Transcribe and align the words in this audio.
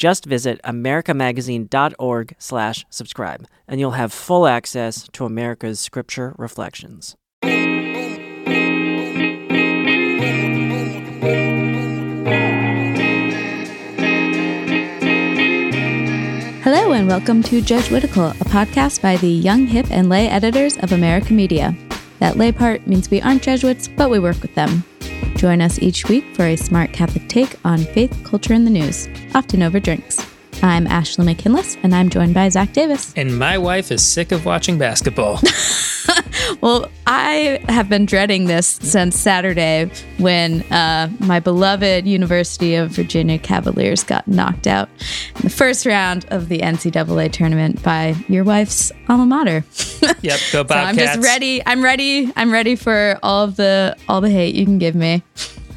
Just 0.00 0.24
visit 0.24 0.62
americamagazine.org 0.64 2.34
slash 2.38 2.86
subscribe, 2.88 3.46
and 3.68 3.78
you'll 3.78 3.90
have 3.90 4.14
full 4.14 4.46
access 4.46 5.06
to 5.12 5.26
America's 5.26 5.78
Scripture 5.78 6.34
Reflections. 6.38 7.16
Hello, 16.62 16.92
and 16.92 17.06
welcome 17.06 17.42
to 17.42 17.60
Jesuitical, 17.60 18.28
a 18.28 18.44
podcast 18.44 19.02
by 19.02 19.18
the 19.18 19.28
young, 19.28 19.66
hip, 19.66 19.90
and 19.90 20.08
lay 20.08 20.30
editors 20.30 20.78
of 20.78 20.92
America 20.92 21.34
Media. 21.34 21.76
That 22.20 22.38
lay 22.38 22.52
part 22.52 22.86
means 22.86 23.10
we 23.10 23.20
aren't 23.20 23.42
Jesuits, 23.42 23.86
but 23.86 24.08
we 24.08 24.18
work 24.18 24.40
with 24.40 24.54
them. 24.54 24.82
Join 25.40 25.62
us 25.62 25.78
each 25.78 26.06
week 26.06 26.26
for 26.36 26.44
a 26.44 26.54
smart 26.54 26.92
Catholic 26.92 27.26
take 27.26 27.56
on 27.64 27.78
faith, 27.78 28.14
culture, 28.24 28.52
and 28.52 28.66
the 28.66 28.70
news, 28.70 29.08
often 29.34 29.62
over 29.62 29.80
drinks. 29.80 30.18
I'm 30.62 30.86
Ashley 30.86 31.24
McKinless, 31.24 31.78
and 31.82 31.94
I'm 31.94 32.10
joined 32.10 32.34
by 32.34 32.48
Zach 32.50 32.74
Davis. 32.74 33.14
And 33.16 33.38
my 33.38 33.56
wife 33.56 33.90
is 33.90 34.04
sick 34.06 34.30
of 34.30 34.44
watching 34.44 34.76
basketball. 34.76 35.40
well, 36.60 36.90
I 37.06 37.64
have 37.68 37.88
been 37.88 38.04
dreading 38.04 38.44
this 38.44 38.66
since 38.66 39.18
Saturday 39.18 39.90
when 40.18 40.62
uh, 40.70 41.08
my 41.18 41.40
beloved 41.40 42.06
University 42.06 42.74
of 42.74 42.90
Virginia 42.90 43.38
Cavaliers 43.38 44.04
got 44.04 44.28
knocked 44.28 44.66
out 44.66 44.90
in 45.36 45.42
the 45.42 45.50
first 45.50 45.86
round 45.86 46.26
of 46.30 46.50
the 46.50 46.58
NCAA 46.58 47.32
tournament 47.32 47.82
by 47.82 48.14
your 48.28 48.44
wife's 48.44 48.92
alma 49.08 49.24
mater. 49.24 49.64
yep, 50.20 50.40
go 50.52 50.62
Bobcats. 50.62 50.68
so 50.68 50.76
I'm 50.76 50.96
just 50.96 51.20
ready. 51.20 51.62
I'm 51.64 51.82
ready. 51.82 52.30
I'm 52.36 52.52
ready 52.52 52.76
for 52.76 53.18
all 53.22 53.44
of 53.44 53.56
the 53.56 53.96
all 54.08 54.20
the 54.20 54.30
hate 54.30 54.54
you 54.54 54.66
can 54.66 54.78
give 54.78 54.94
me 54.94 55.22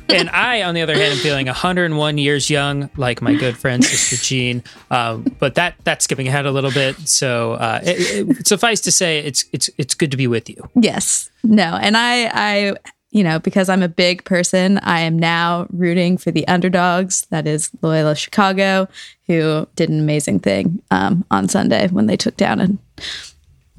and 0.09 0.30
I, 0.30 0.64
on 0.64 0.76
the 0.76 0.82
other 0.82 0.94
hand, 0.94 1.14
am 1.14 1.18
feeling 1.18 1.48
101 1.48 2.18
years 2.18 2.50
young, 2.50 2.90
like 2.98 3.22
my 3.22 3.34
good 3.36 3.58
friend 3.58 3.84
Sister 3.84 4.16
Jean. 4.18 4.64
Um, 4.92 5.23
but 5.40 5.56
that 5.56 5.76
that's 5.84 6.04
skipping 6.04 6.28
ahead 6.28 6.46
a 6.46 6.52
little 6.52 6.72
bit. 6.72 6.96
So 7.08 7.54
uh, 7.54 7.80
it, 7.84 8.30
it, 8.30 8.48
suffice 8.48 8.81
to 8.81 8.92
say, 8.92 9.20
it's 9.20 9.46
it's 9.52 9.70
it's 9.78 9.94
good 9.94 10.12
to 10.12 10.18
be 10.18 10.28
with 10.28 10.50
you. 10.50 10.70
Yes. 10.76 11.30
No. 11.44 11.78
And 11.81 11.98
I 11.98 12.30
I 12.34 12.76
you 13.12 13.24
know 13.24 13.40
because 13.40 13.70
I'm 13.70 13.84
a 13.84 13.90
big 13.90 14.24
person, 14.24 14.80
I 14.80 15.02
am 15.02 15.18
now 15.18 15.68
rooting 15.72 16.18
for 16.18 16.31
the 16.31 16.48
underdogs. 16.48 17.26
That 17.30 17.48
is 17.48 17.72
Loyola 17.81 18.16
Chicago, 18.16 18.88
who 19.28 19.68
did 19.76 19.90
an 19.90 20.00
amazing 20.00 20.40
thing 20.40 20.81
um, 20.92 21.26
on 21.31 21.50
Sunday 21.50 21.88
when 21.88 22.08
they 22.08 22.18
took 22.18 22.38
down 22.38 22.80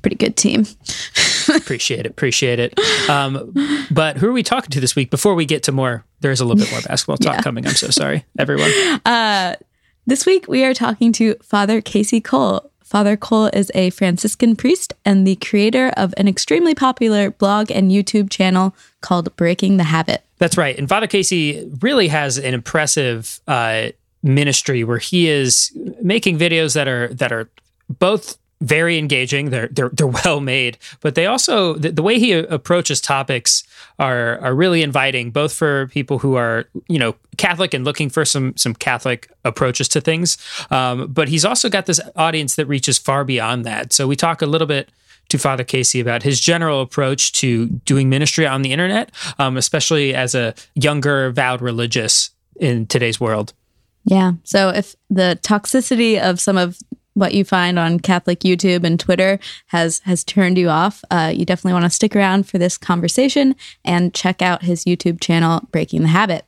pretty 0.05 0.17
good 0.17 0.37
team. 0.37 0.67
appreciate 1.57 2.01
it. 2.01 2.07
Appreciate 2.07 2.59
it. 2.59 2.79
Um, 3.09 3.55
but 3.91 4.19
who 4.19 4.29
are 4.29 4.33
we 4.33 4.43
talking 4.43 4.71
to 4.71 4.81
this 4.81 4.95
week? 4.95 5.11
Before 5.11 5.35
we 5.35 5.47
get 5.47 5.63
to 5.65 5.73
more, 5.73 6.05
there's 6.21 6.41
a 6.41 6.45
little 6.45 6.63
bit 6.63 6.71
more 6.71 6.83
basketball 6.83 7.17
talk 7.17 7.35
yeah. 7.37 7.43
coming. 7.43 7.67
I'm 7.67 7.75
so 7.75 7.89
sorry, 7.89 8.25
everyone. 8.39 8.71
Uh, 9.05 9.55
this 10.07 10.27
week 10.27 10.47
we 10.49 10.65
are 10.65 10.75
talking 10.75 11.13
to 11.15 11.35
Father 11.43 11.81
Casey 11.81 12.21
Cole. 12.21 12.71
Father 12.83 13.17
Cole 13.17 13.47
is 13.47 13.71
a 13.75 13.91
Franciscan 13.91 14.57
priest 14.57 14.93
and 15.05 15.27
the 15.27 15.37
creator 15.37 15.93
of 15.97 16.13
an 16.17 16.29
extremely 16.29 16.75
popular 16.75 17.31
blog 17.31 17.71
and 17.71 17.91
YouTube 17.91 18.31
channel 18.31 18.75
called 19.01 19.35
Breaking 19.37 19.79
the 19.79 19.85
Habit. 19.85 20.23
That's 20.39 20.57
right. 20.57 20.79
And 20.79 20.89
Father 20.89 21.07
Casey 21.07 21.71
really 21.81 22.09
has 22.09 22.39
an 22.39 22.55
impressive 22.55 23.41
uh, 23.47 23.89
ministry 24.23 24.85
where 24.85 24.99
he 24.99 25.29
is 25.29 25.77
making 26.03 26.39
videos 26.39 26.75
that 26.75 26.89
are 26.89 27.09
that 27.09 27.33
are 27.33 27.49
both 27.89 28.39
very 28.61 28.99
engaging. 28.99 29.51
They're 29.51 29.69
they're 29.69 29.91
they're 29.91 30.07
well 30.25 30.41
made, 30.41 30.79
but 31.01 31.15
they 31.15 31.27
also 31.27 31.75
the, 31.75 31.93
the, 31.93 32.03
way 32.03 32.19
he 32.19 32.33
approaches 32.33 33.01
topics 33.01 33.65
are 33.99 34.39
are 34.41 34.55
really 34.55 34.83
inviting, 34.83 35.31
both 35.31 35.53
for 35.53 35.89
people 35.89 36.19
who 36.19 36.37
are 36.37 36.67
you 36.89 36.99
know 36.99 37.15
Catholic 37.37 37.75
and 37.75 37.85
looking 37.85 38.09
for 38.09 38.25
some 38.25 38.57
some 38.57 38.75
Catholic 38.75 39.31
approaches 39.45 39.89
to 39.89 40.01
things. 40.01 40.37
Um, 40.71 41.13
but 41.13 41.29
he's 41.29 41.45
also 41.45 41.69
got 41.69 41.87
this 41.87 42.01
audience 42.17 42.57
that 42.57 42.67
reaches 42.67 42.99
far 42.99 43.25
beyond 43.25 43.65
that. 43.65 43.93
So 43.93 44.07
we 44.07 44.17
talk 44.17 44.43
a 44.43 44.47
little 44.47 44.67
bit 44.67 44.91
to 45.31 45.39
Father 45.39 45.65
Casey 45.65 46.01
about 46.01 46.23
his 46.23 46.41
general 46.41 46.83
approach 46.83 47.33
to 47.33 47.67
doing 47.67 48.09
ministry 48.09 48.47
on 48.47 48.63
the 48.63 48.73
internet, 48.73 49.11
um, 49.39 49.57
especially 49.57 50.15
as 50.15 50.35
a 50.35 50.55
younger 50.75 51.31
vowed 51.31 51.63
religious 51.63 52.31
in 52.57 52.87
today's 52.87 53.19
world. 53.19 53.53
Yeah. 54.05 54.33
So 54.45 54.69
if 54.69 54.95
the 55.09 55.39
toxicity 55.43 56.21
of 56.21 56.41
some 56.41 56.59
of 56.59 56.79
what 57.15 57.35
you 57.35 57.45
find 57.45 57.79
on 57.79 58.01
Catholic 58.01 58.41
YouTube 58.41 58.85
and 58.85 59.01
Twitter 59.01 59.39
has 59.69 60.01
has 60.01 60.23
turned 60.23 60.59
you 60.59 60.69
off, 60.69 61.03
uh, 61.11 61.33
you 61.35 61.45
definitely 61.45 61.73
want 61.73 61.85
to 61.85 61.91
stick 61.91 62.15
around 62.15 62.47
for 62.49 62.59
this 62.59 62.77
conversation 62.77 63.57
and 63.85 64.13
check 64.13 64.43
out 64.43 64.63
his 64.63 64.85
YouTube 64.85 65.21
channel, 65.21 65.67
Breaking 65.73 66.03
the 66.03 66.09
Habit. 66.09 66.45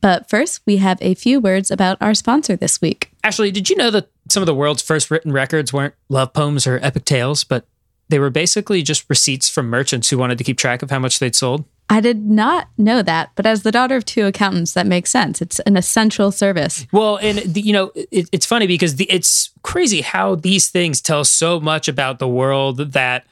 But 0.00 0.28
first, 0.28 0.60
we 0.66 0.76
have 0.76 0.98
a 1.00 1.14
few 1.14 1.40
words 1.40 1.70
about 1.70 1.98
our 2.00 2.14
sponsor 2.14 2.56
this 2.56 2.80
week. 2.80 3.10
Ashley, 3.24 3.50
did 3.50 3.68
you 3.68 3.76
know 3.76 3.90
that 3.90 4.10
some 4.30 4.42
of 4.42 4.46
the 4.46 4.54
world's 4.54 4.82
first 4.82 5.10
written 5.10 5.32
records 5.32 5.72
weren't 5.72 5.94
love 6.08 6.32
poems 6.32 6.66
or 6.66 6.78
epic 6.82 7.04
tales, 7.04 7.44
but 7.44 7.66
they 8.08 8.18
were 8.18 8.30
basically 8.30 8.82
just 8.82 9.08
receipts 9.08 9.48
from 9.48 9.68
merchants 9.68 10.10
who 10.10 10.18
wanted 10.18 10.38
to 10.38 10.44
keep 10.44 10.58
track 10.58 10.82
of 10.82 10.90
how 10.90 10.98
much 10.98 11.18
they'd 11.18 11.34
sold? 11.34 11.64
I 11.88 12.00
did 12.00 12.24
not 12.26 12.68
know 12.76 13.00
that, 13.02 13.30
but 13.36 13.46
as 13.46 13.62
the 13.62 13.70
daughter 13.70 13.96
of 13.96 14.04
two 14.04 14.26
accountants, 14.26 14.72
that 14.72 14.86
makes 14.86 15.10
sense. 15.10 15.40
It's 15.40 15.60
an 15.60 15.76
essential 15.76 16.32
service. 16.32 16.86
Well, 16.92 17.18
and 17.18 17.38
the, 17.38 17.60
you 17.60 17.72
know, 17.72 17.92
it, 17.94 18.28
it's 18.32 18.46
funny 18.46 18.66
because 18.66 18.96
the, 18.96 19.04
it's 19.04 19.50
crazy 19.62 20.00
how 20.00 20.34
these 20.34 20.68
things 20.68 21.00
tell 21.00 21.24
so 21.24 21.60
much 21.60 21.86
about 21.86 22.18
the 22.18 22.28
world 22.28 22.78
that 22.92 23.26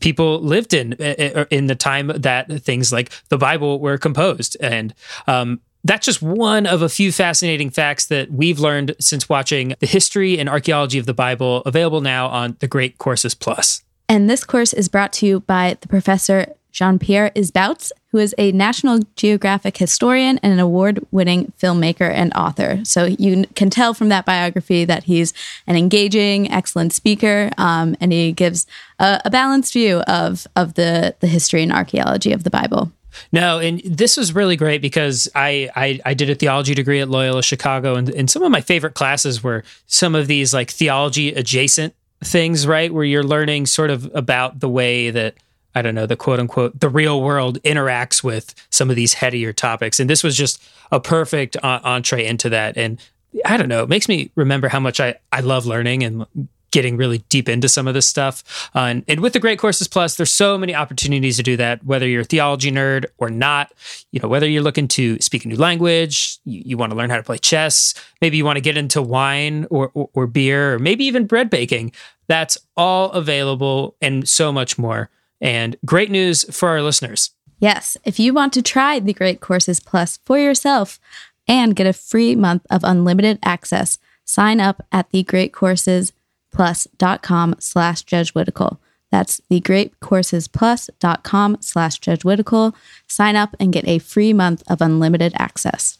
people 0.00 0.40
lived 0.40 0.74
in 0.74 0.92
in 0.92 1.66
the 1.66 1.74
time 1.74 2.08
that 2.08 2.62
things 2.62 2.92
like 2.92 3.10
the 3.28 3.38
Bible 3.38 3.80
were 3.80 3.98
composed, 3.98 4.56
and 4.60 4.94
um, 5.26 5.60
that's 5.84 6.04
just 6.04 6.20
one 6.20 6.66
of 6.66 6.82
a 6.82 6.88
few 6.88 7.12
fascinating 7.12 7.70
facts 7.70 8.06
that 8.06 8.30
we've 8.30 8.58
learned 8.58 8.94
since 9.00 9.28
watching 9.28 9.74
the 9.78 9.86
history 9.86 10.38
and 10.38 10.48
archaeology 10.48 10.98
of 10.98 11.06
the 11.06 11.14
Bible, 11.14 11.62
available 11.64 12.00
now 12.00 12.26
on 12.28 12.56
the 12.58 12.66
Great 12.66 12.98
Courses 12.98 13.34
Plus. 13.34 13.82
And 14.08 14.28
this 14.28 14.44
course 14.44 14.72
is 14.72 14.88
brought 14.88 15.12
to 15.14 15.26
you 15.26 15.40
by 15.40 15.76
the 15.80 15.88
professor 15.88 16.54
Jean 16.76 16.98
Pierre 16.98 17.30
Isbouts, 17.34 17.90
who 18.12 18.18
is 18.18 18.34
a 18.36 18.52
National 18.52 18.98
Geographic 19.16 19.78
historian 19.78 20.38
and 20.42 20.52
an 20.52 20.58
award 20.58 21.00
winning 21.10 21.50
filmmaker 21.58 22.10
and 22.12 22.34
author. 22.34 22.80
So 22.84 23.06
you 23.06 23.46
can 23.54 23.70
tell 23.70 23.94
from 23.94 24.10
that 24.10 24.26
biography 24.26 24.84
that 24.84 25.04
he's 25.04 25.32
an 25.66 25.76
engaging, 25.76 26.52
excellent 26.52 26.92
speaker, 26.92 27.50
um, 27.56 27.96
and 27.98 28.12
he 28.12 28.30
gives 28.30 28.66
a, 28.98 29.22
a 29.24 29.30
balanced 29.30 29.72
view 29.72 30.00
of, 30.00 30.46
of 30.54 30.74
the, 30.74 31.14
the 31.20 31.26
history 31.26 31.62
and 31.62 31.72
archaeology 31.72 32.32
of 32.32 32.44
the 32.44 32.50
Bible. 32.50 32.92
No, 33.32 33.58
and 33.58 33.80
this 33.80 34.18
was 34.18 34.34
really 34.34 34.56
great 34.56 34.82
because 34.82 35.30
I, 35.34 35.70
I, 35.74 35.98
I 36.04 36.12
did 36.12 36.28
a 36.28 36.34
theology 36.34 36.74
degree 36.74 37.00
at 37.00 37.08
Loyola 37.08 37.42
Chicago, 37.42 37.94
and, 37.94 38.10
and 38.10 38.28
some 38.28 38.42
of 38.42 38.50
my 38.50 38.60
favorite 38.60 38.92
classes 38.92 39.42
were 39.42 39.64
some 39.86 40.14
of 40.14 40.26
these 40.26 40.52
like 40.52 40.70
theology 40.70 41.32
adjacent 41.32 41.94
things, 42.22 42.66
right? 42.66 42.92
Where 42.92 43.04
you're 43.04 43.24
learning 43.24 43.64
sort 43.64 43.88
of 43.88 44.10
about 44.14 44.60
the 44.60 44.68
way 44.68 45.08
that 45.08 45.36
I 45.76 45.82
don't 45.82 45.94
know, 45.94 46.06
the 46.06 46.16
quote 46.16 46.40
unquote, 46.40 46.80
the 46.80 46.88
real 46.88 47.20
world 47.20 47.62
interacts 47.62 48.24
with 48.24 48.54
some 48.70 48.88
of 48.88 48.96
these 48.96 49.12
headier 49.12 49.52
topics. 49.52 50.00
And 50.00 50.08
this 50.08 50.24
was 50.24 50.34
just 50.34 50.62
a 50.90 50.98
perfect 50.98 51.54
uh, 51.62 51.80
entree 51.84 52.24
into 52.24 52.48
that. 52.48 52.78
And 52.78 52.98
I 53.44 53.58
don't 53.58 53.68
know, 53.68 53.82
it 53.82 53.90
makes 53.90 54.08
me 54.08 54.30
remember 54.36 54.68
how 54.68 54.80
much 54.80 55.00
I, 55.00 55.16
I 55.32 55.40
love 55.40 55.66
learning 55.66 56.02
and 56.02 56.24
getting 56.70 56.96
really 56.96 57.18
deep 57.28 57.46
into 57.46 57.68
some 57.68 57.86
of 57.86 57.92
this 57.92 58.08
stuff. 58.08 58.70
Uh, 58.74 58.80
and, 58.80 59.04
and, 59.06 59.20
with 59.20 59.34
the 59.34 59.38
Great 59.38 59.58
Courses 59.58 59.86
Plus, 59.86 60.16
there's 60.16 60.32
so 60.32 60.56
many 60.56 60.74
opportunities 60.74 61.36
to 61.36 61.42
do 61.42 61.58
that, 61.58 61.84
whether 61.84 62.08
you're 62.08 62.22
a 62.22 62.24
theology 62.24 62.72
nerd 62.72 63.04
or 63.18 63.28
not, 63.28 63.72
you 64.12 64.20
know, 64.20 64.28
whether 64.28 64.48
you're 64.48 64.62
looking 64.62 64.88
to 64.88 65.18
speak 65.20 65.44
a 65.44 65.48
new 65.48 65.56
language, 65.56 66.38
you, 66.46 66.62
you 66.64 66.76
want 66.78 66.90
to 66.90 66.96
learn 66.96 67.10
how 67.10 67.16
to 67.16 67.22
play 67.22 67.38
chess, 67.38 67.94
maybe 68.22 68.38
you 68.38 68.46
want 68.46 68.56
to 68.56 68.62
get 68.62 68.78
into 68.78 69.02
wine 69.02 69.66
or, 69.70 69.90
or, 69.92 70.08
or 70.14 70.26
beer, 70.26 70.74
or 70.74 70.78
maybe 70.78 71.04
even 71.04 71.26
bread 71.26 71.50
baking. 71.50 71.92
That's 72.28 72.56
all 72.78 73.10
available 73.12 73.94
and 74.00 74.26
so 74.26 74.52
much 74.52 74.78
more. 74.78 75.10
And 75.40 75.76
great 75.84 76.10
news 76.10 76.44
for 76.54 76.70
our 76.70 76.82
listeners. 76.82 77.30
Yes, 77.58 77.96
if 78.04 78.18
you 78.18 78.34
want 78.34 78.52
to 78.54 78.62
try 78.62 78.98
the 79.00 79.14
Great 79.14 79.40
Courses 79.40 79.80
Plus 79.80 80.18
for 80.24 80.38
yourself 80.38 80.98
and 81.48 81.76
get 81.76 81.86
a 81.86 81.92
free 81.92 82.34
month 82.36 82.66
of 82.70 82.82
unlimited 82.84 83.38
access, 83.42 83.98
sign 84.24 84.60
up 84.60 84.86
at 84.92 85.10
thegreatcoursesplus.com 85.12 87.54
slash 87.58 88.02
jesuitical. 88.02 88.80
That's 89.10 89.40
thegreatcoursesplus.com 89.50 91.58
slash 91.60 91.98
jesuitical. 91.98 92.76
Sign 93.06 93.36
up 93.36 93.56
and 93.58 93.72
get 93.72 93.88
a 93.88 93.98
free 93.98 94.32
month 94.32 94.62
of 94.68 94.82
unlimited 94.82 95.32
access. 95.38 95.98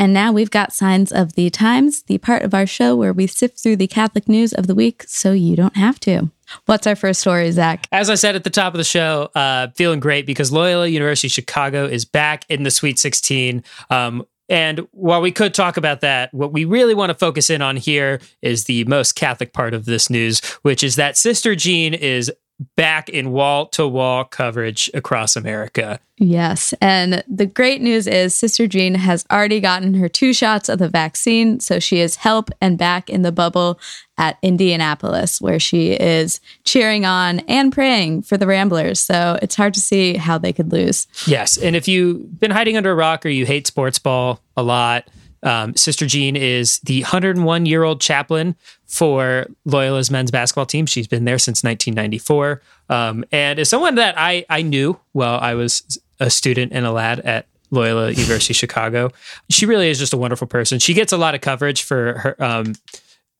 And 0.00 0.14
now 0.14 0.32
we've 0.32 0.50
got 0.50 0.72
Signs 0.72 1.12
of 1.12 1.34
the 1.34 1.50
Times, 1.50 2.04
the 2.04 2.16
part 2.16 2.42
of 2.42 2.54
our 2.54 2.64
show 2.64 2.96
where 2.96 3.12
we 3.12 3.26
sift 3.26 3.60
through 3.60 3.76
the 3.76 3.86
Catholic 3.86 4.30
news 4.30 4.54
of 4.54 4.66
the 4.66 4.74
week 4.74 5.04
so 5.06 5.32
you 5.32 5.54
don't 5.54 5.76
have 5.76 6.00
to. 6.00 6.30
What's 6.64 6.86
our 6.86 6.96
first 6.96 7.20
story, 7.20 7.52
Zach? 7.52 7.86
As 7.92 8.08
I 8.08 8.14
said 8.14 8.34
at 8.34 8.42
the 8.42 8.48
top 8.48 8.72
of 8.72 8.78
the 8.78 8.84
show, 8.84 9.28
uh, 9.34 9.68
feeling 9.76 10.00
great 10.00 10.24
because 10.24 10.50
Loyola 10.50 10.86
University 10.86 11.28
Chicago 11.28 11.84
is 11.84 12.06
back 12.06 12.46
in 12.48 12.62
the 12.62 12.70
Sweet 12.70 12.98
16. 12.98 13.62
Um, 13.90 14.26
and 14.48 14.88
while 14.92 15.20
we 15.20 15.32
could 15.32 15.52
talk 15.52 15.76
about 15.76 16.00
that, 16.00 16.32
what 16.32 16.50
we 16.50 16.64
really 16.64 16.94
want 16.94 17.10
to 17.10 17.14
focus 17.14 17.50
in 17.50 17.60
on 17.60 17.76
here 17.76 18.22
is 18.40 18.64
the 18.64 18.84
most 18.84 19.16
Catholic 19.16 19.52
part 19.52 19.74
of 19.74 19.84
this 19.84 20.08
news, 20.08 20.40
which 20.62 20.82
is 20.82 20.96
that 20.96 21.18
Sister 21.18 21.54
Jean 21.54 21.92
is 21.92 22.32
back 22.76 23.08
in 23.08 23.32
wall 23.32 23.66
to 23.66 23.88
wall 23.88 24.24
coverage 24.24 24.90
across 24.92 25.34
America. 25.34 25.98
Yes. 26.18 26.74
And 26.82 27.24
the 27.26 27.46
great 27.46 27.80
news 27.80 28.06
is 28.06 28.34
Sister 28.34 28.66
Jean 28.66 28.94
has 28.94 29.24
already 29.30 29.58
gotten 29.58 29.94
her 29.94 30.08
two 30.08 30.34
shots 30.34 30.68
of 30.68 30.78
the 30.78 30.88
vaccine. 30.88 31.60
So 31.60 31.78
she 31.78 32.00
is 32.00 32.16
help 32.16 32.50
and 32.60 32.76
back 32.76 33.08
in 33.08 33.22
the 33.22 33.32
bubble 33.32 33.80
at 34.18 34.36
Indianapolis, 34.42 35.40
where 35.40 35.58
she 35.58 35.92
is 35.92 36.40
cheering 36.64 37.06
on 37.06 37.40
and 37.40 37.72
praying 37.72 38.22
for 38.22 38.36
the 38.36 38.46
Ramblers. 38.46 39.00
So 39.00 39.38
it's 39.40 39.54
hard 39.54 39.72
to 39.74 39.80
see 39.80 40.18
how 40.18 40.36
they 40.36 40.52
could 40.52 40.70
lose. 40.70 41.06
Yes. 41.26 41.56
And 41.56 41.74
if 41.74 41.88
you've 41.88 42.38
been 42.38 42.50
hiding 42.50 42.76
under 42.76 42.92
a 42.92 42.94
rock 42.94 43.24
or 43.24 43.30
you 43.30 43.46
hate 43.46 43.66
sports 43.66 43.98
ball 43.98 44.42
a 44.58 44.62
lot, 44.62 45.08
um, 45.42 45.74
Sister 45.74 46.06
Jean 46.06 46.36
is 46.36 46.80
the 46.80 47.02
101 47.02 47.64
year 47.64 47.82
old 47.82 48.00
chaplain 48.00 48.56
for 48.90 49.46
Loyola's 49.64 50.10
men's 50.10 50.32
basketball 50.32 50.66
team. 50.66 50.84
She's 50.84 51.06
been 51.06 51.24
there 51.24 51.38
since 51.38 51.62
1994. 51.62 52.60
Um, 52.88 53.24
and 53.30 53.60
is 53.60 53.68
someone 53.68 53.94
that 53.94 54.16
I, 54.18 54.44
I 54.50 54.62
knew 54.62 54.98
while 55.12 55.38
I 55.38 55.54
was 55.54 55.98
a 56.18 56.28
student 56.28 56.72
and 56.72 56.84
a 56.84 56.90
lad 56.90 57.20
at 57.20 57.46
Loyola 57.70 58.10
University 58.10 58.52
Chicago. 58.52 59.10
She 59.48 59.64
really 59.64 59.88
is 59.88 60.00
just 60.00 60.12
a 60.12 60.16
wonderful 60.16 60.48
person. 60.48 60.80
She 60.80 60.92
gets 60.92 61.12
a 61.12 61.16
lot 61.16 61.36
of 61.36 61.40
coverage 61.40 61.84
for 61.84 62.18
her 62.18 62.42
um, 62.42 62.74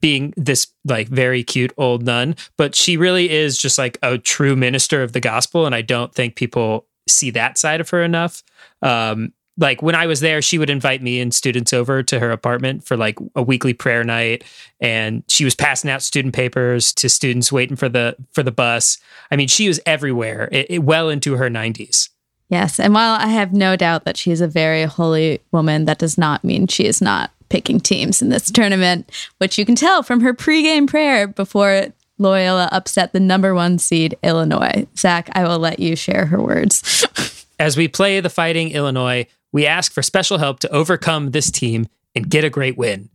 being 0.01 0.33
this 0.37 0.69
like 0.85 1.09
very 1.09 1.43
cute 1.43 1.73
old 1.77 2.05
nun, 2.05 2.37
but 2.57 2.77
she 2.77 2.97
really 2.97 3.29
is 3.29 3.59
just 3.59 3.77
like 3.77 3.99
a 4.05 4.19
true 4.19 4.55
minister 4.55 5.03
of 5.03 5.13
the 5.15 5.21
gospel. 5.21 5.67
And 5.67 5.75
I 5.75 5.83
don't 5.83 6.15
think 6.15 6.37
people 6.37 6.87
see 7.09 7.31
that 7.31 7.59
side 7.59 7.81
of 7.81 7.91
her 7.91 8.05
enough. 8.05 8.45
Um, 8.83 9.33
like 9.61 9.83
when 9.83 9.95
I 9.95 10.07
was 10.07 10.21
there, 10.21 10.41
she 10.41 10.59
would 10.59 10.71
invite 10.71 11.03
me 11.03 11.21
and 11.21 11.33
students 11.33 11.73
over 11.73 12.03
to 12.03 12.19
her 12.19 12.31
apartment 12.31 12.85
for 12.85 12.97
like 12.97 13.19
a 13.37 13.43
weekly 13.43 13.75
prayer 13.75 14.03
night, 14.03 14.43
and 14.81 15.23
she 15.29 15.45
was 15.45 15.55
passing 15.55 15.91
out 15.91 16.03
student 16.03 16.35
papers 16.35 16.93
to 16.95 17.09
students 17.09 17.53
waiting 17.53 17.77
for 17.77 17.89
the 17.89 18.17
for 18.33 18.43
the 18.43 18.51
bus. 18.51 18.99
I 19.31 19.37
mean, 19.37 19.49
she 19.49 19.69
was 19.69 19.79
everywhere, 19.85 20.49
it, 20.51 20.67
it, 20.71 20.79
well 20.81 21.11
into 21.11 21.37
her 21.37 21.51
nineties. 21.51 22.09
Yes, 22.49 22.81
and 22.81 22.95
while 22.95 23.15
I 23.21 23.29
have 23.29 23.53
no 23.53 23.77
doubt 23.77 24.05
that 24.05 24.17
she 24.17 24.33
is 24.33 24.41
a 24.41 24.49
very 24.49 24.85
holy 24.85 25.41
woman, 25.53 25.85
that 25.85 25.99
does 25.99 26.19
not 26.19 26.43
mean 26.43 26.67
she 26.67 26.87
is 26.87 27.01
not 27.01 27.31
picking 27.49 27.79
teams 27.81 28.23
in 28.23 28.31
this 28.31 28.51
tournament, 28.51 29.11
which 29.39 29.59
you 29.59 29.67
can 29.67 29.77
tell 29.77 30.03
from 30.03 30.21
her 30.21 30.33
pregame 30.33 30.89
prayer 30.89 31.29
before 31.29 31.89
Loyola 32.19 32.69
upset 32.73 33.13
the 33.13 33.21
number 33.21 33.55
one 33.55 33.79
seed 33.79 34.17
Illinois. 34.23 34.87
Zach, 34.97 35.29
I 35.33 35.45
will 35.45 35.59
let 35.59 35.79
you 35.79 35.97
share 35.97 36.27
her 36.27 36.41
words. 36.41 37.07
As 37.59 37.77
we 37.77 37.89
play 37.89 38.21
the 38.21 38.31
Fighting 38.31 38.71
Illinois, 38.71 39.27
we 39.53 39.67
ask 39.67 39.93
for 39.93 40.03
special 40.03 40.39
help 40.39 40.61
to 40.61 40.71
overcome 40.71 41.31
this 41.31 41.51
team 41.51 41.87
and 42.15 42.31
get 42.31 42.45
a 42.45 42.51
great 42.51 42.77
win. 42.77 43.09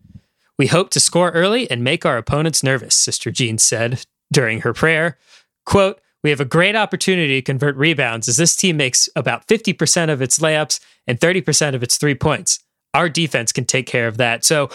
We 0.58 0.68
hope 0.68 0.90
to 0.92 1.00
score 1.00 1.32
early 1.32 1.70
and 1.70 1.84
make 1.84 2.06
our 2.06 2.18
opponents 2.18 2.64
nervous, 2.64 2.96
Sister 2.96 3.32
Jean 3.32 3.58
said 3.58 4.06
during 4.32 4.62
her 4.62 4.74
prayer. 4.74 5.18
Quote, 5.66 6.00
we 6.24 6.30
have 6.30 6.40
a 6.40 6.46
great 6.46 6.76
opportunity 6.76 7.40
to 7.40 7.42
convert 7.42 7.76
rebounds 7.76 8.28
as 8.28 8.38
this 8.38 8.56
team 8.56 8.78
makes 8.78 9.08
about 9.16 9.48
50% 9.48 10.10
of 10.10 10.22
its 10.22 10.40
layups 10.40 10.80
and 11.06 11.20
30% 11.20 11.76
of 11.76 11.84
its 11.84 11.98
three 11.98 12.16
points. 12.16 12.64
Our 12.94 13.10
defense 13.10 13.52
can 13.52 13.66
take 13.66 13.86
care 13.86 14.08
of 14.08 14.18
that. 14.18 14.44
So, 14.44 14.70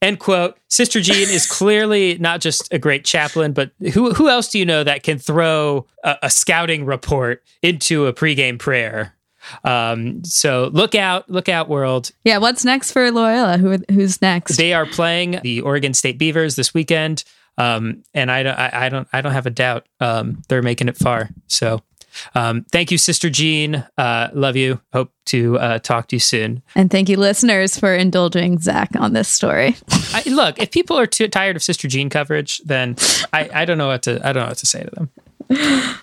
end 0.00 0.20
quote. 0.20 0.58
Sister 0.68 1.00
Jean 1.00 1.28
is 1.28 1.46
clearly 1.50 2.18
not 2.18 2.40
just 2.40 2.72
a 2.72 2.78
great 2.78 3.04
chaplain, 3.04 3.52
but 3.52 3.72
who, 3.94 4.12
who 4.12 4.28
else 4.28 4.48
do 4.48 4.58
you 4.58 4.66
know 4.66 4.84
that 4.84 5.02
can 5.02 5.18
throw 5.18 5.86
a, 6.04 6.18
a 6.22 6.30
scouting 6.30 6.84
report 6.84 7.42
into 7.62 8.06
a 8.06 8.12
pregame 8.12 8.58
prayer? 8.58 9.16
Um, 9.64 10.24
so 10.24 10.70
look 10.72 10.94
out, 10.94 11.28
look 11.30 11.48
out, 11.48 11.68
world. 11.68 12.10
Yeah, 12.24 12.38
what's 12.38 12.64
next 12.64 12.92
for 12.92 13.10
Loyola? 13.10 13.58
Who 13.58 13.78
who's 13.90 14.20
next? 14.22 14.56
They 14.56 14.72
are 14.72 14.86
playing 14.86 15.40
the 15.42 15.60
Oregon 15.60 15.94
State 15.94 16.18
Beavers 16.18 16.56
this 16.56 16.74
weekend, 16.74 17.24
um, 17.58 18.02
and 18.14 18.30
I 18.30 18.42
don't, 18.42 18.58
I, 18.58 18.70
I, 18.72 18.88
don't, 18.88 19.08
I 19.12 19.20
don't 19.20 19.32
have 19.32 19.46
a 19.46 19.50
doubt 19.50 19.86
um, 20.00 20.42
they're 20.48 20.62
making 20.62 20.88
it 20.88 20.96
far. 20.96 21.30
So. 21.46 21.82
Um, 22.34 22.66
thank 22.70 22.90
you, 22.90 22.98
Sister 22.98 23.30
Jean. 23.30 23.86
Uh, 23.96 24.28
love 24.34 24.54
you. 24.54 24.80
Hope 24.92 25.12
to 25.26 25.58
uh, 25.58 25.78
talk 25.78 26.08
to 26.08 26.16
you 26.16 26.20
soon. 26.20 26.62
And 26.74 26.90
thank 26.90 27.08
you, 27.08 27.16
listeners, 27.16 27.78
for 27.78 27.94
indulging 27.94 28.58
Zach 28.58 28.90
on 28.96 29.14
this 29.14 29.28
story. 29.28 29.76
I, 30.12 30.22
look, 30.26 30.58
if 30.58 30.70
people 30.70 30.98
are 30.98 31.06
too 31.06 31.28
tired 31.28 31.56
of 31.56 31.62
Sister 31.62 31.88
Jean 31.88 32.10
coverage, 32.10 32.58
then 32.64 32.96
I, 33.32 33.48
I 33.54 33.64
don't 33.64 33.78
know 33.78 33.86
what 33.86 34.02
to 34.02 34.20
I 34.26 34.34
don't 34.34 34.42
know 34.42 34.50
what 34.50 34.58
to 34.58 34.66
say 34.66 34.82
to 34.82 34.90
them. 34.90 35.10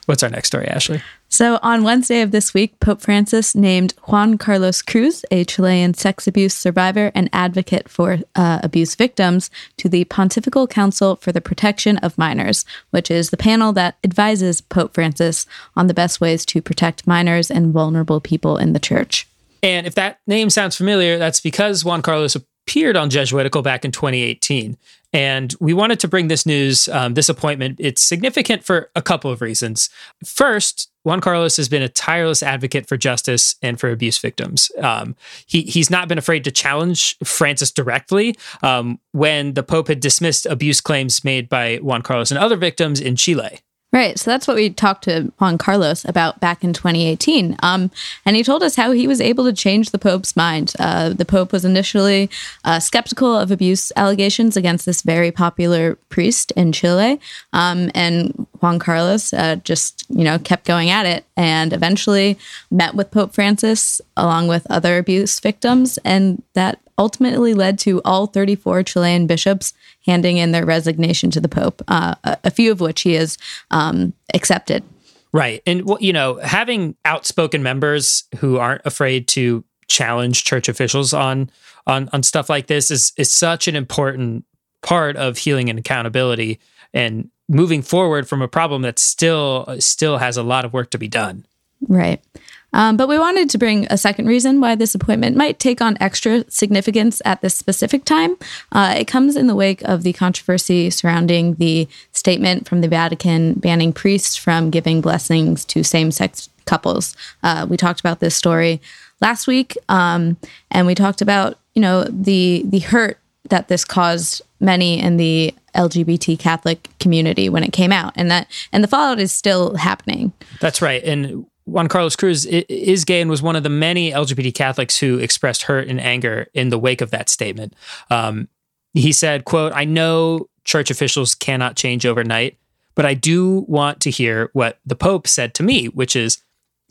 What's 0.06 0.24
our 0.24 0.30
next 0.30 0.48
story, 0.48 0.68
Ashley? 0.68 1.02
So, 1.30 1.60
on 1.62 1.84
Wednesday 1.84 2.22
of 2.22 2.32
this 2.32 2.54
week, 2.54 2.80
Pope 2.80 3.02
Francis 3.02 3.54
named 3.54 3.94
Juan 4.08 4.38
Carlos 4.38 4.82
Cruz, 4.82 5.24
a 5.30 5.44
Chilean 5.44 5.94
sex 5.94 6.28
abuse 6.28 6.56
survivor 6.56 7.12
and 7.14 7.30
advocate 7.32 7.88
for 7.88 8.20
uh, 8.36 8.60
abuse 8.64 8.96
victims, 8.96 9.52
to 9.78 9.88
the 9.88 10.06
Pontifical 10.06 10.66
Council 10.68 11.16
for 11.18 11.32
the 11.32 11.42
Protection 11.42 11.98
of 11.98 12.18
Minors, 12.18 12.66
which 12.90 13.12
is 13.12 13.30
the 13.30 13.38
panel 13.38 13.72
that 13.74 13.98
advises 14.04 14.62
Pope 14.62 14.96
Francis 14.96 15.46
on 15.76 15.88
the 15.88 15.94
best 15.94 16.20
ways 16.20 16.46
to 16.48 16.62
protect 16.62 17.06
minors 17.06 17.52
and 17.52 17.72
vulnerable 17.72 18.20
people 18.20 18.58
in 18.58 18.74
the 18.74 18.80
church. 18.80 19.28
And 19.62 19.86
if 19.86 19.96
that 19.96 20.20
name 20.26 20.50
sounds 20.50 20.76
familiar, 20.76 21.18
that's 21.18 21.42
because 21.42 21.84
Juan 21.84 22.02
Carlos 22.02 22.38
appeared 22.70 22.96
on 22.96 23.10
Jesuitical 23.10 23.64
back 23.64 23.84
in 23.84 23.92
2018. 23.92 24.78
And 25.12 25.56
we 25.60 25.74
wanted 25.74 26.00
to 26.02 26.08
bring 26.08 26.28
this 26.28 26.46
news, 26.46 26.88
um, 26.90 27.16
this 27.16 27.28
appointment. 27.28 27.78
It's 27.80 28.00
significant 28.00 28.64
for 28.64 28.92
a 28.96 29.02
couple 29.02 29.32
of 29.32 29.42
reasons. 29.42 29.90
First, 30.24 30.92
Juan 31.04 31.20
Carlos 31.20 31.58
has 31.58 31.68
been 31.68 31.82
a 31.82 31.90
tireless 31.90 32.44
advocate 32.44 32.88
for 32.88 32.96
justice 32.96 33.56
and 33.64 33.80
for 33.80 33.90
abuse 33.90 34.20
victims. 34.20 34.70
Um, 34.80 35.16
he 35.48 35.64
he's 35.64 35.90
not 35.90 36.08
been 36.08 36.20
afraid 36.20 36.44
to 36.44 36.52
challenge 36.52 37.18
Francis 37.24 37.72
directly 37.72 38.38
um, 38.62 39.00
when 39.14 39.56
the 39.56 39.64
Pope 39.64 39.88
had 39.88 40.00
dismissed 40.00 40.46
abuse 40.46 40.80
claims 40.80 41.24
made 41.24 41.50
by 41.50 41.78
Juan 41.78 42.04
Carlos 42.04 42.30
and 42.30 42.38
other 42.38 42.56
victims 42.56 43.02
in 43.02 43.16
Chile. 43.16 43.62
Right. 43.92 44.20
So 44.20 44.30
that's 44.30 44.48
what 44.48 44.56
we 44.56 44.70
talked 44.70 45.06
to 45.06 45.34
Juan 45.40 45.58
Carlos 45.58 46.06
about 46.06 46.40
back 46.40 46.64
in 46.64 46.74
2018. 46.74 47.58
Um, 47.64 47.90
and 48.24 48.36
he 48.36 48.44
told 48.44 48.62
us 48.62 48.76
how 48.76 48.92
he 48.92 49.08
was 49.08 49.20
able 49.20 49.46
to 49.46 49.54
change 49.54 49.90
the 49.90 49.98
Pope's 49.98 50.36
mind. 50.36 50.74
Uh, 50.78 51.10
the 51.10 51.26
Pope 51.26 51.52
was 51.52 51.66
initially 51.66 52.30
uh, 52.64 52.80
skeptical 52.80 53.36
of 53.36 53.50
abuse 53.50 53.92
allegations 53.96 54.56
against 54.56 54.86
this 54.86 55.02
very 55.02 55.32
popular 55.32 55.96
priest 56.10 56.52
in 56.52 56.72
Chile. 56.72 57.20
Um, 57.52 57.90
and 57.96 58.46
Juan 58.62 58.78
Carlos 58.78 59.34
uh, 59.34 59.56
just, 59.64 60.06
you 60.08 60.24
know, 60.24 60.38
kept 60.38 60.68
going 60.68 60.92
at 60.92 61.08
it 61.08 61.26
and 61.36 61.74
eventually 61.74 62.38
met 62.70 62.94
with 62.94 63.10
Pope 63.10 63.34
Francis 63.34 64.02
along 64.16 64.50
with 64.50 64.68
other 64.70 65.00
abuse 65.00 65.40
victims. 65.40 65.98
And 66.06 66.44
that 66.54 66.80
ultimately 67.00 67.56
led 67.56 67.80
to 67.80 68.02
all 68.06 68.28
34 68.28 68.84
Chilean 68.84 69.26
bishops 69.26 69.74
handing 70.06 70.38
in 70.38 70.52
their 70.52 70.66
resignation 70.66 71.32
to 71.32 71.42
the 71.42 71.50
Pope, 71.50 71.82
uh, 71.88 72.16
a, 72.24 72.52
few 72.52 72.72
of 72.72 72.82
which 72.82 73.02
he 73.02 73.14
has 73.14 73.38
um, 73.72 74.14
accepted. 74.34 74.84
Right. 75.32 75.64
And, 75.66 75.90
you 76.00 76.14
know, 76.14 76.36
having 76.38 76.96
outspoken 77.06 77.64
members 77.64 78.26
who 78.38 78.58
aren't 78.58 78.82
afraid 78.86 79.28
to 79.30 79.64
challenge 79.88 80.44
church 80.44 80.70
officials 80.70 81.14
on 81.14 81.50
on 81.88 82.10
on 82.14 82.22
stuff 82.22 82.50
like 82.50 82.68
this 82.68 82.92
is 82.92 83.12
is 83.18 83.34
such 83.34 83.68
an 83.68 83.76
important 83.76 84.46
part 84.82 85.16
of 85.16 85.38
healing 85.38 85.70
and 85.70 85.80
accountability 85.80 86.60
and 86.94 87.30
moving 87.48 87.82
forward 87.82 88.30
from 88.30 88.42
a 88.42 88.48
problem 88.48 88.84
that 88.84 89.00
still 89.00 89.66
still 89.80 90.18
has 90.18 90.38
a 90.38 90.44
lot 90.44 90.64
of 90.64 90.74
work 90.74 90.92
to 90.92 90.98
be 90.98 91.08
done. 91.08 91.46
Right. 91.88 92.24
Um, 92.74 92.98
but 92.98 93.08
we 93.08 93.18
wanted 93.18 93.50
to 93.52 93.58
bring 93.58 93.88
a 93.90 93.98
second 93.98 94.28
reason 94.28 94.62
why 94.62 94.76
this 94.76 94.94
appointment 94.96 95.36
might 95.36 95.60
take 95.60 95.82
on 95.82 95.98
extra 96.00 96.50
significance 96.50 97.22
at 97.26 97.42
this 97.42 97.56
specific 97.56 98.06
time. 98.06 98.38
Uh, 98.72 98.96
it 98.98 99.06
comes 99.06 99.36
in 99.36 99.48
the 99.48 99.56
wake 99.56 99.82
of 99.84 100.04
the 100.04 100.14
controversy 100.14 100.90
surrounding 100.90 101.56
the 101.56 101.88
statement 102.12 102.68
from 102.68 102.82
the 102.82 102.88
Vatican 102.88 103.54
banning 103.54 103.94
priests 103.94 104.36
from 104.36 104.70
giving 104.70 105.02
blessings 105.02 105.66
to 105.66 105.84
same 105.84 106.12
sex 106.12 106.50
couples. 106.66 107.16
Uh, 107.42 107.66
we 107.68 107.78
talked 107.78 108.00
about 108.00 108.20
this 108.20 108.36
story 108.36 108.82
last 109.22 109.48
week, 109.48 109.78
um, 109.90 110.38
and 110.72 110.86
we 110.88 110.96
talked 110.96 111.22
about 111.22 111.58
you 111.74 111.82
know 111.82 112.04
the 112.04 112.64
the 112.66 112.80
hurt 112.80 113.20
that 113.50 113.68
this 113.68 113.84
caused 113.84 114.42
many 114.60 115.00
in 115.00 115.18
the 115.18 115.54
LGBT 115.76 116.38
Catholic 116.38 116.90
community 117.00 117.50
when 117.50 117.64
it 117.64 117.74
came 117.74 117.92
out, 117.92 118.14
and 118.16 118.30
that 118.32 118.48
and 118.72 118.84
the 118.84 118.88
fallout 118.88 119.20
is 119.20 119.32
still 119.32 119.76
happening. 119.76 120.34
That's 120.60 120.82
right, 120.82 121.04
and 121.04 121.46
Juan 121.70 121.88
Carlos 121.88 122.16
Cruz 122.16 122.46
is 122.46 123.06
gay 123.06 123.22
and 123.22 123.30
was 123.30 123.42
one 123.42 123.56
of 123.56 123.64
the 123.64 123.70
many 123.70 124.12
LGBT 124.12 124.54
Catholics 124.54 124.98
who 124.98 125.20
expressed 125.20 125.64
hurt 125.64 125.88
and 125.88 126.00
anger 126.00 126.48
in 126.54 126.70
the 126.70 126.80
wake 126.80 127.02
of 127.02 127.12
that 127.12 127.30
statement. 127.30 127.74
Um, 128.10 128.48
he 128.94 129.12
said, 129.12 129.46
"quote 129.46 129.72
I 129.74 129.86
know 129.86 130.50
church 130.64 130.92
officials 130.92 131.36
cannot 131.36 131.76
change 131.76 132.06
overnight, 132.06 132.58
but 132.96 133.06
I 133.06 133.14
do 133.14 133.66
want 133.68 134.02
to 134.02 134.12
hear 134.12 134.50
what 134.54 134.80
the 134.86 134.96
Pope 134.96 135.28
said 135.28 135.54
to 135.56 135.64
me, 135.64 135.88
which 135.88 136.16
is, 136.16 136.40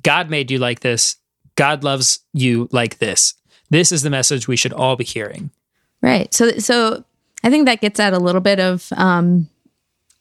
God 0.02 0.30
made 0.30 0.50
you 0.50 0.58
like 0.58 0.80
this. 0.80 1.16
God 1.54 1.84
loves 1.84 2.20
you 2.32 2.68
like 2.72 2.98
this. 2.98 3.34
This 3.70 3.92
is 3.92 4.02
the 4.02 4.10
message 4.10 4.48
we 4.48 4.56
should 4.56 4.72
all 4.72 4.96
be 4.96 5.04
hearing. 5.04 5.50
Right. 6.00 6.32
So 6.32 6.52
so 6.58 7.04
I 7.42 7.50
think 7.50 7.66
that 7.66 7.80
gets 7.80 8.00
at 8.00 8.12
a 8.12 8.18
little 8.18 8.40
bit 8.40 8.60
of 8.60 8.88
um, 8.96 9.48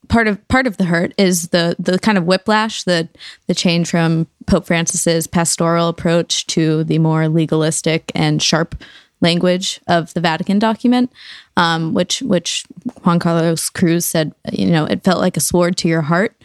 part 0.08 0.28
of 0.28 0.46
part 0.48 0.68
of 0.68 0.78
the 0.78 0.86
hurt 0.86 1.14
is 1.18 1.50
the 1.50 1.76
the 1.80 2.00
kind 2.00 2.18
of 2.18 2.26
whiplash, 2.26 2.84
the 2.84 3.08
the 3.48 3.56
change 3.56 3.90
from 3.90 4.28
Pope 4.46 4.66
Francis's 4.66 5.28
pastoral 5.28 5.88
approach 5.88 6.48
to 6.48 6.84
the 6.84 7.00
more 7.00 7.28
legalistic 7.28 8.12
and 8.16 8.42
sharp 8.42 8.76
language 9.22 9.80
of 9.88 10.14
the 10.14 10.22
Vatican 10.22 10.60
document, 10.60 11.12
um, 11.56 11.94
which 11.94 12.22
which 12.22 12.66
Juan 13.04 13.20
Carlos 13.20 13.70
Cruz 13.70 14.06
said, 14.06 14.34
you 14.52 14.68
know, 14.68 14.86
it 14.86 15.04
felt 15.04 15.20
like 15.20 15.38
a 15.38 15.42
sword 15.42 15.78
to 15.78 15.88
your 15.88 16.02
heart. 16.02 16.36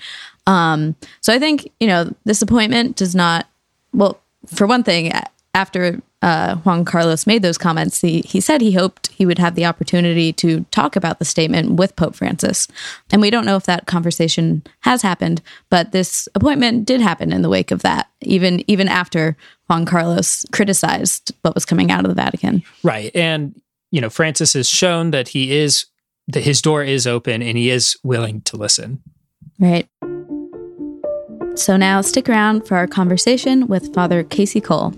Um, 0.47 0.97
so 1.21 1.33
I 1.33 1.39
think 1.39 1.71
you 1.81 1.87
know 1.87 2.13
this 2.25 2.43
appointment 2.43 2.97
does 2.97 3.15
not. 3.15 3.47
Well, 3.93 4.21
for 4.47 4.67
one 4.67 4.83
thing, 4.83 5.13
after 5.55 6.01
uh, 6.23 6.57
Juan 6.57 6.85
Carlos 6.85 7.27
made 7.27 7.43
those 7.43 7.59
comments, 7.59 8.01
he, 8.01 8.21
he 8.23 8.41
said 8.41 8.61
he 8.61 8.73
hoped 8.73 9.09
he 9.09 9.27
would 9.27 9.39
have 9.39 9.57
the 9.57 9.67
opportunity 9.67 10.33
to 10.35 10.65
talk 10.71 10.97
about 10.97 11.19
the 11.19 11.25
statement 11.25 11.73
with 11.73 11.97
Pope 11.97 12.15
Francis. 12.15 12.69
And 13.11 13.21
we 13.21 13.29
don't 13.29 13.45
know 13.45 13.57
if 13.57 13.65
that 13.65 13.87
conversation 13.87 14.63
has 14.81 15.03
happened, 15.03 15.43
but 15.69 15.93
this 15.93 16.29
appointment 16.35 16.87
did 16.87 17.01
happen 17.01 17.33
in 17.33 17.43
the 17.43 17.49
wake 17.49 17.71
of 17.71 17.83
that, 17.83 18.09
even 18.21 18.63
even 18.71 18.89
after 18.89 19.37
Juan 19.69 19.85
Carlos 19.85 20.47
criticized 20.53 21.35
what 21.43 21.55
was 21.55 21.65
coming 21.65 21.91
out 21.91 22.05
of 22.05 22.09
the 22.09 22.15
Vatican. 22.15 22.63
Right. 22.83 23.11
And, 23.15 23.61
you 23.91 24.01
know, 24.01 24.11
Francis 24.11 24.53
has 24.53 24.69
shown 24.69 25.11
that 25.11 25.29
he 25.29 25.57
is, 25.57 25.87
that 26.29 26.45
his 26.45 26.63
door 26.63 26.85
is 26.85 27.07
open 27.07 27.43
and 27.43 27.59
he 27.59 27.69
is 27.71 27.97
willing 28.05 28.43
to 28.43 28.57
listen. 28.57 29.03
Right. 29.59 29.89
So 31.55 31.77
now 31.77 32.01
stick 32.01 32.29
around 32.29 32.67
for 32.67 32.77
our 32.77 32.87
conversation 32.87 33.67
with 33.67 33.93
Father 33.93 34.23
Casey 34.25 34.61
Cole. 34.61 34.95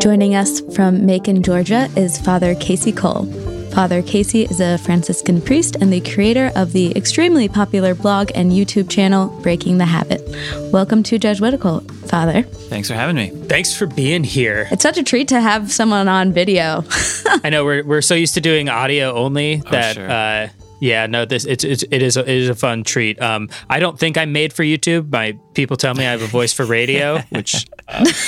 Joining 0.00 0.34
us 0.34 0.60
from 0.74 1.04
Macon, 1.04 1.42
Georgia 1.42 1.88
is 1.96 2.16
Father 2.18 2.54
Casey 2.54 2.90
Cole. 2.92 3.26
Father 3.72 4.02
Casey 4.02 4.42
is 4.44 4.60
a 4.60 4.78
Franciscan 4.78 5.40
priest 5.40 5.76
and 5.80 5.92
the 5.92 6.00
creator 6.00 6.50
of 6.56 6.72
the 6.72 6.90
extremely 6.96 7.48
popular 7.48 7.94
blog 7.94 8.30
and 8.34 8.50
YouTube 8.50 8.88
channel 8.90 9.28
Breaking 9.42 9.78
the 9.78 9.84
Habit. 9.86 10.22
Welcome 10.72 11.02
to 11.04 11.18
Jesuitical, 11.18 11.80
Father. 12.06 12.42
Thanks 12.42 12.88
for 12.88 12.94
having 12.94 13.14
me. 13.16 13.28
Thanks 13.46 13.76
for 13.76 13.86
being 13.86 14.24
here. 14.24 14.68
It's 14.70 14.82
such 14.82 14.96
a 14.98 15.02
treat 15.02 15.28
to 15.28 15.40
have 15.40 15.70
someone 15.70 16.08
on 16.08 16.32
video. 16.32 16.84
I 17.44 17.50
know 17.50 17.64
we're, 17.64 17.84
we're 17.84 18.02
so 18.02 18.14
used 18.14 18.34
to 18.34 18.40
doing 18.40 18.68
audio 18.68 19.12
only 19.14 19.62
Oh, 19.66 19.70
that 19.70 19.94
sure. 19.96 20.10
uh, 20.10 20.48
yeah 20.82 21.04
no 21.06 21.26
this 21.26 21.44
it's, 21.44 21.62
it's 21.62 21.82
it 21.90 22.00
is 22.00 22.16
a, 22.16 22.20
it 22.22 22.28
is 22.38 22.48
a 22.48 22.54
fun 22.54 22.84
treat. 22.84 23.20
Um, 23.20 23.50
I 23.68 23.80
don't 23.80 23.98
think 23.98 24.16
I'm 24.16 24.32
made 24.32 24.52
for 24.54 24.62
YouTube. 24.64 25.12
My 25.12 25.38
people 25.54 25.76
tell 25.76 25.94
me 25.94 26.06
I 26.06 26.10
have 26.12 26.22
a 26.22 26.26
voice 26.26 26.52
for 26.54 26.64
radio, 26.64 27.18
which 27.30 27.66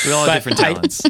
We 0.04 0.12
all 0.12 0.26
have 0.26 0.26
But 0.26 0.34
different 0.34 0.60
I- 0.60 0.72
talents. 0.74 1.02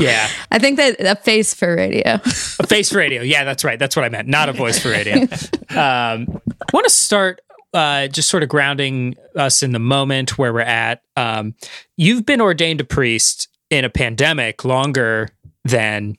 Yeah, 0.00 0.28
I 0.50 0.58
think 0.58 0.76
that 0.78 1.00
a 1.00 1.16
face 1.16 1.54
for 1.54 1.74
radio. 1.74 2.14
a 2.14 2.66
face 2.66 2.90
for 2.90 2.98
radio. 2.98 3.22
Yeah, 3.22 3.44
that's 3.44 3.64
right. 3.64 3.78
That's 3.78 3.96
what 3.96 4.04
I 4.04 4.08
meant. 4.08 4.28
Not 4.28 4.48
a 4.48 4.52
voice 4.52 4.78
for 4.78 4.90
radio. 4.90 5.26
Um, 5.70 6.26
I 6.50 6.72
want 6.72 6.84
to 6.84 6.90
start 6.90 7.40
uh, 7.72 8.08
just 8.08 8.28
sort 8.28 8.42
of 8.42 8.48
grounding 8.48 9.14
us 9.36 9.62
in 9.62 9.70
the 9.70 9.78
moment 9.78 10.36
where 10.36 10.52
we're 10.52 10.62
at. 10.62 11.02
Um, 11.16 11.54
you've 11.96 12.26
been 12.26 12.40
ordained 12.40 12.80
a 12.80 12.84
priest 12.84 13.46
in 13.70 13.84
a 13.84 13.88
pandemic 13.88 14.64
longer 14.64 15.28
than 15.64 16.16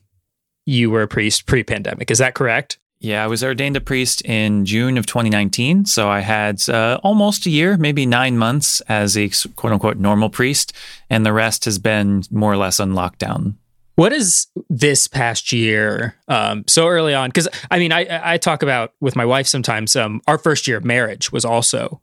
you 0.64 0.90
were 0.90 1.02
a 1.02 1.08
priest 1.08 1.44
pre-pandemic. 1.44 2.10
Is 2.10 2.16
that 2.16 2.34
correct? 2.34 2.78
yeah, 3.02 3.24
I 3.24 3.26
was 3.26 3.42
ordained 3.42 3.76
a 3.76 3.80
priest 3.80 4.22
in 4.24 4.64
June 4.64 4.96
of 4.96 5.06
2019. 5.06 5.86
So 5.86 6.08
I 6.08 6.20
had 6.20 6.66
uh, 6.68 7.00
almost 7.02 7.46
a 7.46 7.50
year, 7.50 7.76
maybe 7.76 8.06
nine 8.06 8.38
months 8.38 8.80
as 8.82 9.18
a 9.18 9.28
quote 9.56 9.72
unquote 9.72 9.96
normal 9.96 10.30
priest. 10.30 10.72
And 11.10 11.26
the 11.26 11.32
rest 11.32 11.64
has 11.64 11.80
been 11.80 12.22
more 12.30 12.52
or 12.52 12.56
less 12.56 12.78
on 12.78 12.92
lockdown. 12.92 13.56
What 13.94 14.12
is 14.12 14.46
this 14.70 15.06
past 15.06 15.52
year 15.52 16.16
um, 16.28 16.64
so 16.66 16.88
early 16.88 17.14
on? 17.14 17.28
Because 17.28 17.48
I 17.70 17.78
mean, 17.78 17.92
I, 17.92 18.34
I 18.34 18.38
talk 18.38 18.62
about 18.62 18.94
with 19.00 19.16
my 19.16 19.24
wife 19.24 19.46
sometimes. 19.46 19.94
Um, 19.96 20.22
our 20.26 20.38
first 20.38 20.66
year 20.66 20.78
of 20.78 20.84
marriage 20.84 21.30
was 21.30 21.44
also 21.44 22.00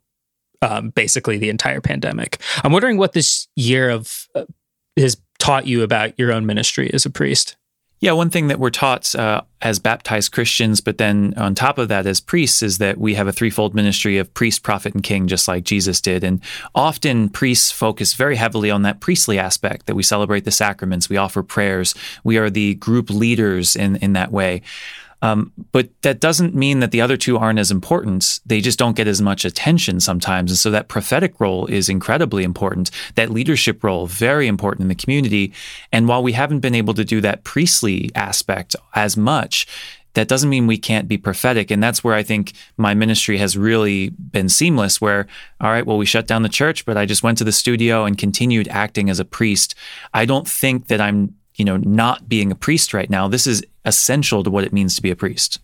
um, 0.62 0.90
basically 0.90 1.38
the 1.38 1.48
entire 1.48 1.80
pandemic. 1.80 2.40
I'm 2.62 2.72
wondering 2.72 2.96
what 2.96 3.12
this 3.12 3.48
year 3.56 3.90
of 3.90 4.28
uh, 4.34 4.44
has 4.96 5.16
taught 5.38 5.66
you 5.66 5.82
about 5.82 6.18
your 6.18 6.32
own 6.32 6.46
ministry 6.46 6.90
as 6.92 7.06
a 7.06 7.10
priest. 7.10 7.56
Yeah, 8.00 8.12
one 8.12 8.30
thing 8.30 8.48
that 8.48 8.58
we're 8.58 8.70
taught 8.70 9.14
uh, 9.14 9.42
as 9.60 9.78
baptized 9.78 10.32
Christians, 10.32 10.80
but 10.80 10.96
then 10.96 11.34
on 11.36 11.54
top 11.54 11.76
of 11.76 11.88
that 11.88 12.06
as 12.06 12.18
priests, 12.18 12.62
is 12.62 12.78
that 12.78 12.96
we 12.96 13.14
have 13.14 13.28
a 13.28 13.32
threefold 13.32 13.74
ministry 13.74 14.16
of 14.16 14.32
priest, 14.32 14.62
prophet, 14.62 14.94
and 14.94 15.02
king, 15.02 15.28
just 15.28 15.46
like 15.46 15.64
Jesus 15.64 16.00
did. 16.00 16.24
And 16.24 16.40
often 16.74 17.28
priests 17.28 17.70
focus 17.70 18.14
very 18.14 18.36
heavily 18.36 18.70
on 18.70 18.82
that 18.82 19.00
priestly 19.00 19.38
aspect 19.38 19.84
that 19.84 19.96
we 19.96 20.02
celebrate 20.02 20.46
the 20.46 20.50
sacraments, 20.50 21.10
we 21.10 21.18
offer 21.18 21.42
prayers, 21.42 21.94
we 22.24 22.38
are 22.38 22.48
the 22.48 22.74
group 22.76 23.10
leaders 23.10 23.76
in, 23.76 23.96
in 23.96 24.14
that 24.14 24.32
way. 24.32 24.62
Um, 25.22 25.52
but 25.72 25.90
that 26.02 26.20
doesn't 26.20 26.54
mean 26.54 26.80
that 26.80 26.92
the 26.92 27.00
other 27.00 27.16
two 27.16 27.36
aren't 27.36 27.58
as 27.58 27.70
important. 27.70 28.40
They 28.46 28.60
just 28.60 28.78
don't 28.78 28.96
get 28.96 29.06
as 29.06 29.20
much 29.20 29.44
attention 29.44 30.00
sometimes. 30.00 30.50
And 30.50 30.58
so 30.58 30.70
that 30.70 30.88
prophetic 30.88 31.38
role 31.40 31.66
is 31.66 31.88
incredibly 31.88 32.42
important. 32.42 32.90
That 33.16 33.30
leadership 33.30 33.84
role, 33.84 34.06
very 34.06 34.46
important 34.46 34.82
in 34.82 34.88
the 34.88 34.94
community. 34.94 35.52
And 35.92 36.08
while 36.08 36.22
we 36.22 36.32
haven't 36.32 36.60
been 36.60 36.74
able 36.74 36.94
to 36.94 37.04
do 37.04 37.20
that 37.20 37.44
priestly 37.44 38.10
aspect 38.14 38.74
as 38.94 39.16
much, 39.16 39.66
that 40.14 40.26
doesn't 40.26 40.50
mean 40.50 40.66
we 40.66 40.78
can't 40.78 41.06
be 41.06 41.18
prophetic. 41.18 41.70
And 41.70 41.82
that's 41.82 42.02
where 42.02 42.14
I 42.14 42.22
think 42.22 42.52
my 42.76 42.94
ministry 42.94 43.38
has 43.38 43.56
really 43.56 44.08
been 44.08 44.48
seamless, 44.48 45.00
where, 45.00 45.26
all 45.60 45.70
right, 45.70 45.86
well, 45.86 45.98
we 45.98 46.06
shut 46.06 46.26
down 46.26 46.42
the 46.42 46.48
church, 46.48 46.84
but 46.84 46.96
I 46.96 47.06
just 47.06 47.22
went 47.22 47.38
to 47.38 47.44
the 47.44 47.52
studio 47.52 48.04
and 48.04 48.18
continued 48.18 48.68
acting 48.68 49.08
as 49.08 49.20
a 49.20 49.24
priest. 49.24 49.74
I 50.12 50.24
don't 50.24 50.48
think 50.48 50.88
that 50.88 51.00
I'm 51.00 51.36
you 51.60 51.64
know, 51.66 51.76
not 51.76 52.26
being 52.26 52.50
a 52.50 52.54
priest 52.54 52.94
right 52.94 53.10
now. 53.10 53.28
This 53.28 53.46
is 53.46 53.62
essential 53.84 54.42
to 54.42 54.50
what 54.50 54.64
it 54.64 54.72
means 54.72 54.96
to 54.96 55.02
be 55.02 55.10
a 55.10 55.16
priest. 55.16 55.60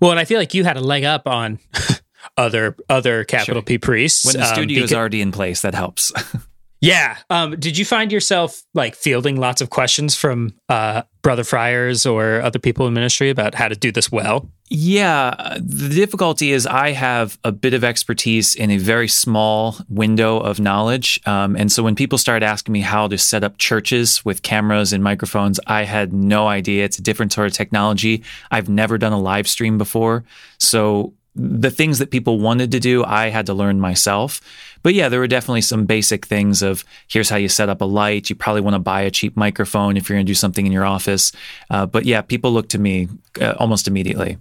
Well, 0.00 0.10
and 0.10 0.18
I 0.18 0.24
feel 0.24 0.38
like 0.38 0.54
you 0.54 0.64
had 0.64 0.78
a 0.78 0.80
leg 0.80 1.04
up 1.04 1.26
on 1.28 1.58
other 2.38 2.74
other 2.88 3.24
capital 3.24 3.56
Sure. 3.56 3.62
P 3.62 3.76
priests. 3.76 4.24
When 4.24 4.36
the 4.36 4.48
um, 4.48 4.54
studio 4.54 4.84
is 4.84 4.90
beca- 4.90 4.96
already 4.96 5.20
in 5.20 5.30
place, 5.32 5.60
that 5.60 5.74
helps. 5.74 6.10
Yeah. 6.80 7.16
Um, 7.28 7.58
did 7.58 7.76
you 7.76 7.84
find 7.84 8.12
yourself 8.12 8.62
like 8.74 8.94
fielding 8.94 9.36
lots 9.36 9.60
of 9.60 9.70
questions 9.70 10.14
from 10.14 10.54
uh, 10.68 11.02
brother 11.22 11.44
friars 11.44 12.06
or 12.06 12.40
other 12.40 12.58
people 12.58 12.86
in 12.86 12.94
ministry 12.94 13.30
about 13.30 13.54
how 13.54 13.68
to 13.68 13.74
do 13.74 13.90
this 13.90 14.12
well? 14.12 14.48
yeah, 14.70 15.56
the 15.58 15.88
difficulty 15.88 16.52
is 16.52 16.66
I 16.66 16.90
have 16.90 17.38
a 17.42 17.52
bit 17.52 17.72
of 17.72 17.84
expertise 17.84 18.54
in 18.54 18.70
a 18.70 18.76
very 18.76 19.08
small 19.08 19.76
window 19.88 20.38
of 20.38 20.60
knowledge. 20.60 21.18
Um, 21.24 21.56
and 21.56 21.72
so 21.72 21.82
when 21.82 21.94
people 21.94 22.18
started 22.18 22.44
asking 22.44 22.72
me 22.72 22.82
how 22.82 23.08
to 23.08 23.16
set 23.16 23.44
up 23.44 23.56
churches 23.56 24.24
with 24.26 24.42
cameras 24.42 24.92
and 24.92 25.02
microphones, 25.02 25.58
I 25.66 25.84
had 25.84 26.12
no 26.12 26.48
idea. 26.48 26.84
It's 26.84 26.98
a 26.98 27.02
different 27.02 27.32
sort 27.32 27.46
of 27.46 27.54
technology. 27.54 28.22
I've 28.50 28.68
never 28.68 28.98
done 28.98 29.12
a 29.14 29.20
live 29.20 29.48
stream 29.48 29.78
before. 29.78 30.24
So 30.58 31.14
the 31.34 31.70
things 31.70 31.98
that 31.98 32.10
people 32.10 32.38
wanted 32.38 32.70
to 32.72 32.80
do, 32.80 33.04
I 33.04 33.28
had 33.30 33.46
to 33.46 33.54
learn 33.54 33.80
myself. 33.80 34.40
But 34.82 34.94
yeah, 34.94 35.08
there 35.08 35.20
were 35.20 35.26
definitely 35.26 35.62
some 35.62 35.86
basic 35.86 36.26
things 36.26 36.62
of 36.62 36.84
here's 37.08 37.28
how 37.28 37.36
you 37.36 37.48
set 37.48 37.68
up 37.68 37.80
a 37.80 37.84
light. 37.84 38.30
You 38.30 38.36
probably 38.36 38.60
want 38.60 38.74
to 38.74 38.80
buy 38.80 39.02
a 39.02 39.10
cheap 39.10 39.36
microphone 39.36 39.96
if 39.96 40.08
you're 40.08 40.16
going 40.16 40.26
to 40.26 40.30
do 40.30 40.34
something 40.34 40.66
in 40.66 40.72
your 40.72 40.84
office. 40.84 41.32
Uh, 41.70 41.86
but 41.86 42.04
yeah, 42.04 42.20
people 42.20 42.52
look 42.52 42.68
to 42.70 42.78
me 42.78 43.08
uh, 43.40 43.54
almost 43.58 43.88
immediately. 43.88 44.38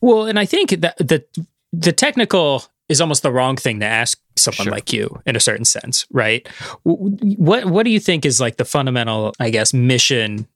Well, 0.00 0.26
and 0.26 0.38
I 0.38 0.44
think 0.44 0.70
that 0.70 0.96
the 0.98 1.24
the 1.72 1.92
technical 1.92 2.64
is 2.88 3.00
almost 3.00 3.22
the 3.22 3.30
wrong 3.32 3.56
thing 3.56 3.80
to 3.80 3.86
ask 3.86 4.18
someone 4.36 4.64
Sure. 4.64 4.72
like 4.72 4.92
you 4.92 5.20
in 5.26 5.36
a 5.36 5.40
certain 5.40 5.64
sense, 5.64 6.06
right? 6.10 6.46
What 6.84 7.66
what 7.66 7.82
do 7.82 7.90
you 7.90 8.00
think 8.00 8.24
is 8.24 8.40
like 8.40 8.56
the 8.56 8.64
fundamental, 8.64 9.34
I 9.38 9.50
guess, 9.50 9.74
mission 9.74 10.46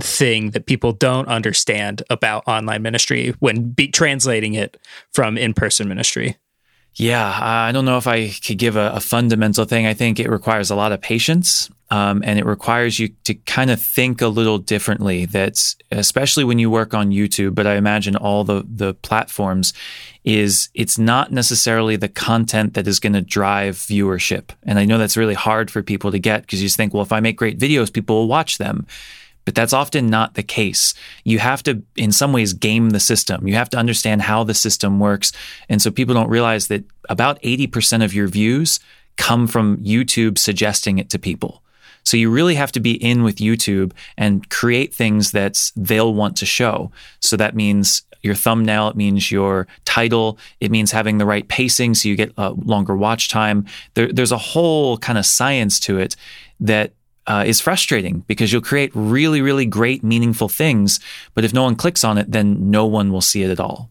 thing 0.00 0.50
that 0.50 0.66
people 0.66 0.92
don't 0.92 1.28
understand 1.28 2.02
about 2.10 2.42
online 2.48 2.82
ministry 2.82 3.34
when 3.38 3.70
be 3.70 3.88
translating 3.88 4.54
it 4.54 4.76
from 5.12 5.36
in-person 5.36 5.88
ministry? 5.88 6.36
Yeah, 6.94 7.38
I 7.40 7.72
don't 7.72 7.86
know 7.86 7.96
if 7.96 8.06
I 8.06 8.28
could 8.28 8.58
give 8.58 8.76
a, 8.76 8.92
a 8.94 9.00
fundamental 9.00 9.64
thing. 9.64 9.86
I 9.86 9.94
think 9.94 10.20
it 10.20 10.28
requires 10.28 10.70
a 10.70 10.74
lot 10.74 10.92
of 10.92 11.00
patience, 11.00 11.70
um, 11.90 12.22
and 12.24 12.38
it 12.38 12.44
requires 12.44 12.98
you 12.98 13.08
to 13.24 13.34
kind 13.34 13.70
of 13.70 13.80
think 13.80 14.20
a 14.20 14.28
little 14.28 14.58
differently. 14.58 15.24
That's 15.24 15.76
especially 15.90 16.44
when 16.44 16.58
you 16.58 16.70
work 16.70 16.92
on 16.92 17.10
YouTube, 17.10 17.54
but 17.54 17.66
I 17.66 17.76
imagine 17.76 18.14
all 18.14 18.44
the 18.44 18.64
the 18.68 18.92
platforms 18.92 19.72
is 20.24 20.68
it's 20.74 20.98
not 20.98 21.32
necessarily 21.32 21.96
the 21.96 22.08
content 22.08 22.74
that 22.74 22.86
is 22.86 23.00
going 23.00 23.14
to 23.14 23.22
drive 23.22 23.76
viewership. 23.76 24.50
And 24.62 24.78
I 24.78 24.84
know 24.84 24.98
that's 24.98 25.16
really 25.16 25.34
hard 25.34 25.70
for 25.70 25.82
people 25.82 26.12
to 26.12 26.18
get 26.18 26.42
because 26.42 26.60
you 26.60 26.66
just 26.66 26.76
think, 26.76 26.92
well, 26.92 27.02
if 27.02 27.12
I 27.12 27.20
make 27.20 27.36
great 27.36 27.58
videos, 27.58 27.92
people 27.92 28.16
will 28.16 28.28
watch 28.28 28.58
them. 28.58 28.86
But 29.44 29.54
that's 29.54 29.72
often 29.72 30.08
not 30.08 30.34
the 30.34 30.42
case. 30.42 30.94
You 31.24 31.40
have 31.40 31.62
to, 31.64 31.82
in 31.96 32.12
some 32.12 32.32
ways, 32.32 32.52
game 32.52 32.90
the 32.90 33.00
system. 33.00 33.46
You 33.46 33.54
have 33.54 33.70
to 33.70 33.76
understand 33.76 34.22
how 34.22 34.44
the 34.44 34.54
system 34.54 35.00
works. 35.00 35.32
And 35.68 35.82
so 35.82 35.90
people 35.90 36.14
don't 36.14 36.28
realize 36.28 36.68
that 36.68 36.84
about 37.08 37.42
80% 37.42 38.04
of 38.04 38.14
your 38.14 38.28
views 38.28 38.78
come 39.16 39.46
from 39.46 39.78
YouTube 39.78 40.38
suggesting 40.38 40.98
it 40.98 41.10
to 41.10 41.18
people. 41.18 41.62
So 42.04 42.16
you 42.16 42.30
really 42.30 42.56
have 42.56 42.72
to 42.72 42.80
be 42.80 42.92
in 42.92 43.22
with 43.22 43.36
YouTube 43.36 43.92
and 44.16 44.48
create 44.50 44.94
things 44.94 45.32
that 45.32 45.70
they'll 45.76 46.14
want 46.14 46.36
to 46.38 46.46
show. 46.46 46.90
So 47.20 47.36
that 47.36 47.54
means 47.54 48.02
your 48.22 48.34
thumbnail, 48.34 48.88
it 48.88 48.96
means 48.96 49.30
your 49.30 49.66
title, 49.84 50.38
it 50.60 50.70
means 50.70 50.92
having 50.92 51.18
the 51.18 51.26
right 51.26 51.46
pacing 51.48 51.94
so 51.94 52.08
you 52.08 52.16
get 52.16 52.32
a 52.36 52.50
longer 52.50 52.96
watch 52.96 53.28
time. 53.28 53.66
There, 53.94 54.12
there's 54.12 54.32
a 54.32 54.38
whole 54.38 54.98
kind 54.98 55.18
of 55.18 55.26
science 55.26 55.80
to 55.80 55.98
it 55.98 56.16
that 56.60 56.92
uh, 57.26 57.44
is 57.46 57.60
frustrating 57.60 58.20
because 58.26 58.52
you'll 58.52 58.62
create 58.62 58.90
really, 58.94 59.40
really 59.40 59.66
great, 59.66 60.02
meaningful 60.02 60.48
things. 60.48 61.00
But 61.34 61.44
if 61.44 61.52
no 61.52 61.62
one 61.62 61.76
clicks 61.76 62.04
on 62.04 62.18
it, 62.18 62.30
then 62.30 62.70
no 62.70 62.86
one 62.86 63.12
will 63.12 63.20
see 63.20 63.42
it 63.42 63.50
at 63.50 63.60
all. 63.60 63.90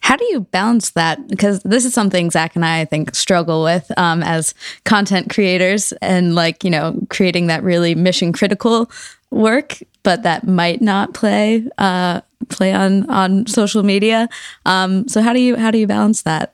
How 0.00 0.16
do 0.16 0.24
you 0.24 0.40
balance 0.40 0.90
that? 0.90 1.28
Because 1.28 1.62
this 1.62 1.84
is 1.84 1.94
something 1.94 2.30
Zach 2.30 2.56
and 2.56 2.64
I, 2.64 2.80
I 2.80 2.84
think, 2.84 3.14
struggle 3.14 3.62
with 3.62 3.90
um, 3.96 4.22
as 4.24 4.52
content 4.84 5.30
creators 5.30 5.92
and 6.02 6.34
like, 6.34 6.64
you 6.64 6.70
know, 6.70 6.98
creating 7.08 7.46
that 7.46 7.62
really 7.62 7.94
mission 7.94 8.32
critical 8.32 8.90
work, 9.30 9.78
but 10.02 10.24
that 10.24 10.46
might 10.46 10.82
not 10.82 11.14
play 11.14 11.68
uh, 11.78 12.20
play 12.48 12.72
on 12.72 13.08
on 13.08 13.46
social 13.46 13.84
media. 13.84 14.28
Um, 14.66 15.06
so 15.06 15.22
how 15.22 15.32
do 15.32 15.38
you 15.38 15.56
how 15.56 15.70
do 15.70 15.78
you 15.78 15.86
balance 15.86 16.22
that? 16.22 16.52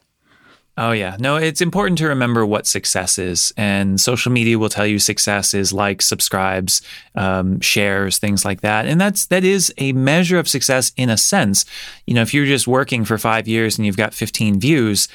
Oh, 0.80 0.92
yeah. 0.92 1.16
No, 1.18 1.35
it's 1.35 1.61
important 1.61 1.99
to 1.99 2.06
remember 2.06 2.47
what 2.47 2.64
success 2.64 3.18
is. 3.18 3.52
And 3.56 4.00
social 4.00 4.30
media 4.30 4.61
will 4.61 4.68
tell 4.68 4.87
you 4.87 5.00
success 5.00 5.52
is 5.52 5.73
likes, 5.73 6.06
subscribes, 6.06 6.82
um, 7.16 7.58
shares, 7.58 8.18
things 8.18 8.44
like 8.44 8.61
that. 8.61 8.87
And 8.87 9.00
that's, 9.00 9.26
that 9.26 9.42
is 9.42 9.75
a 9.78 9.92
measure 9.92 10.38
of 10.38 10.49
success 10.49 10.92
in 10.97 11.11
a 11.11 11.16
sense. 11.16 11.64
You 12.06 12.14
know, 12.14 12.23
if 12.23 12.32
you're 12.32 12.47
just 12.47 12.68
working 12.68 13.04
for 13.04 13.18
five 13.18 13.49
years 13.49 13.76
and 13.76 13.87
you've 13.87 13.97
got 13.97 14.14
15 14.14 14.61
views, 14.61 15.08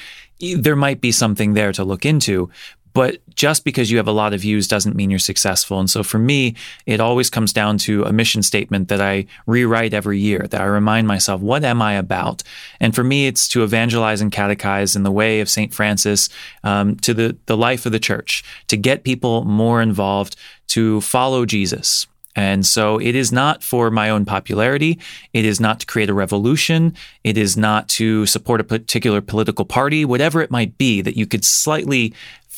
there 0.58 0.76
might 0.76 1.00
be 1.00 1.14
something 1.14 1.54
there 1.54 1.72
to 1.72 1.86
look 1.86 2.06
into. 2.06 2.50
But 2.94 3.18
just 3.36 3.66
because 3.66 3.90
you 3.90 3.98
have 3.98 4.08
a 4.08 4.12
lot 4.12 4.34
of 4.34 4.42
views 4.42 4.68
doesn't 4.68 4.96
mean 4.96 5.10
you're 5.10 5.20
successful. 5.20 5.80
And 5.80 5.90
so 5.90 6.04
for 6.04 6.20
me, 6.20 6.56
it 6.86 7.00
always 7.00 7.30
comes 7.30 7.52
down 7.52 7.78
to 7.80 8.04
a 8.04 8.14
mission 8.14 8.44
statement 8.44 8.88
that 8.90 9.02
I 9.02 9.26
rewrite 9.48 9.94
every 9.94 10.20
year, 10.20 10.48
that 10.50 10.62
I 10.62 10.66
remind 10.66 11.08
myself, 11.08 11.42
what 11.42 11.64
am 11.64 11.82
I 11.82 11.94
about? 11.94 12.44
And 12.80 12.94
for 12.94 13.04
me, 13.04 13.28
it's 13.28 13.48
to 13.50 13.64
evangelize 13.64 14.22
and 14.22 14.32
catechize 14.32 14.96
in 14.96 15.04
the 15.04 15.12
way 15.12 15.42
of 15.42 15.50
St. 15.50 15.74
Francis 15.74 16.30
um, 16.64 16.96
to 16.98 17.14
the, 17.14 17.36
the 17.48 17.58
life 17.58 17.86
of 17.86 17.92
the 17.92 18.00
church, 18.00 18.44
to 18.68 18.78
get 18.78 19.04
people 19.04 19.44
more 19.44 19.82
involved, 19.82 20.36
to 20.68 21.02
follow 21.02 21.46
Jesus. 21.46 22.06
And 22.36 22.66
so 22.66 23.00
it 23.00 23.16
is 23.16 23.32
not 23.32 23.62
for 23.62 23.92
my 23.92 24.10
own 24.10 24.26
popularity. 24.26 25.00
It 25.34 25.46
is 25.46 25.60
not 25.60 25.80
to 25.82 25.86
create 25.86 26.10
a 26.10 26.14
revolution. 26.14 26.96
It 27.24 27.38
is 27.38 27.56
not 27.56 27.88
to 27.90 28.26
support 28.26 28.60
a 28.60 28.64
particular 28.64 29.22
political 29.22 29.66
party, 29.66 30.04
whatever 30.04 30.42
it 30.42 30.50
might 30.50 30.78
be 30.78 31.02
that 31.02 31.16
you 31.16 31.28
could 31.28 31.46
slightly 31.46 32.14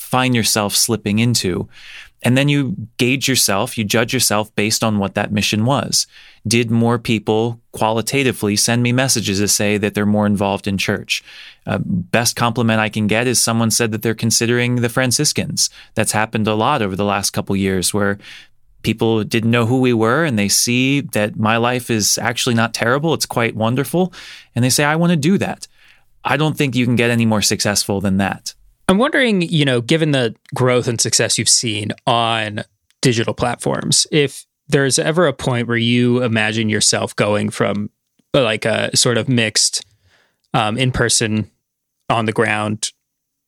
find 0.05 0.35
yourself 0.35 0.75
slipping 0.75 1.19
into. 1.19 1.67
And 2.23 2.35
then 2.35 2.49
you 2.49 2.75
gauge 2.97 3.27
yourself, 3.27 3.77
you 3.77 3.83
judge 3.83 4.13
yourself 4.13 4.53
based 4.55 4.83
on 4.83 4.97
what 4.97 5.13
that 5.13 5.31
mission 5.31 5.63
was. 5.63 6.07
Did 6.47 6.71
more 6.71 6.97
people 6.97 7.59
qualitatively 7.71 8.55
send 8.55 8.81
me 8.81 8.91
messages 8.91 9.39
to 9.39 9.47
say 9.47 9.77
that 9.77 9.93
they're 9.93 10.07
more 10.07 10.25
involved 10.25 10.67
in 10.67 10.77
church? 10.77 11.23
Uh, 11.67 11.79
best 11.83 12.35
compliment 12.35 12.79
I 12.79 12.89
can 12.89 13.05
get 13.05 13.27
is 13.27 13.39
someone 13.39 13.69
said 13.69 13.91
that 13.91 14.01
they're 14.01 14.15
considering 14.15 14.77
the 14.77 14.89
Franciscans. 14.89 15.69
That's 15.93 16.13
happened 16.13 16.47
a 16.47 16.55
lot 16.55 16.81
over 16.81 16.95
the 16.95 17.05
last 17.05 17.29
couple 17.29 17.55
years 17.55 17.93
where 17.93 18.17
people 18.81 19.23
didn't 19.23 19.51
know 19.51 19.67
who 19.67 19.79
we 19.79 19.93
were 19.93 20.25
and 20.25 20.37
they 20.37 20.49
see 20.49 21.01
that 21.01 21.37
my 21.37 21.57
life 21.57 21.91
is 21.91 22.17
actually 22.17 22.55
not 22.55 22.73
terrible. 22.73 23.13
It's 23.13 23.27
quite 23.27 23.55
wonderful. 23.55 24.13
And 24.55 24.65
they 24.65 24.69
say, 24.71 24.83
I 24.83 24.95
want 24.95 25.11
to 25.11 25.17
do 25.17 25.37
that. 25.37 25.67
I 26.23 26.37
don't 26.37 26.57
think 26.57 26.75
you 26.75 26.85
can 26.85 26.95
get 26.95 27.11
any 27.11 27.25
more 27.25 27.43
successful 27.43 28.01
than 28.01 28.17
that. 28.17 28.54
I'm 28.87 28.97
wondering, 28.97 29.41
you 29.41 29.65
know, 29.65 29.81
given 29.81 30.11
the 30.11 30.35
growth 30.53 30.87
and 30.87 31.01
success 31.01 31.37
you've 31.37 31.49
seen 31.49 31.91
on 32.05 32.63
digital 33.01 33.33
platforms, 33.33 34.05
if 34.11 34.45
there's 34.67 34.99
ever 34.99 35.27
a 35.27 35.33
point 35.33 35.67
where 35.67 35.77
you 35.77 36.23
imagine 36.23 36.69
yourself 36.69 37.15
going 37.15 37.49
from 37.49 37.89
uh, 38.33 38.43
like 38.43 38.65
a 38.65 38.95
sort 38.95 39.17
of 39.17 39.27
mixed 39.27 39.85
um, 40.53 40.77
in 40.77 40.91
person, 40.91 41.49
on 42.09 42.25
the 42.25 42.31
ground 42.31 42.91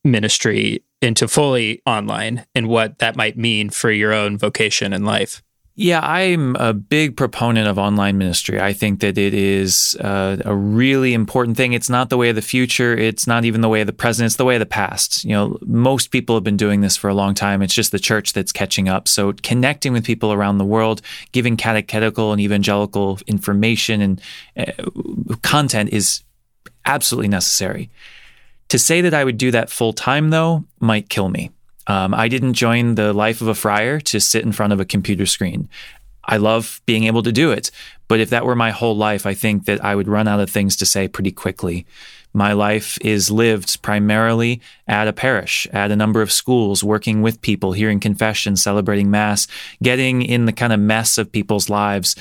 ministry 0.03 0.83
into 1.01 1.27
fully 1.27 1.81
online 1.85 2.45
and 2.55 2.67
what 2.67 2.99
that 2.99 3.15
might 3.15 3.37
mean 3.37 3.69
for 3.69 3.91
your 3.91 4.13
own 4.13 4.37
vocation 4.37 4.93
and 4.93 5.05
life. 5.05 5.43
Yeah, 5.79 5.99
I'm 6.01 6.55
a 6.55 6.73
big 6.73 7.15
proponent 7.15 7.67
of 7.67 7.77
online 7.77 8.17
ministry. 8.17 8.59
I 8.59 8.73
think 8.73 8.99
that 9.01 9.15
it 9.15 9.35
is 9.35 9.95
uh, 10.01 10.37
a 10.43 10.55
really 10.55 11.13
important 11.13 11.55
thing. 11.55 11.73
It's 11.73 11.87
not 11.87 12.09
the 12.09 12.17
way 12.17 12.29
of 12.29 12.35
the 12.35 12.41
future. 12.41 12.97
It's 12.97 13.27
not 13.27 13.45
even 13.45 13.61
the 13.61 13.69
way 13.69 13.81
of 13.81 13.87
the 13.87 13.93
present. 13.93 14.25
It's 14.25 14.37
the 14.37 14.43
way 14.43 14.55
of 14.55 14.59
the 14.59 14.65
past. 14.65 15.23
You 15.23 15.33
know, 15.33 15.59
most 15.61 16.09
people 16.09 16.35
have 16.35 16.43
been 16.43 16.57
doing 16.57 16.81
this 16.81 16.97
for 16.97 17.11
a 17.11 17.13
long 17.13 17.35
time. 17.35 17.61
It's 17.61 17.75
just 17.75 17.91
the 17.91 17.99
church 17.99 18.33
that's 18.33 18.51
catching 18.51 18.89
up. 18.89 19.07
So 19.07 19.33
connecting 19.43 19.93
with 19.93 20.03
people 20.03 20.33
around 20.33 20.57
the 20.57 20.65
world, 20.65 21.03
giving 21.31 21.55
catechetical 21.55 22.31
and 22.31 22.41
evangelical 22.41 23.19
information 23.27 24.01
and 24.01 24.21
uh, 24.57 25.35
content 25.43 25.91
is 25.93 26.23
absolutely 26.87 27.29
necessary. 27.29 27.91
To 28.69 28.79
say 28.79 29.01
that 29.01 29.13
I 29.13 29.23
would 29.23 29.37
do 29.37 29.51
that 29.51 29.69
full 29.69 29.93
time, 29.93 30.31
though, 30.31 30.65
might 30.79 31.07
kill 31.07 31.29
me. 31.29 31.51
Um, 31.87 32.13
I 32.13 32.27
didn't 32.27 32.53
join 32.53 32.95
the 32.95 33.13
life 33.13 33.41
of 33.41 33.47
a 33.47 33.55
friar 33.55 33.99
to 34.01 34.19
sit 34.19 34.43
in 34.43 34.51
front 34.51 34.73
of 34.73 34.79
a 34.79 34.85
computer 34.85 35.25
screen. 35.25 35.69
I 36.27 36.37
love 36.37 36.81
being 36.85 37.05
able 37.05 37.23
to 37.23 37.31
do 37.31 37.51
it. 37.51 37.71
But 38.09 38.19
if 38.19 38.29
that 38.29 38.45
were 38.45 38.55
my 38.55 38.71
whole 38.71 38.95
life, 38.95 39.25
I 39.25 39.33
think 39.33 39.65
that 39.65 39.83
I 39.83 39.95
would 39.95 40.07
run 40.07 40.27
out 40.27 40.39
of 40.39 40.49
things 40.49 40.75
to 40.77 40.85
say 40.85 41.07
pretty 41.07 41.31
quickly. 41.31 41.85
My 42.33 42.53
life 42.53 42.97
is 43.01 43.31
lived 43.31 43.81
primarily 43.81 44.61
at 44.87 45.07
a 45.07 45.13
parish, 45.13 45.65
at 45.71 45.91
a 45.91 45.95
number 45.95 46.21
of 46.21 46.31
schools, 46.31 46.83
working 46.83 47.21
with 47.21 47.41
people, 47.41 47.71
hearing 47.71 47.99
confession, 47.99 48.55
celebrating 48.57 49.09
Mass, 49.09 49.47
getting 49.81 50.21
in 50.21 50.45
the 50.45 50.53
kind 50.53 50.73
of 50.73 50.79
mess 50.79 51.17
of 51.17 51.31
people's 51.31 51.69
lives, 51.69 52.15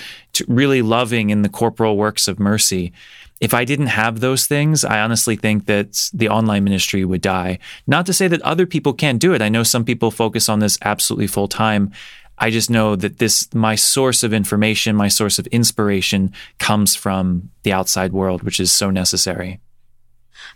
really 0.48 0.80
loving 0.80 1.30
in 1.30 1.42
the 1.42 1.48
corporal 1.48 1.96
works 1.96 2.28
of 2.28 2.38
mercy 2.38 2.92
if 3.40 3.52
I 3.52 3.64
didn't 3.64 3.88
have 3.88 4.20
those 4.20 4.46
things, 4.46 4.84
I 4.84 5.00
honestly 5.00 5.36
think 5.36 5.66
that 5.66 6.10
the 6.14 6.28
online 6.28 6.64
ministry 6.64 7.04
would 7.04 7.20
die. 7.20 7.58
Not 7.86 8.06
to 8.06 8.12
say 8.12 8.28
that 8.28 8.40
other 8.42 8.66
people 8.66 8.94
can't 8.94 9.20
do 9.20 9.34
it. 9.34 9.42
I 9.42 9.48
know 9.48 9.62
some 9.62 9.84
people 9.84 10.10
focus 10.10 10.48
on 10.48 10.60
this 10.60 10.78
absolutely 10.82 11.26
full 11.26 11.48
time. 11.48 11.92
I 12.38 12.50
just 12.50 12.70
know 12.70 12.96
that 12.96 13.18
this, 13.18 13.52
my 13.54 13.74
source 13.74 14.22
of 14.22 14.32
information, 14.32 14.96
my 14.96 15.08
source 15.08 15.38
of 15.38 15.46
inspiration 15.48 16.32
comes 16.58 16.94
from 16.94 17.50
the 17.62 17.72
outside 17.72 18.12
world, 18.12 18.42
which 18.42 18.60
is 18.60 18.72
so 18.72 18.90
necessary. 18.90 19.60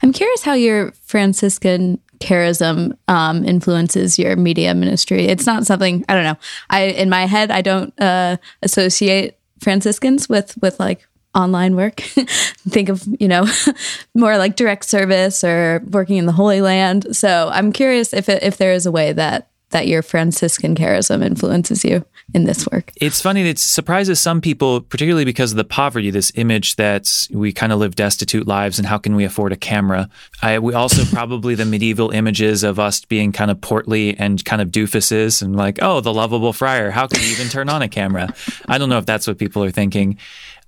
I'm 0.02 0.12
curious 0.12 0.42
how 0.42 0.54
your 0.54 0.92
Franciscan 0.92 2.00
charism 2.18 2.96
um, 3.08 3.44
influences 3.44 4.18
your 4.18 4.36
media 4.36 4.74
ministry. 4.74 5.26
It's 5.26 5.46
not 5.46 5.66
something 5.66 6.04
I 6.08 6.14
don't 6.14 6.24
know. 6.24 6.36
I 6.68 6.82
in 6.82 7.08
my 7.08 7.24
head 7.26 7.50
I 7.50 7.62
don't 7.62 7.98
uh, 8.00 8.36
associate 8.62 9.38
Franciscans 9.60 10.28
with 10.28 10.56
with 10.60 10.78
like 10.78 11.06
online 11.34 11.76
work. 11.76 12.00
Think 12.00 12.88
of, 12.88 13.06
you 13.18 13.28
know, 13.28 13.46
more 14.14 14.36
like 14.36 14.56
direct 14.56 14.84
service 14.84 15.44
or 15.44 15.82
working 15.90 16.16
in 16.16 16.26
the 16.26 16.32
Holy 16.32 16.60
Land. 16.60 17.16
So 17.16 17.50
I'm 17.52 17.72
curious 17.72 18.12
if 18.12 18.28
it, 18.28 18.42
if 18.42 18.56
there 18.56 18.72
is 18.72 18.86
a 18.86 18.92
way 18.92 19.12
that 19.12 19.50
that 19.70 19.86
your 19.86 20.02
Franciscan 20.02 20.74
charism 20.74 21.24
influences 21.24 21.84
you 21.84 22.04
in 22.34 22.44
this 22.44 22.66
work. 22.70 22.92
It's 22.96 23.20
funny, 23.20 23.48
it 23.48 23.58
surprises 23.58 24.20
some 24.20 24.40
people, 24.40 24.80
particularly 24.80 25.24
because 25.24 25.52
of 25.52 25.56
the 25.56 25.64
poverty, 25.64 26.10
this 26.10 26.30
image 26.34 26.76
that 26.76 27.26
we 27.30 27.52
kind 27.52 27.72
of 27.72 27.78
live 27.78 27.96
destitute 27.96 28.46
lives 28.46 28.78
and 28.78 28.86
how 28.86 28.98
can 28.98 29.16
we 29.16 29.24
afford 29.24 29.52
a 29.52 29.56
camera. 29.56 30.08
I, 30.42 30.58
we 30.58 30.74
also 30.74 31.04
probably 31.14 31.54
the 31.54 31.64
medieval 31.64 32.10
images 32.10 32.62
of 32.62 32.78
us 32.78 33.04
being 33.04 33.32
kind 33.32 33.50
of 33.50 33.60
portly 33.60 34.16
and 34.16 34.44
kind 34.44 34.62
of 34.62 34.68
doofuses 34.68 35.42
and 35.42 35.56
like, 35.56 35.78
oh, 35.82 36.00
the 36.00 36.12
lovable 36.12 36.52
friar, 36.52 36.90
how 36.90 37.06
can 37.06 37.22
you 37.22 37.28
even 37.28 37.48
turn 37.48 37.68
on 37.68 37.82
a 37.82 37.88
camera? 37.88 38.32
I 38.68 38.78
don't 38.78 38.88
know 38.88 38.98
if 38.98 39.06
that's 39.06 39.26
what 39.26 39.38
people 39.38 39.64
are 39.64 39.70
thinking. 39.70 40.18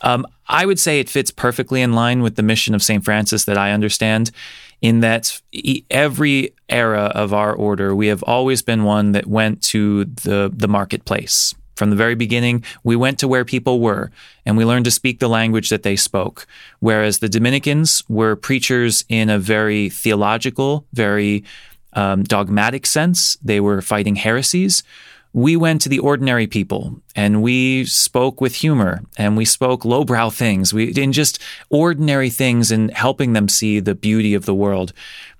Um, 0.03 0.27
I 0.49 0.67
would 0.67 0.81
say 0.81 1.01
it 1.01 1.09
fits 1.09 1.31
perfectly 1.31 1.81
in 1.81 1.93
line 1.93 2.23
with 2.23 2.37
the 2.37 2.43
mission 2.43 2.75
of 2.75 2.83
St. 2.83 3.05
Francis 3.05 3.45
that 3.45 3.57
I 3.57 3.71
understand, 3.71 4.31
in 4.83 5.01
that 5.01 5.41
every 5.91 6.53
era 6.69 7.13
of 7.15 7.33
our 7.33 7.55
order, 7.55 7.95
we 7.95 8.09
have 8.09 8.23
always 8.25 8.61
been 8.61 8.83
one 8.83 9.13
that 9.13 9.27
went 9.27 9.63
to 9.63 10.05
the, 10.05 10.53
the 10.53 10.69
marketplace. 10.69 11.55
From 11.77 11.91
the 11.91 11.97
very 11.97 12.17
beginning, 12.17 12.65
we 12.85 12.97
went 12.97 13.19
to 13.21 13.29
where 13.29 13.45
people 13.45 13.81
were 13.81 14.11
and 14.45 14.57
we 14.57 14.65
learned 14.65 14.85
to 14.85 14.91
speak 14.91 15.21
the 15.21 15.29
language 15.29 15.71
that 15.71 15.85
they 15.85 15.97
spoke. 15.97 16.47
Whereas 16.81 17.21
the 17.21 17.29
Dominicans 17.29 18.03
were 18.09 18.37
preachers 18.37 19.05
in 19.09 19.31
a 19.31 19.39
very 19.39 19.89
theological, 19.89 20.85
very 20.93 21.45
um, 21.95 22.25
dogmatic 22.25 22.85
sense. 22.85 23.37
They 23.43 23.61
were 23.61 23.81
fighting 23.81 24.17
heresies 24.17 24.83
we 25.35 25.57
went 25.57 25.81
to 25.81 25.89
the 25.89 25.99
ordinary 25.99 26.47
people 26.47 27.01
and 27.17 27.43
we 27.43 27.87
spoke 27.87 28.41
with 28.41 28.55
humor 28.55 29.03
and 29.17 29.37
we 29.37 29.45
spoke 29.45 29.85
lowbrow 29.85 30.29
things. 30.29 30.75
We 30.75 30.93
in 30.93 31.13
just 31.13 31.39
ordinary 31.71 32.29
things 32.29 32.71
and 32.71 32.91
helping 32.93 33.33
them 33.33 33.49
see 33.49 33.81
the 33.81 33.95
beauty 33.95 34.35
of 34.35 34.45
the 34.45 34.55
world. 34.55 34.93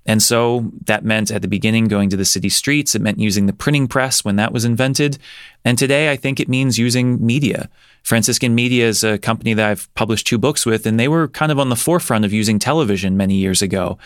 And 0.05 0.21
so 0.21 0.71
that 0.85 1.05
meant 1.05 1.31
at 1.31 1.41
the 1.41 1.47
beginning 1.47 1.87
going 1.87 2.09
to 2.09 2.17
the 2.17 2.25
city 2.25 2.49
streets. 2.49 2.95
It 2.95 3.01
meant 3.01 3.19
using 3.19 3.45
the 3.45 3.53
printing 3.53 3.87
press 3.87 4.25
when 4.25 4.35
that 4.37 4.51
was 4.51 4.65
invented. 4.65 5.19
And 5.63 5.77
today 5.77 6.11
i 6.11 6.15
think 6.15 6.39
it 6.39 6.49
means 6.49 6.79
using 6.79 7.23
media. 7.23 7.69
Franciscan 8.01 8.55
media 8.55 8.87
is 8.87 9.03
a 9.03 9.19
company 9.19 9.53
that 9.53 9.69
i've 9.69 9.93
published 9.93 10.25
two 10.25 10.39
books 10.39 10.65
with 10.65 10.87
and 10.87 10.99
they 10.99 11.07
were 11.07 11.27
kind 11.27 11.51
of 11.51 11.59
on 11.59 11.69
the 11.69 11.75
forefront 11.75 12.25
of 12.25 12.33
using 12.33 12.57
television 12.57 13.15
many 13.15 13.35
years 13.35 13.61
ago. 13.61 13.99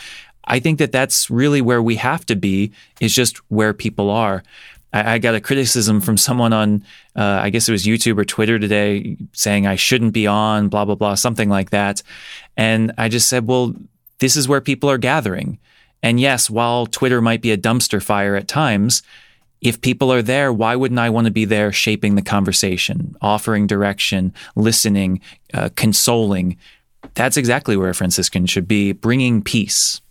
I 0.47 0.60
think 0.60 0.80
that 0.80 0.91
that's 0.91 1.30
really 1.30 1.62
where 1.62 1.82
we 1.82 1.97
have 1.97 2.26
to 2.28 2.36
be, 2.36 2.71
is 3.02 3.13
just 3.13 3.38
where 3.52 3.73
people 3.73 4.10
are. 4.10 4.43
I, 4.93 5.13
I 5.13 5.17
got 5.19 5.36
a 5.36 5.41
criticism 5.41 6.02
from 6.02 6.17
someone 6.17 6.54
on, 6.54 6.84
uh, 7.15 7.39
I 7.41 7.50
guess 7.50 7.67
it 7.67 7.71
was 7.71 7.86
YouTube 7.86 8.17
or 8.17 8.26
Twitter 8.26 8.60
today, 8.60 9.17
saying 9.34 9.67
I 9.67 9.76
shouldn't 9.76 10.13
be 10.13 10.28
on, 10.28 10.69
blah 10.69 10.86
blah 10.86 10.95
blah, 10.95 11.15
something 11.15 11.50
like 11.50 11.69
that. 11.71 12.04
And 12.56 12.93
I 12.97 13.10
just 13.10 13.28
said, 13.28 13.47
well, 13.47 13.73
this 14.19 14.36
is 14.36 14.47
where 14.47 14.62
people 14.62 14.89
are 14.89 14.97
gathering. 14.97 15.60
And 16.04 16.19
yes, 16.19 16.50
while 16.50 16.86
Twitter 16.86 17.21
might 17.21 17.41
be 17.41 17.52
a 17.52 17.58
dumpster 17.58 18.02
fire 18.02 18.36
at 18.36 18.47
times, 18.47 19.02
if 19.62 19.82
people 19.82 20.13
are 20.13 20.21
there, 20.21 20.54
why 20.54 20.76
wouldn't 20.76 21.00
I 21.00 21.10
want 21.10 21.26
to 21.26 21.32
be 21.32 21.45
there 21.45 21.71
shaping 21.71 22.15
the 22.15 22.21
conversation, 22.21 23.15
offering 23.21 23.65
direction, 23.65 24.34
listening, 24.56 25.21
uh, 25.54 25.69
consoling? 25.76 26.58
That's 27.15 27.38
exactly 27.38 27.76
where 27.76 27.89
a 27.89 27.95
Franciscan 27.95 28.45
should 28.45 28.67
be, 28.67 28.91
bringing 28.91 29.41
peace. 29.41 30.02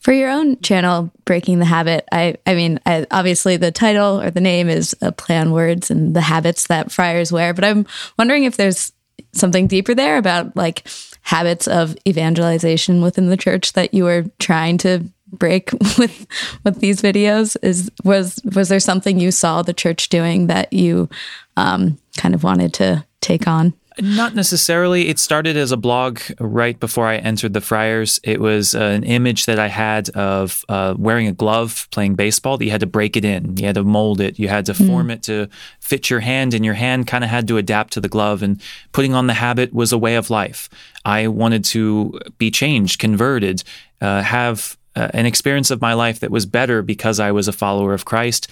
For 0.00 0.12
your 0.12 0.30
own 0.30 0.60
channel, 0.60 1.10
Breaking 1.24 1.58
the 1.58 1.64
Habit, 1.64 2.06
I, 2.12 2.36
I 2.46 2.54
mean, 2.54 2.78
I, 2.86 3.06
obviously 3.10 3.56
the 3.56 3.72
title 3.72 4.20
or 4.20 4.30
the 4.30 4.40
name 4.40 4.68
is 4.68 4.94
a 5.00 5.10
play 5.10 5.36
on 5.36 5.50
words 5.50 5.90
and 5.90 6.14
the 6.14 6.20
habits 6.20 6.68
that 6.68 6.92
friars 6.92 7.32
wear, 7.32 7.52
but 7.52 7.64
I'm 7.64 7.86
wondering 8.16 8.44
if 8.44 8.56
there's 8.56 8.92
something 9.32 9.66
deeper 9.66 9.94
there 9.94 10.16
about 10.16 10.56
like 10.56 10.88
habits 11.22 11.66
of 11.66 11.96
evangelization 12.06 13.02
within 13.02 13.28
the 13.28 13.36
church 13.36 13.72
that 13.74 13.92
you 13.92 14.04
were 14.04 14.24
trying 14.38 14.78
to 14.78 15.04
break 15.30 15.72
with 15.98 16.26
with 16.64 16.80
these 16.80 17.02
videos. 17.02 17.56
Is 17.62 17.90
was 18.04 18.40
was 18.54 18.68
there 18.68 18.80
something 18.80 19.18
you 19.18 19.30
saw 19.30 19.62
the 19.62 19.74
church 19.74 20.08
doing 20.08 20.46
that 20.46 20.72
you 20.72 21.08
um, 21.56 21.98
kind 22.16 22.34
of 22.34 22.44
wanted 22.44 22.72
to 22.74 23.04
take 23.20 23.46
on 23.46 23.74
not 24.00 24.34
necessarily. 24.34 25.08
It 25.08 25.18
started 25.18 25.56
as 25.56 25.72
a 25.72 25.76
blog 25.76 26.20
right 26.38 26.78
before 26.78 27.06
I 27.06 27.16
entered 27.16 27.52
the 27.52 27.60
Friars. 27.60 28.20
It 28.22 28.40
was 28.40 28.74
uh, 28.74 28.80
an 28.80 29.04
image 29.04 29.46
that 29.46 29.58
I 29.58 29.68
had 29.68 30.08
of 30.10 30.64
uh, 30.68 30.94
wearing 30.98 31.26
a 31.26 31.32
glove 31.32 31.88
playing 31.90 32.14
baseball. 32.14 32.58
That 32.58 32.64
you 32.64 32.70
had 32.70 32.80
to 32.80 32.86
break 32.86 33.16
it 33.16 33.24
in, 33.24 33.56
you 33.56 33.66
had 33.66 33.74
to 33.76 33.84
mold 33.84 34.20
it, 34.20 34.38
you 34.38 34.48
had 34.48 34.66
to 34.66 34.74
form 34.74 35.08
mm. 35.08 35.12
it 35.12 35.22
to 35.24 35.48
fit 35.80 36.10
your 36.10 36.20
hand, 36.20 36.54
and 36.54 36.64
your 36.64 36.74
hand 36.74 37.06
kind 37.06 37.24
of 37.24 37.30
had 37.30 37.48
to 37.48 37.56
adapt 37.56 37.92
to 37.94 38.00
the 38.00 38.08
glove. 38.08 38.42
And 38.42 38.60
putting 38.92 39.14
on 39.14 39.26
the 39.26 39.34
habit 39.34 39.72
was 39.72 39.92
a 39.92 39.98
way 39.98 40.16
of 40.16 40.30
life. 40.30 40.68
I 41.04 41.28
wanted 41.28 41.64
to 41.66 42.18
be 42.38 42.50
changed, 42.50 42.98
converted, 42.98 43.64
uh, 44.00 44.22
have 44.22 44.76
uh, 44.96 45.08
an 45.14 45.26
experience 45.26 45.70
of 45.70 45.80
my 45.80 45.94
life 45.94 46.20
that 46.20 46.30
was 46.30 46.44
better 46.44 46.82
because 46.82 47.20
I 47.20 47.30
was 47.32 47.48
a 47.48 47.52
follower 47.52 47.94
of 47.94 48.04
Christ. 48.04 48.48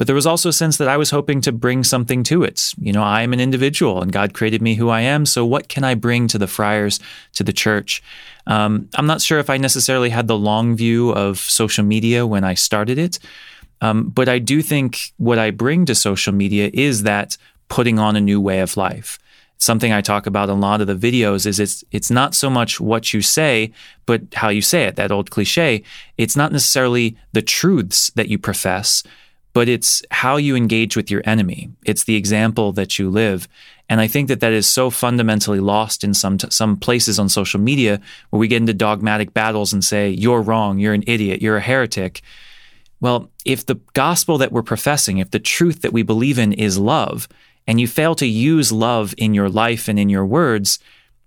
But 0.00 0.06
there 0.06 0.16
was 0.16 0.26
also 0.26 0.48
a 0.48 0.52
sense 0.54 0.78
that 0.78 0.88
I 0.88 0.96
was 0.96 1.10
hoping 1.10 1.42
to 1.42 1.52
bring 1.52 1.84
something 1.84 2.22
to 2.22 2.42
it. 2.42 2.72
You 2.78 2.90
know, 2.90 3.02
I 3.02 3.20
am 3.20 3.34
an 3.34 3.38
individual 3.38 4.00
and 4.00 4.10
God 4.10 4.32
created 4.32 4.62
me 4.62 4.74
who 4.74 4.88
I 4.88 5.02
am. 5.02 5.26
So 5.26 5.44
what 5.44 5.68
can 5.68 5.84
I 5.84 5.94
bring 5.94 6.26
to 6.28 6.38
the 6.38 6.46
friars, 6.46 7.00
to 7.34 7.44
the 7.44 7.52
church? 7.52 8.02
Um, 8.46 8.88
I'm 8.94 9.04
not 9.04 9.20
sure 9.20 9.38
if 9.40 9.50
I 9.50 9.58
necessarily 9.58 10.08
had 10.08 10.26
the 10.26 10.38
long 10.38 10.74
view 10.74 11.10
of 11.10 11.38
social 11.38 11.84
media 11.84 12.26
when 12.26 12.44
I 12.44 12.54
started 12.54 12.96
it. 12.96 13.18
Um, 13.82 14.08
but 14.08 14.26
I 14.26 14.38
do 14.38 14.62
think 14.62 15.12
what 15.18 15.38
I 15.38 15.50
bring 15.50 15.84
to 15.84 15.94
social 15.94 16.32
media 16.32 16.70
is 16.72 17.02
that 17.02 17.36
putting 17.68 17.98
on 17.98 18.16
a 18.16 18.22
new 18.22 18.40
way 18.40 18.60
of 18.60 18.78
life 18.78 19.18
something 19.58 19.92
I 19.92 20.00
talk 20.00 20.26
about 20.26 20.48
in 20.48 20.56
a 20.56 20.58
lot 20.58 20.80
of 20.80 20.86
the 20.86 20.94
videos 20.94 21.44
is 21.44 21.60
it's 21.60 21.84
it's 21.90 22.10
not 22.10 22.34
so 22.34 22.48
much 22.48 22.80
what 22.80 23.12
you 23.12 23.20
say, 23.20 23.72
but 24.06 24.22
how 24.32 24.48
you 24.48 24.62
say 24.62 24.84
it. 24.84 24.96
That 24.96 25.12
old 25.12 25.30
cliche. 25.30 25.82
It's 26.16 26.34
not 26.34 26.50
necessarily 26.50 27.18
the 27.32 27.42
truths 27.42 28.10
that 28.14 28.28
you 28.28 28.38
profess, 28.38 29.02
but 29.52 29.68
it's 29.68 30.02
how 30.10 30.36
you 30.36 30.56
engage 30.56 30.96
with 30.96 31.10
your 31.10 31.22
enemy. 31.24 31.70
It's 31.84 32.04
the 32.04 32.16
example 32.16 32.72
that 32.72 32.98
you 32.98 33.10
live. 33.10 33.48
And 33.88 34.00
I 34.00 34.06
think 34.06 34.28
that 34.28 34.40
that 34.40 34.52
is 34.52 34.68
so 34.68 34.90
fundamentally 34.90 35.58
lost 35.58 36.04
in 36.04 36.14
some 36.14 36.38
some 36.38 36.76
places 36.76 37.18
on 37.18 37.28
social 37.28 37.60
media 37.60 38.00
where 38.30 38.38
we 38.38 38.48
get 38.48 38.60
into 38.60 38.74
dogmatic 38.74 39.34
battles 39.34 39.72
and 39.72 39.84
say 39.84 40.10
you're 40.10 40.42
wrong, 40.42 40.78
you're 40.78 40.94
an 40.94 41.04
idiot, 41.06 41.42
you're 41.42 41.56
a 41.56 41.60
heretic. 41.60 42.22
Well, 43.00 43.30
if 43.44 43.66
the 43.66 43.80
gospel 43.94 44.38
that 44.38 44.52
we're 44.52 44.62
professing, 44.62 45.18
if 45.18 45.30
the 45.30 45.40
truth 45.40 45.82
that 45.82 45.92
we 45.92 46.02
believe 46.02 46.38
in 46.38 46.52
is 46.52 46.78
love, 46.78 47.26
and 47.66 47.80
you 47.80 47.88
fail 47.88 48.14
to 48.16 48.26
use 48.26 48.70
love 48.72 49.14
in 49.16 49.34
your 49.34 49.48
life 49.48 49.88
and 49.88 49.98
in 49.98 50.08
your 50.08 50.26
words, 50.26 50.78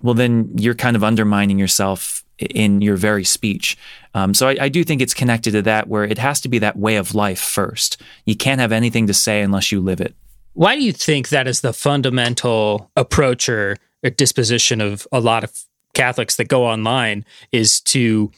well, 0.02 0.14
then 0.14 0.52
you're 0.58 0.76
kind 0.76 0.96
of 0.96 1.04
undermining 1.04 1.58
yourself 1.58 2.23
in 2.46 2.82
your 2.82 2.96
very 2.96 3.24
speech. 3.24 3.78
Um, 4.14 4.34
so 4.34 4.48
I, 4.48 4.58
I, 4.62 4.70
do 4.70 4.84
think 4.84 5.02
it's 5.02 5.14
connected 5.14 5.52
to 5.52 5.62
that, 5.64 5.88
where 5.88 6.04
it 6.04 6.18
has 6.18 6.40
to 6.42 6.50
be 6.50 6.60
that 6.60 6.78
way 6.78 6.98
of 6.98 7.16
life 7.16 7.40
first. 7.40 8.02
You 8.26 8.36
can't 8.36 8.62
have 8.62 8.72
anything 8.72 9.08
to 9.08 9.14
say 9.14 9.42
unless 9.42 9.72
you 9.72 9.82
live 9.82 10.02
it. 10.02 10.16
Why 10.54 10.76
do 10.76 10.84
you 10.84 10.94
think 10.94 11.30
that 11.30 11.48
is 11.48 11.62
the 11.62 11.74
fundamental 11.74 12.92
approach 12.96 13.50
or, 13.50 13.78
or 14.04 14.10
disposition 14.12 14.82
of 14.82 15.08
a 15.12 15.20
lot 15.20 15.44
of 15.44 15.52
Catholics 15.94 16.36
that 16.36 16.48
go 16.48 16.66
online 16.66 17.26
is 17.52 17.82
to 17.82 18.32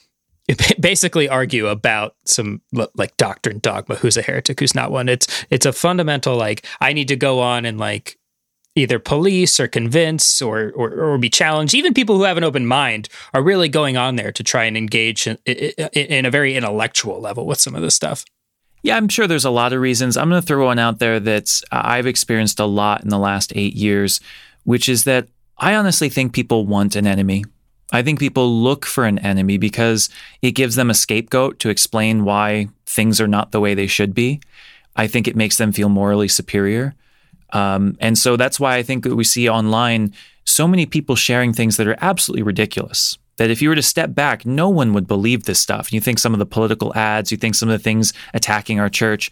basically 0.79 1.27
argue 1.27 1.67
about 1.67 2.15
some 2.25 2.61
like 2.71 3.17
doctrine 3.17 3.59
dogma 3.59 3.95
who's 3.95 4.17
a 4.17 4.21
heretic 4.21 4.59
who's 4.59 4.75
not 4.75 4.91
one 4.91 5.09
it's 5.09 5.45
it's 5.49 5.65
a 5.65 5.73
fundamental 5.73 6.35
like 6.35 6.65
i 6.81 6.93
need 6.93 7.07
to 7.07 7.15
go 7.15 7.39
on 7.39 7.65
and 7.65 7.79
like 7.79 8.17
either 8.75 8.99
police 8.99 9.59
or 9.59 9.67
convince 9.67 10.41
or, 10.41 10.71
or, 10.75 10.93
or 10.93 11.17
be 11.17 11.29
challenged 11.29 11.73
even 11.73 11.93
people 11.93 12.17
who 12.17 12.23
have 12.23 12.37
an 12.37 12.43
open 12.43 12.65
mind 12.65 13.07
are 13.33 13.41
really 13.41 13.69
going 13.69 13.97
on 13.97 14.15
there 14.15 14.31
to 14.31 14.43
try 14.43 14.65
and 14.65 14.77
engage 14.77 15.27
in, 15.27 15.37
in 15.45 16.25
a 16.25 16.31
very 16.31 16.55
intellectual 16.55 17.19
level 17.19 17.45
with 17.45 17.59
some 17.59 17.75
of 17.75 17.81
this 17.81 17.95
stuff 17.95 18.25
yeah, 18.85 18.97
I'm 18.97 19.09
sure 19.09 19.25
there's 19.25 19.45
a 19.45 19.49
lot 19.49 19.73
of 19.73 19.81
reasons. 19.81 20.15
I'm 20.15 20.29
going 20.29 20.39
to 20.39 20.45
throw 20.45 20.65
one 20.65 20.77
out 20.77 20.99
there 20.99 21.19
that 21.19 21.59
uh, 21.71 21.81
I've 21.83 22.05
experienced 22.05 22.59
a 22.59 22.65
lot 22.65 23.01
in 23.01 23.09
the 23.09 23.17
last 23.17 23.51
eight 23.55 23.73
years, 23.73 24.19
which 24.63 24.87
is 24.87 25.05
that 25.05 25.27
I 25.57 25.73
honestly 25.73 26.07
think 26.07 26.33
people 26.33 26.67
want 26.67 26.95
an 26.95 27.07
enemy. 27.07 27.45
I 27.91 28.03
think 28.03 28.19
people 28.19 28.61
look 28.61 28.85
for 28.85 29.05
an 29.05 29.17
enemy 29.17 29.57
because 29.57 30.09
it 30.43 30.51
gives 30.51 30.75
them 30.75 30.91
a 30.91 30.93
scapegoat 30.93 31.57
to 31.61 31.69
explain 31.69 32.25
why 32.25 32.67
things 32.85 33.19
are 33.19 33.27
not 33.27 33.51
the 33.51 33.59
way 33.59 33.73
they 33.73 33.87
should 33.87 34.13
be. 34.13 34.39
I 34.95 35.07
think 35.07 35.27
it 35.27 35.35
makes 35.35 35.57
them 35.57 35.71
feel 35.71 35.89
morally 35.89 36.27
superior. 36.27 36.93
Um, 37.55 37.95
and 38.01 38.17
so 38.17 38.35
that's 38.35 38.59
why 38.59 38.75
I 38.75 38.83
think 38.83 39.05
that 39.05 39.15
we 39.15 39.23
see 39.23 39.47
online 39.47 40.13
so 40.43 40.67
many 40.67 40.85
people 40.85 41.15
sharing 41.15 41.53
things 41.53 41.77
that 41.77 41.87
are 41.87 41.97
absolutely 42.01 42.43
ridiculous. 42.43 43.17
That 43.37 43.49
if 43.49 43.61
you 43.61 43.69
were 43.69 43.75
to 43.75 43.81
step 43.81 44.13
back, 44.13 44.45
no 44.45 44.69
one 44.69 44.93
would 44.93 45.07
believe 45.07 45.43
this 45.43 45.59
stuff. 45.59 45.91
You 45.91 46.01
think 46.01 46.19
some 46.19 46.33
of 46.33 46.39
the 46.39 46.45
political 46.45 46.93
ads, 46.95 47.31
you 47.31 47.37
think 47.37 47.55
some 47.55 47.69
of 47.69 47.73
the 47.73 47.83
things 47.83 48.13
attacking 48.33 48.79
our 48.79 48.89
church, 48.89 49.31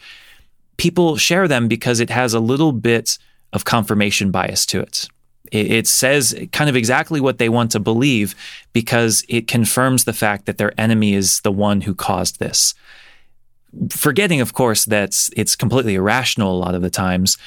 people 0.78 1.18
share 1.18 1.48
them 1.48 1.68
because 1.68 2.00
it 2.00 2.10
has 2.10 2.34
a 2.34 2.40
little 2.40 2.72
bit 2.72 3.18
of 3.52 3.66
confirmation 3.66 4.32
bias 4.32 4.66
to 4.68 4.80
it. 4.80 5.08
It, 5.52 5.86
says 5.86 6.36
kind 6.52 6.70
of 6.70 6.76
exactly 6.76 7.22
what 7.22 7.38
they 7.38 7.48
want 7.48 7.72
to 7.72 7.80
believe 7.80 8.34
because 8.72 9.24
it 9.30 9.48
confirms 9.48 10.04
the 10.04 10.14
fact 10.14 10.48
that 10.48 10.58
their 10.58 10.74
enemy 10.82 11.14
is 11.14 11.42
the 11.42 11.52
one 11.52 11.82
who 11.82 11.94
caused 11.94 12.40
this. 12.40 12.74
Forgetting, 13.90 14.42
of 14.42 14.54
course, 14.54 14.86
that 14.86 15.16
it's 15.36 15.56
completely 15.56 15.94
irrational 15.94 16.56
a 16.56 16.58
lot 16.58 16.74
of 16.74 16.82
the 16.82 16.90
times. 16.90 17.38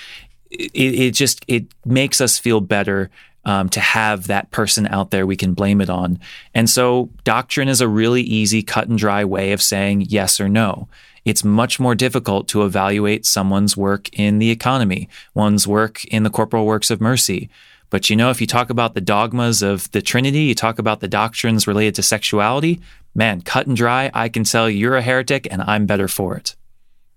It, 0.50 0.74
it 0.74 1.10
just 1.12 1.44
it 1.48 1.66
makes 1.84 2.20
us 2.20 2.38
feel 2.38 2.60
better 2.60 3.10
um, 3.44 3.68
to 3.70 3.80
have 3.80 4.26
that 4.26 4.50
person 4.50 4.86
out 4.88 5.10
there 5.10 5.26
we 5.26 5.36
can 5.36 5.54
blame 5.54 5.80
it 5.80 5.88
on. 5.88 6.18
And 6.54 6.68
so, 6.68 7.10
doctrine 7.24 7.68
is 7.68 7.80
a 7.80 7.88
really 7.88 8.22
easy, 8.22 8.62
cut 8.62 8.88
and 8.88 8.98
dry 8.98 9.24
way 9.24 9.52
of 9.52 9.62
saying 9.62 10.02
yes 10.02 10.40
or 10.40 10.48
no. 10.48 10.88
It's 11.24 11.44
much 11.44 11.80
more 11.80 11.94
difficult 11.94 12.48
to 12.48 12.64
evaluate 12.64 13.26
someone's 13.26 13.76
work 13.76 14.08
in 14.12 14.38
the 14.38 14.50
economy, 14.50 15.08
one's 15.34 15.66
work 15.66 16.04
in 16.06 16.22
the 16.22 16.30
corporal 16.30 16.66
works 16.66 16.90
of 16.90 17.00
mercy, 17.00 17.50
but 17.90 18.10
you 18.10 18.16
know, 18.16 18.30
if 18.30 18.40
you 18.40 18.46
talk 18.46 18.70
about 18.70 18.94
the 18.94 19.00
dogmas 19.00 19.62
of 19.62 19.90
the 19.92 20.02
Trinity, 20.02 20.40
you 20.40 20.54
talk 20.54 20.78
about 20.78 21.00
the 21.00 21.08
doctrines 21.08 21.66
related 21.66 21.94
to 21.96 22.02
sexuality, 22.02 22.80
man, 23.14 23.40
cut 23.40 23.66
and 23.66 23.76
dry, 23.76 24.10
I 24.12 24.28
can 24.28 24.44
tell 24.44 24.68
you're 24.68 24.96
a 24.96 25.02
heretic 25.02 25.46
and 25.50 25.62
I'm 25.62 25.86
better 25.86 26.08
for 26.08 26.36
it. 26.36 26.56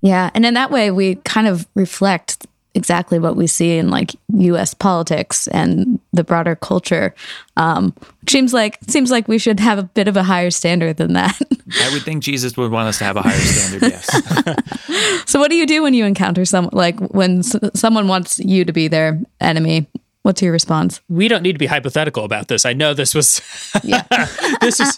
Yeah. 0.02 0.30
And 0.34 0.46
in 0.46 0.54
that 0.54 0.72
way, 0.72 0.92
we 0.92 1.16
kind 1.16 1.48
of 1.48 1.68
reflect 1.76 2.46
exactly 2.76 3.20
what 3.20 3.36
we 3.36 3.48
see 3.48 3.78
in 3.78 3.90
like 3.90 4.16
U.S. 4.36 4.74
politics 4.74 5.48
and 5.48 6.00
the 6.14 6.24
broader 6.24 6.56
culture. 6.56 7.14
Um, 7.58 7.94
seems 8.28 8.54
like 8.54 8.78
seems 8.88 9.12
like 9.12 9.28
we 9.28 9.38
should 9.38 9.60
have 9.60 9.80
a 9.80 9.84
bit 9.84 10.08
of 10.08 10.16
a 10.16 10.24
higher 10.24 10.52
standard 10.52 10.98
than 10.98 11.14
that. 11.14 11.40
I 11.82 11.90
would 11.94 12.04
think 12.04 12.24
Jesus 12.24 12.56
would 12.58 12.72
want 12.72 12.88
us 12.88 12.98
to 13.00 13.04
have 13.04 13.18
a 13.18 13.22
higher 13.22 13.38
standard. 13.38 13.92
Yes. 13.92 15.26
so, 15.30 15.40
what 15.40 15.50
do 15.50 15.56
you 15.56 15.66
do 15.66 15.84
when 15.84 15.94
you 15.94 16.06
encounter 16.06 16.46
someone 16.46 16.74
like 16.74 17.00
when 17.00 17.40
s- 17.40 17.56
someone 17.74 18.08
wants 18.08 18.40
you 18.40 18.66
to 18.66 18.74
be 18.74 18.88
their 18.88 19.20
enemy? 19.40 19.88
What's 20.24 20.42
your 20.42 20.52
response? 20.52 21.02
We 21.10 21.28
don't 21.28 21.42
need 21.42 21.54
to 21.54 21.60
be 21.60 21.66
hypothetical 21.66 22.24
about 22.26 22.50
this. 22.50 22.66
I 22.66 22.74
know 22.74 22.94
this 22.94 23.16
was 23.16 23.42
yeah. 23.84 24.04
this 24.62 24.80
is 24.80 24.96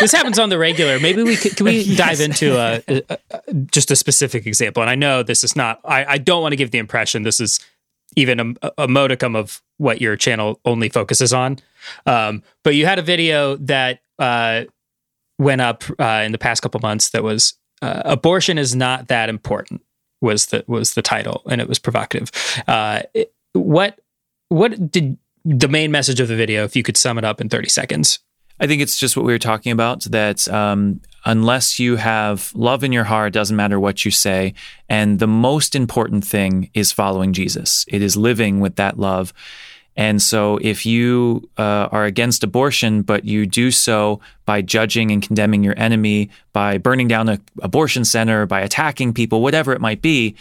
this 0.00 0.12
happens 0.12 0.38
on 0.38 0.48
the 0.48 0.58
regular. 0.58 0.98
Maybe 0.98 1.22
we 1.22 1.36
can, 1.36 1.52
can 1.52 1.66
we 1.66 1.78
yes. 1.80 1.96
dive 1.98 2.20
into 2.20 2.56
a, 2.58 2.82
a, 2.88 3.18
a, 3.30 3.54
just 3.54 3.90
a 3.90 3.96
specific 3.96 4.46
example. 4.46 4.82
And 4.82 4.90
I 4.90 4.94
know 4.94 5.22
this 5.22 5.44
is 5.44 5.56
not. 5.56 5.80
I, 5.84 6.04
I 6.04 6.18
don't 6.18 6.42
want 6.42 6.52
to 6.52 6.56
give 6.56 6.70
the 6.70 6.78
impression 6.78 7.22
this 7.22 7.40
is 7.40 7.60
even 8.16 8.56
a, 8.62 8.72
a 8.78 8.88
modicum 8.88 9.34
of 9.34 9.62
what 9.78 10.00
your 10.00 10.16
channel 10.16 10.60
only 10.64 10.88
focuses 10.88 11.32
on. 11.32 11.58
Um, 12.06 12.42
but 12.62 12.74
you 12.74 12.86
had 12.86 12.98
a 12.98 13.02
video 13.02 13.56
that 13.56 14.00
uh, 14.18 14.64
went 15.38 15.60
up 15.60 15.84
uh, 15.98 16.22
in 16.24 16.32
the 16.32 16.38
past 16.38 16.62
couple 16.62 16.80
months 16.80 17.10
that 17.10 17.22
was 17.22 17.54
uh, 17.82 18.02
abortion 18.04 18.56
is 18.56 18.74
not 18.74 19.08
that 19.08 19.28
important 19.28 19.82
was 20.20 20.46
the 20.46 20.64
was 20.66 20.94
the 20.94 21.02
title 21.02 21.42
and 21.50 21.60
it 21.60 21.68
was 21.68 21.78
provocative. 21.78 22.30
Uh, 22.66 23.02
it, 23.12 23.32
what 23.52 23.98
what 24.48 24.90
did 24.90 25.18
the 25.44 25.68
main 25.68 25.90
message 25.90 26.20
of 26.20 26.28
the 26.28 26.36
video, 26.36 26.64
if 26.64 26.74
you 26.74 26.82
could 26.82 26.96
sum 26.96 27.18
it 27.18 27.24
up 27.24 27.40
in 27.40 27.48
30 27.48 27.68
seconds? 27.68 28.18
I 28.60 28.66
think 28.66 28.82
it's 28.82 28.96
just 28.96 29.16
what 29.16 29.26
we 29.26 29.32
were 29.32 29.38
talking 29.38 29.72
about 29.72 30.02
that 30.04 30.48
um, 30.48 31.00
unless 31.24 31.78
you 31.78 31.96
have 31.96 32.52
love 32.54 32.84
in 32.84 32.92
your 32.92 33.04
heart, 33.04 33.32
doesn't 33.32 33.56
matter 33.56 33.80
what 33.80 34.04
you 34.04 34.10
say. 34.10 34.54
And 34.88 35.18
the 35.18 35.26
most 35.26 35.74
important 35.74 36.24
thing 36.24 36.70
is 36.74 36.92
following 36.92 37.32
Jesus. 37.32 37.84
It 37.88 38.02
is 38.02 38.16
living 38.16 38.60
with 38.60 38.76
that 38.76 38.98
love. 38.98 39.32
And 39.96 40.20
so, 40.20 40.58
if 40.60 40.84
you 40.84 41.48
uh, 41.56 41.88
are 41.92 42.04
against 42.04 42.42
abortion, 42.42 43.02
but 43.02 43.24
you 43.24 43.46
do 43.46 43.70
so 43.70 44.20
by 44.44 44.60
judging 44.60 45.12
and 45.12 45.22
condemning 45.22 45.62
your 45.62 45.78
enemy, 45.78 46.30
by 46.52 46.78
burning 46.78 47.06
down 47.06 47.28
an 47.28 47.40
abortion 47.62 48.04
center, 48.04 48.44
by 48.44 48.60
attacking 48.60 49.14
people, 49.14 49.40
whatever 49.40 49.72
it 49.72 49.80
might 49.80 50.02
be, 50.02 50.34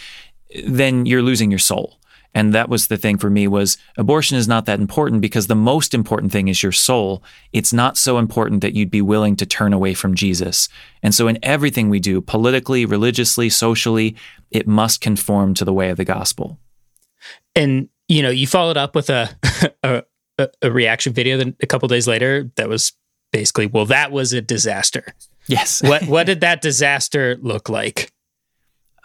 then 0.65 1.05
you're 1.05 1.21
losing 1.21 1.51
your 1.51 1.59
soul. 1.59 1.97
And 2.33 2.53
that 2.53 2.69
was 2.69 2.87
the 2.87 2.97
thing 2.97 3.17
for 3.17 3.29
me 3.29 3.47
was 3.47 3.77
abortion 3.97 4.37
is 4.37 4.47
not 4.47 4.65
that 4.65 4.79
important 4.79 5.21
because 5.21 5.47
the 5.47 5.55
most 5.55 5.93
important 5.93 6.31
thing 6.31 6.47
is 6.47 6.63
your 6.63 6.71
soul. 6.71 7.23
It's 7.51 7.71
not 7.73 7.97
so 7.97 8.17
important 8.17 8.61
that 8.61 8.73
you'd 8.73 8.89
be 8.89 9.01
willing 9.01 9.35
to 9.35 9.45
turn 9.45 9.71
away 9.73 9.93
from 9.93 10.15
Jesus. 10.15 10.67
And 11.03 11.13
so 11.13 11.27
in 11.27 11.37
everything 11.43 11.89
we 11.89 11.99
do, 11.99 12.21
politically, 12.21 12.85
religiously, 12.85 13.49
socially, 13.49 14.15
it 14.49 14.67
must 14.67 15.01
conform 15.01 15.53
to 15.55 15.65
the 15.65 15.73
way 15.73 15.89
of 15.89 15.97
the 15.97 16.05
gospel. 16.05 16.57
And 17.55 17.89
you 18.07 18.21
know, 18.21 18.29
you 18.29 18.47
followed 18.47 18.77
up 18.77 18.95
with 18.95 19.09
a 19.09 19.29
a, 20.37 20.49
a 20.61 20.71
reaction 20.71 21.13
video 21.13 21.53
a 21.61 21.67
couple 21.67 21.87
days 21.87 22.07
later 22.07 22.49
that 22.55 22.69
was 22.69 22.93
basically, 23.31 23.67
well, 23.67 23.85
that 23.85 24.11
was 24.11 24.33
a 24.33 24.41
disaster. 24.41 25.13
Yes. 25.47 25.81
what 25.83 26.03
what 26.03 26.25
did 26.27 26.41
that 26.41 26.61
disaster 26.61 27.37
look 27.41 27.69
like? 27.69 28.11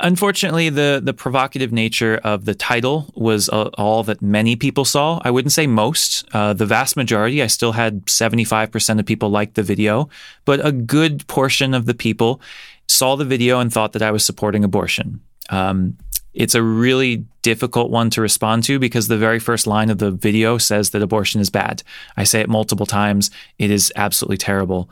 Unfortunately, 0.00 0.68
the 0.68 1.00
the 1.02 1.12
provocative 1.12 1.72
nature 1.72 2.20
of 2.22 2.44
the 2.44 2.54
title 2.54 3.10
was 3.14 3.48
uh, 3.48 3.70
all 3.76 4.04
that 4.04 4.22
many 4.22 4.54
people 4.54 4.84
saw. 4.84 5.20
I 5.24 5.30
wouldn't 5.30 5.52
say 5.52 5.66
most. 5.66 6.24
Uh, 6.32 6.52
the 6.52 6.66
vast 6.66 6.96
majority, 6.96 7.42
I 7.42 7.48
still 7.48 7.72
had 7.72 8.08
seventy 8.08 8.44
five 8.44 8.70
percent 8.70 9.00
of 9.00 9.06
people 9.06 9.28
liked 9.28 9.56
the 9.56 9.64
video, 9.64 10.08
but 10.44 10.64
a 10.64 10.70
good 10.70 11.26
portion 11.26 11.74
of 11.74 11.86
the 11.86 11.94
people 11.94 12.40
saw 12.86 13.16
the 13.16 13.24
video 13.24 13.58
and 13.58 13.72
thought 13.72 13.92
that 13.92 14.02
I 14.02 14.12
was 14.12 14.24
supporting 14.24 14.62
abortion. 14.62 15.20
Um, 15.50 15.96
it's 16.32 16.54
a 16.54 16.62
really 16.62 17.24
difficult 17.42 17.90
one 17.90 18.10
to 18.10 18.20
respond 18.20 18.62
to 18.64 18.78
because 18.78 19.08
the 19.08 19.18
very 19.18 19.40
first 19.40 19.66
line 19.66 19.90
of 19.90 19.98
the 19.98 20.12
video 20.12 20.58
says 20.58 20.90
that 20.90 21.02
abortion 21.02 21.40
is 21.40 21.50
bad. 21.50 21.82
I 22.16 22.24
say 22.24 22.40
it 22.40 22.48
multiple 22.48 22.86
times. 22.86 23.32
It 23.58 23.72
is 23.72 23.92
absolutely 23.96 24.36
terrible. 24.36 24.88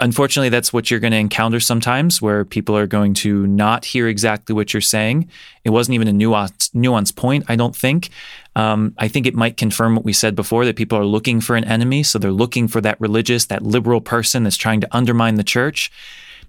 Unfortunately, 0.00 0.48
that's 0.48 0.72
what 0.72 0.90
you're 0.90 1.00
going 1.00 1.12
to 1.12 1.18
encounter 1.18 1.58
sometimes 1.58 2.22
where 2.22 2.44
people 2.44 2.76
are 2.76 2.86
going 2.86 3.14
to 3.14 3.46
not 3.48 3.84
hear 3.84 4.06
exactly 4.06 4.54
what 4.54 4.72
you're 4.72 4.80
saying. 4.80 5.28
It 5.64 5.70
wasn't 5.70 5.96
even 5.96 6.06
a 6.06 6.12
nuance, 6.12 6.72
nuance 6.72 7.10
point, 7.10 7.44
I 7.48 7.56
don't 7.56 7.74
think. 7.74 8.10
Um, 8.54 8.94
I 8.96 9.08
think 9.08 9.26
it 9.26 9.34
might 9.34 9.56
confirm 9.56 9.96
what 9.96 10.04
we 10.04 10.12
said 10.12 10.36
before 10.36 10.64
that 10.64 10.76
people 10.76 10.96
are 10.98 11.04
looking 11.04 11.40
for 11.40 11.56
an 11.56 11.64
enemy. 11.64 12.04
So 12.04 12.18
they're 12.18 12.30
looking 12.30 12.68
for 12.68 12.80
that 12.80 13.00
religious, 13.00 13.46
that 13.46 13.62
liberal 13.62 14.00
person 14.00 14.44
that's 14.44 14.56
trying 14.56 14.80
to 14.80 14.96
undermine 14.96 15.34
the 15.34 15.44
church. 15.44 15.90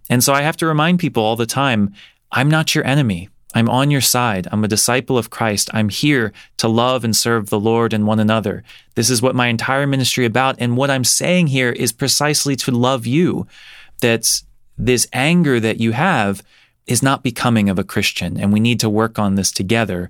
And 0.09 0.23
so 0.23 0.33
I 0.33 0.43
have 0.43 0.57
to 0.57 0.67
remind 0.67 0.99
people 0.99 1.23
all 1.23 1.35
the 1.35 1.45
time 1.45 1.93
I'm 2.31 2.49
not 2.49 2.75
your 2.75 2.85
enemy. 2.85 3.29
I'm 3.55 3.69
on 3.69 3.89
your 3.89 4.01
side. 4.01 4.47
I'm 4.51 4.63
a 4.63 4.67
disciple 4.67 5.17
of 5.17 5.31
Christ. 5.31 5.69
I'm 5.73 5.89
here 5.89 6.31
to 6.57 6.67
love 6.67 7.03
and 7.03 7.15
serve 7.15 7.49
the 7.49 7.59
Lord 7.59 7.93
and 7.93 8.05
one 8.05 8.19
another. 8.19 8.63
This 8.95 9.09
is 9.09 9.21
what 9.21 9.35
my 9.35 9.47
entire 9.47 9.87
ministry 9.87 10.25
about. 10.25 10.55
And 10.59 10.77
what 10.77 10.91
I'm 10.91 11.03
saying 11.03 11.47
here 11.47 11.71
is 11.71 11.91
precisely 11.91 12.55
to 12.57 12.71
love 12.71 13.07
you. 13.07 13.47
That 14.01 14.43
this 14.77 15.07
anger 15.11 15.59
that 15.59 15.79
you 15.79 15.93
have 15.93 16.43
is 16.85 17.03
not 17.03 17.23
becoming 17.23 17.69
of 17.69 17.79
a 17.79 17.83
Christian. 17.83 18.39
And 18.39 18.53
we 18.53 18.59
need 18.59 18.79
to 18.81 18.89
work 18.89 19.17
on 19.17 19.35
this 19.35 19.51
together. 19.51 20.09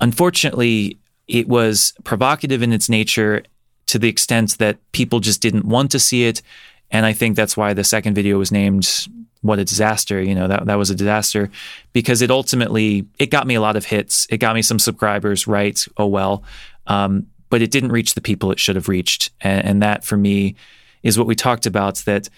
Unfortunately, 0.00 0.98
it 1.28 1.48
was 1.48 1.94
provocative 2.04 2.62
in 2.62 2.72
its 2.72 2.88
nature 2.88 3.44
to 3.86 3.98
the 3.98 4.08
extent 4.08 4.58
that 4.58 4.78
people 4.92 5.20
just 5.20 5.40
didn't 5.40 5.64
want 5.64 5.90
to 5.92 5.98
see 5.98 6.24
it. 6.24 6.42
And 6.90 7.06
I 7.06 7.12
think 7.12 7.36
that's 7.36 7.56
why 7.56 7.74
the 7.74 7.84
second 7.84 8.14
video 8.14 8.38
was 8.38 8.50
named 8.50 9.06
what 9.42 9.58
a 9.58 9.64
disaster 9.64 10.20
you 10.20 10.34
know 10.34 10.48
that, 10.48 10.66
that 10.66 10.76
was 10.76 10.90
a 10.90 10.94
disaster 10.94 11.50
because 11.92 12.22
it 12.22 12.30
ultimately 12.30 13.06
it 13.18 13.30
got 13.30 13.46
me 13.46 13.54
a 13.54 13.60
lot 13.60 13.76
of 13.76 13.84
hits. 13.84 14.26
It 14.30 14.38
got 14.38 14.54
me 14.54 14.62
some 14.62 14.78
subscribers 14.78 15.46
right? 15.46 15.82
Oh 15.96 16.06
well. 16.06 16.42
Um, 16.86 17.26
but 17.48 17.62
it 17.62 17.70
didn't 17.70 17.92
reach 17.92 18.14
the 18.14 18.20
people 18.20 18.52
it 18.52 18.60
should 18.60 18.76
have 18.76 18.88
reached. 18.88 19.30
And, 19.40 19.64
and 19.64 19.82
that 19.82 20.04
for 20.04 20.16
me 20.16 20.54
is 21.02 21.18
what 21.18 21.26
we 21.26 21.34
talked 21.34 21.66
about 21.66 21.96
that 22.04 22.28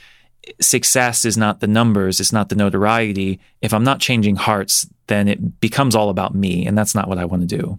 success 0.61 1.25
is 1.25 1.37
not 1.37 1.61
the 1.61 1.67
numbers 1.67 2.19
it's 2.19 2.33
not 2.33 2.49
the 2.49 2.57
notoriety. 2.57 3.41
If 3.61 3.73
i'm 3.73 3.85
not 3.85 4.01
changing 4.01 4.37
hearts 4.37 4.87
then 5.07 5.29
it 5.29 5.61
becomes 5.61 5.95
all 5.95 6.09
about 6.09 6.35
me 6.35 6.67
and 6.67 6.77
that's 6.77 6.95
not 6.95 7.09
what 7.09 7.19
i 7.19 7.25
want 7.25 7.49
to 7.49 7.57
do. 7.57 7.79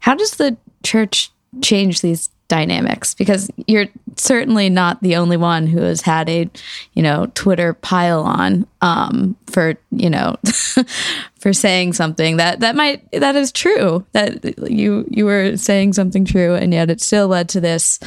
How 0.00 0.14
does 0.14 0.32
the 0.32 0.56
church 0.82 1.30
change 1.62 2.00
these 2.00 2.28
dynamics 2.52 3.14
because 3.14 3.50
you're 3.66 3.86
certainly 4.16 4.68
not 4.68 5.02
the 5.02 5.16
only 5.16 5.38
one 5.38 5.66
who 5.66 5.80
has 5.80 6.02
had 6.02 6.28
a 6.28 6.50
you 6.92 7.02
know 7.02 7.24
twitter 7.34 7.72
pile 7.72 8.20
on 8.20 8.66
um, 8.82 9.34
for 9.46 9.74
you 9.90 10.10
know 10.10 10.36
for 11.40 11.54
saying 11.54 11.94
something 11.94 12.36
that 12.36 12.60
that 12.60 12.76
might 12.76 13.10
that 13.10 13.36
is 13.36 13.50
true 13.50 14.04
that 14.12 14.70
you 14.70 15.06
you 15.08 15.24
were 15.24 15.56
saying 15.56 15.94
something 15.94 16.26
true 16.26 16.54
and 16.54 16.74
yet 16.74 16.90
it 16.90 17.00
still 17.00 17.26
led 17.26 17.48
to 17.48 17.58
this 17.58 17.98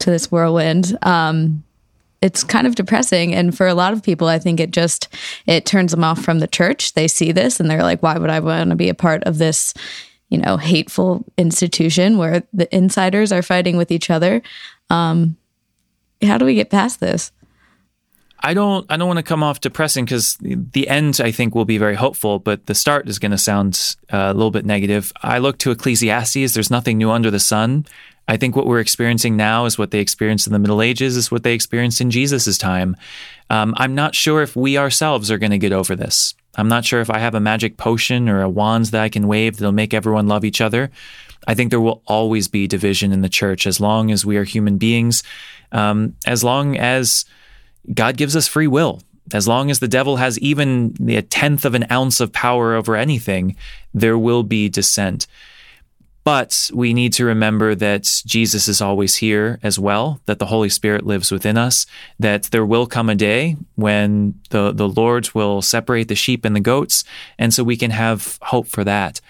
to 0.00 0.10
this 0.10 0.30
whirlwind. 0.30 0.98
Um, 1.02 1.64
it's 2.20 2.44
kind 2.44 2.66
of 2.66 2.74
depressing 2.74 3.34
and 3.34 3.56
for 3.56 3.66
a 3.66 3.72
lot 3.72 3.94
of 3.94 4.02
people 4.02 4.28
i 4.28 4.38
think 4.38 4.60
it 4.60 4.72
just 4.72 5.08
it 5.46 5.64
turns 5.64 5.90
them 5.90 6.04
off 6.04 6.22
from 6.22 6.40
the 6.40 6.46
church. 6.46 6.92
They 6.92 7.08
see 7.08 7.32
this 7.32 7.60
and 7.60 7.70
they're 7.70 7.82
like 7.82 8.02
why 8.02 8.18
would 8.18 8.28
i 8.28 8.40
want 8.40 8.68
to 8.68 8.76
be 8.76 8.90
a 8.90 8.94
part 8.94 9.24
of 9.24 9.38
this 9.38 9.72
you 10.30 10.38
know, 10.38 10.56
hateful 10.56 11.24
institution 11.36 12.16
where 12.16 12.42
the 12.52 12.74
insiders 12.74 13.32
are 13.32 13.42
fighting 13.42 13.76
with 13.76 13.90
each 13.90 14.10
other. 14.10 14.42
Um, 14.88 15.36
how 16.22 16.38
do 16.38 16.44
we 16.44 16.54
get 16.54 16.70
past 16.70 17.00
this? 17.00 17.32
I 18.42 18.54
don't 18.54 18.86
I 18.90 18.96
don't 18.96 19.06
want 19.06 19.18
to 19.18 19.22
come 19.22 19.42
off 19.42 19.60
depressing 19.60 20.06
because 20.06 20.38
the 20.40 20.88
end 20.88 21.20
I 21.22 21.30
think 21.30 21.54
will 21.54 21.66
be 21.66 21.76
very 21.76 21.94
hopeful, 21.94 22.38
but 22.38 22.66
the 22.66 22.74
start 22.74 23.08
is 23.08 23.18
going 23.18 23.32
to 23.32 23.38
sound 23.38 23.96
uh, 24.10 24.16
a 24.16 24.34
little 24.34 24.50
bit 24.50 24.64
negative. 24.64 25.12
I 25.22 25.38
look 25.38 25.58
to 25.58 25.70
Ecclesiastes. 25.70 26.54
There's 26.54 26.70
nothing 26.70 26.96
new 26.96 27.10
under 27.10 27.30
the 27.30 27.40
sun. 27.40 27.86
I 28.28 28.36
think 28.36 28.56
what 28.56 28.66
we're 28.66 28.80
experiencing 28.80 29.36
now 29.36 29.66
is 29.66 29.76
what 29.76 29.90
they 29.90 29.98
experienced 29.98 30.46
in 30.46 30.52
the 30.52 30.58
Middle 30.58 30.80
Ages, 30.80 31.16
is 31.16 31.30
what 31.30 31.42
they 31.42 31.52
experienced 31.52 32.00
in 32.00 32.10
Jesus' 32.10 32.56
time. 32.56 32.96
Um, 33.50 33.74
I'm 33.76 33.94
not 33.94 34.14
sure 34.14 34.40
if 34.40 34.54
we 34.54 34.78
ourselves 34.78 35.30
are 35.30 35.38
going 35.38 35.50
to 35.50 35.58
get 35.58 35.72
over 35.72 35.96
this. 35.96 36.34
I'm 36.56 36.68
not 36.68 36.84
sure 36.84 37.00
if 37.00 37.10
I 37.10 37.18
have 37.18 37.34
a 37.34 37.40
magic 37.40 37.76
potion 37.76 38.28
or 38.28 38.42
a 38.42 38.48
wand 38.48 38.86
that 38.86 39.00
I 39.00 39.08
can 39.08 39.28
wave 39.28 39.56
that'll 39.56 39.72
make 39.72 39.94
everyone 39.94 40.28
love 40.28 40.44
each 40.44 40.60
other. 40.60 40.90
I 41.46 41.54
think 41.54 41.70
there 41.70 41.80
will 41.80 42.02
always 42.06 42.48
be 42.48 42.66
division 42.66 43.12
in 43.12 43.22
the 43.22 43.28
church 43.28 43.66
as 43.66 43.80
long 43.80 44.10
as 44.10 44.26
we 44.26 44.36
are 44.36 44.44
human 44.44 44.76
beings, 44.76 45.22
um, 45.72 46.16
as 46.26 46.44
long 46.44 46.76
as 46.76 47.24
God 47.94 48.16
gives 48.16 48.36
us 48.36 48.48
free 48.48 48.66
will. 48.66 49.00
As 49.32 49.46
long 49.46 49.70
as 49.70 49.78
the 49.78 49.88
devil 49.88 50.16
has 50.16 50.38
even 50.40 50.96
a 51.08 51.22
tenth 51.22 51.64
of 51.64 51.74
an 51.74 51.86
ounce 51.90 52.20
of 52.20 52.32
power 52.32 52.74
over 52.74 52.96
anything, 52.96 53.56
there 53.94 54.18
will 54.18 54.42
be 54.42 54.68
dissent. 54.68 55.28
But 56.22 56.70
we 56.74 56.92
need 56.92 57.14
to 57.14 57.24
remember 57.24 57.74
that 57.74 58.22
Jesus 58.26 58.68
is 58.68 58.82
always 58.82 59.16
here 59.16 59.58
as 59.62 59.78
well, 59.78 60.20
that 60.26 60.38
the 60.38 60.46
Holy 60.46 60.68
Spirit 60.68 61.06
lives 61.06 61.32
within 61.32 61.56
us, 61.56 61.86
that 62.18 62.44
there 62.44 62.66
will 62.66 62.86
come 62.86 63.08
a 63.08 63.14
day 63.14 63.56
when 63.76 64.38
the, 64.50 64.72
the 64.72 64.88
Lord 64.88 65.32
will 65.34 65.62
separate 65.62 66.08
the 66.08 66.14
sheep 66.14 66.44
and 66.44 66.54
the 66.54 66.60
goats. 66.60 67.04
And 67.38 67.54
so 67.54 67.64
we 67.64 67.76
can 67.76 67.90
have 67.90 68.38
hope 68.42 68.66
for 68.66 68.84
that. 68.84 69.20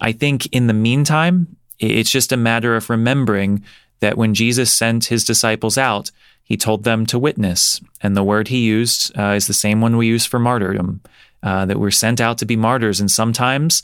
I 0.00 0.12
think 0.12 0.46
in 0.46 0.68
the 0.68 0.74
meantime, 0.74 1.56
it's 1.78 2.10
just 2.10 2.32
a 2.32 2.36
matter 2.36 2.76
of 2.76 2.88
remembering 2.88 3.62
that 4.00 4.16
when 4.16 4.34
Jesus 4.34 4.72
sent 4.72 5.06
his 5.06 5.24
disciples 5.24 5.76
out, 5.76 6.10
he 6.42 6.56
told 6.56 6.84
them 6.84 7.04
to 7.06 7.18
witness. 7.18 7.80
And 8.00 8.16
the 8.16 8.24
word 8.24 8.48
he 8.48 8.58
used 8.58 9.16
uh, 9.18 9.34
is 9.36 9.46
the 9.46 9.52
same 9.52 9.80
one 9.80 9.96
we 9.96 10.06
use 10.06 10.24
for 10.24 10.38
martyrdom, 10.38 11.02
uh, 11.42 11.66
that 11.66 11.78
we're 11.78 11.90
sent 11.90 12.20
out 12.20 12.38
to 12.38 12.46
be 12.46 12.56
martyrs. 12.56 13.00
And 13.00 13.10
sometimes 13.10 13.82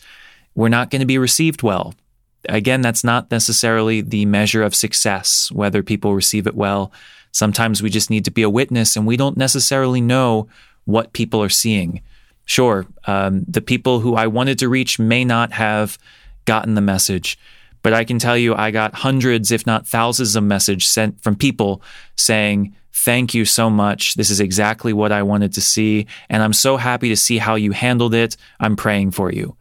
we're 0.55 0.69
not 0.69 0.91
going 0.91 1.01
to 1.01 1.07
be 1.07 1.19
received 1.19 1.63
well 1.63 1.95
again, 2.49 2.81
that's 2.81 3.05
not 3.05 3.31
necessarily 3.31 4.01
the 4.01 4.27
measure 4.27 4.63
of 4.63 4.75
success, 4.75 5.51
whether 5.53 5.83
people 5.83 6.15
receive 6.15 6.47
it 6.47 6.55
well. 6.55 6.93
Sometimes 7.33 7.83
we 7.83 7.91
just 7.91 8.11
need 8.11 8.25
to 8.25 8.31
be 8.31 8.43
a 8.43 8.51
witness 8.51 8.97
and 8.97 9.07
we 9.07 9.17
don't 9.17 9.37
necessarily 9.37 10.01
know 10.01 10.49
what 10.85 11.13
people 11.13 11.43
are 11.43 11.49
seeing. 11.49 12.01
Sure, 12.47 12.87
um, 13.07 13.45
the 13.47 13.61
people 13.61 14.01
who 14.01 14.15
I 14.15 14.27
wanted 14.27 14.59
to 14.61 14.69
reach 14.69 14.99
may 14.99 15.25
not 15.25 15.53
have 15.53 15.99
gotten 16.47 16.75
the 16.75 16.81
message, 16.81 17.39
but 17.83 17.93
I 17.93 18.05
can 18.05 18.19
tell 18.19 18.39
you 18.39 18.55
I 18.55 18.71
got 18.71 18.95
hundreds, 18.95 19.51
if 19.51 19.67
not 19.67 19.87
thousands, 19.87 20.35
of 20.35 20.45
messages 20.45 20.89
sent 20.89 21.21
from 21.21 21.37
people 21.37 21.83
saying, 22.17 22.75
Thank 22.91 23.33
you 23.33 23.45
so 23.45 23.71
much. 23.71 24.15
This 24.15 24.29
is 24.29 24.41
exactly 24.41 24.93
what 24.93 25.13
I 25.13 25.23
wanted 25.23 25.53
to 25.53 25.61
see. 25.61 26.09
And 26.29 26.43
I'm 26.43 26.53
so 26.53 26.77
happy 26.77 27.11
to 27.11 27.17
see 27.17 27.39
how 27.39 27.55
you 27.55 27.71
handled 27.71 28.13
it. 28.13 28.37
I'm 28.59 28.75
praying 28.75 29.13
for 29.13 29.31
you. 29.31 29.57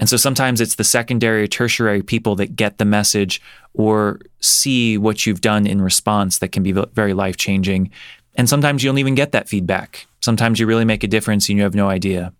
And 0.00 0.08
so 0.08 0.16
sometimes 0.16 0.60
it's 0.60 0.76
the 0.76 0.84
secondary 0.84 1.42
or 1.42 1.46
tertiary 1.46 2.02
people 2.02 2.36
that 2.36 2.54
get 2.54 2.78
the 2.78 2.84
message 2.84 3.42
or 3.74 4.20
see 4.40 4.96
what 4.96 5.26
you've 5.26 5.40
done 5.40 5.66
in 5.66 5.82
response 5.82 6.38
that 6.38 6.52
can 6.52 6.62
be 6.62 6.72
very 6.72 7.14
life 7.14 7.36
changing. 7.36 7.90
And 8.36 8.48
sometimes 8.48 8.82
you 8.82 8.88
don't 8.88 8.98
even 8.98 9.16
get 9.16 9.32
that 9.32 9.48
feedback. 9.48 10.06
Sometimes 10.20 10.60
you 10.60 10.66
really 10.66 10.84
make 10.84 11.02
a 11.02 11.08
difference 11.08 11.48
and 11.48 11.58
you 11.58 11.64
have 11.64 11.74
no 11.74 11.88
idea. 11.88 12.32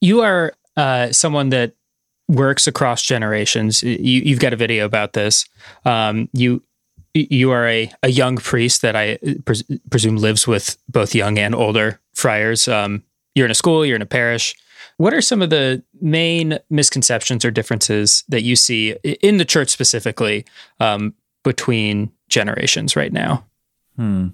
You 0.00 0.20
are 0.20 0.52
uh, 0.76 1.10
someone 1.10 1.48
that 1.48 1.74
works 2.28 2.66
across 2.66 3.02
generations. 3.02 3.82
You, 3.82 4.30
have 4.32 4.40
got 4.40 4.52
a 4.52 4.56
video 4.56 4.84
about 4.84 5.14
this. 5.14 5.46
Um, 5.84 6.28
you 6.32 6.62
you 7.14 7.50
are 7.50 7.66
a, 7.66 7.90
a 8.02 8.10
young 8.10 8.36
priest 8.36 8.82
that 8.82 8.94
I 8.94 9.18
pres- 9.44 9.64
presume 9.90 10.16
lives 10.16 10.46
with 10.46 10.76
both 10.88 11.14
young 11.14 11.38
and 11.38 11.54
older 11.54 12.00
friars. 12.14 12.68
Um, 12.68 13.02
you're 13.34 13.46
in 13.46 13.50
a 13.50 13.56
school, 13.56 13.84
you're 13.84 13.96
in 13.96 14.02
a 14.02 14.06
parish. 14.06 14.54
What 14.98 15.14
are 15.14 15.20
some 15.20 15.42
of 15.42 15.50
the 15.50 15.82
main 16.00 16.58
misconceptions 16.70 17.44
or 17.44 17.50
differences 17.50 18.24
that 18.28 18.42
you 18.42 18.56
see 18.56 18.90
in 19.22 19.38
the 19.38 19.44
church 19.44 19.68
specifically 19.70 20.44
um, 20.80 21.14
between 21.44 22.10
generations 22.28 22.96
right 22.96 23.12
now? 23.12 23.46
Hmm. 23.96 24.28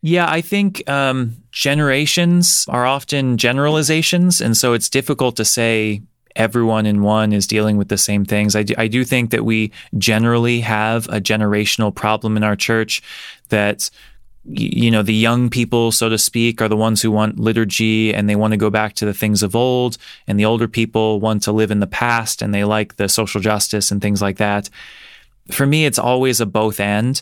Yeah, 0.00 0.30
I 0.30 0.40
think 0.40 0.88
um, 0.88 1.36
generations 1.50 2.66
are 2.68 2.84
often 2.84 3.38
generalizations. 3.38 4.40
And 4.40 4.56
so 4.56 4.72
it's 4.72 4.90
difficult 4.90 5.36
to 5.36 5.44
say 5.44 6.02
everyone 6.36 6.84
in 6.84 7.02
one 7.02 7.32
is 7.32 7.46
dealing 7.46 7.76
with 7.76 7.88
the 7.88 7.98
same 7.98 8.24
things. 8.24 8.56
I 8.56 8.64
do, 8.64 8.74
I 8.76 8.88
do 8.88 9.04
think 9.04 9.30
that 9.30 9.44
we 9.44 9.72
generally 9.96 10.60
have 10.60 11.06
a 11.08 11.20
generational 11.20 11.94
problem 11.94 12.36
in 12.36 12.44
our 12.44 12.56
church 12.56 13.02
that 13.50 13.88
you 14.46 14.90
know 14.90 15.02
the 15.02 15.14
young 15.14 15.48
people 15.48 15.90
so 15.90 16.08
to 16.08 16.18
speak 16.18 16.60
are 16.60 16.68
the 16.68 16.76
ones 16.76 17.00
who 17.00 17.10
want 17.10 17.40
liturgy 17.40 18.12
and 18.12 18.28
they 18.28 18.36
want 18.36 18.52
to 18.52 18.58
go 18.58 18.68
back 18.68 18.94
to 18.94 19.06
the 19.06 19.14
things 19.14 19.42
of 19.42 19.56
old 19.56 19.96
and 20.26 20.38
the 20.38 20.44
older 20.44 20.68
people 20.68 21.18
want 21.18 21.42
to 21.42 21.52
live 21.52 21.70
in 21.70 21.80
the 21.80 21.86
past 21.86 22.42
and 22.42 22.52
they 22.52 22.64
like 22.64 22.96
the 22.96 23.08
social 23.08 23.40
justice 23.40 23.90
and 23.90 24.02
things 24.02 24.20
like 24.20 24.36
that. 24.36 24.68
For 25.50 25.66
me 25.66 25.86
it's 25.86 25.98
always 25.98 26.40
a 26.40 26.46
both 26.46 26.80
and. 26.80 27.20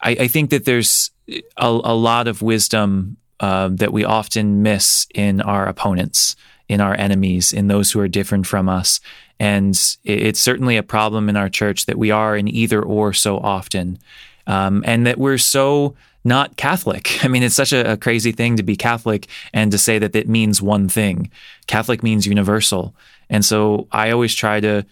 I, 0.00 0.10
I 0.10 0.28
think 0.28 0.50
that 0.50 0.64
there's 0.64 1.10
a, 1.28 1.66
a 1.66 1.94
lot 1.94 2.28
of 2.28 2.42
wisdom 2.42 3.16
uh, 3.40 3.68
that 3.72 3.92
we 3.92 4.04
often 4.04 4.62
miss 4.62 5.06
in 5.14 5.40
our 5.40 5.66
opponents 5.66 6.36
in 6.68 6.80
our 6.80 6.94
enemies, 6.94 7.52
in 7.52 7.68
those 7.68 7.90
who 7.90 8.00
are 8.00 8.08
different 8.08 8.46
from 8.46 8.68
us. 8.68 9.00
And 9.40 9.78
it's 10.04 10.40
certainly 10.40 10.76
a 10.76 10.82
problem 10.82 11.28
in 11.28 11.36
our 11.36 11.48
church 11.48 11.86
that 11.86 11.98
we 11.98 12.10
are 12.10 12.36
in 12.36 12.48
either 12.48 12.82
or 12.82 13.12
so 13.12 13.38
often, 13.38 13.98
um, 14.46 14.82
and 14.86 15.06
that 15.06 15.18
we're 15.18 15.38
so 15.38 15.94
not 16.28 16.56
Catholic. 16.56 17.24
I 17.24 17.28
mean, 17.28 17.42
it's 17.42 17.54
such 17.54 17.72
a, 17.72 17.92
a, 17.92 17.96
crazy 17.96 18.32
thing 18.32 18.56
to 18.56 18.62
be 18.62 18.76
Catholic 18.76 19.26
and 19.52 19.72
to 19.72 19.78
say 19.78 19.98
that 19.98 20.14
it 20.14 20.28
means 20.28 20.62
one 20.62 20.88
thing. 20.88 21.30
Catholic 21.66 22.02
means 22.02 22.26
universal. 22.26 22.94
And 23.28 23.44
so 23.44 23.88
I 23.90 24.10
always 24.10 24.34
try 24.34 24.60
to 24.60 24.86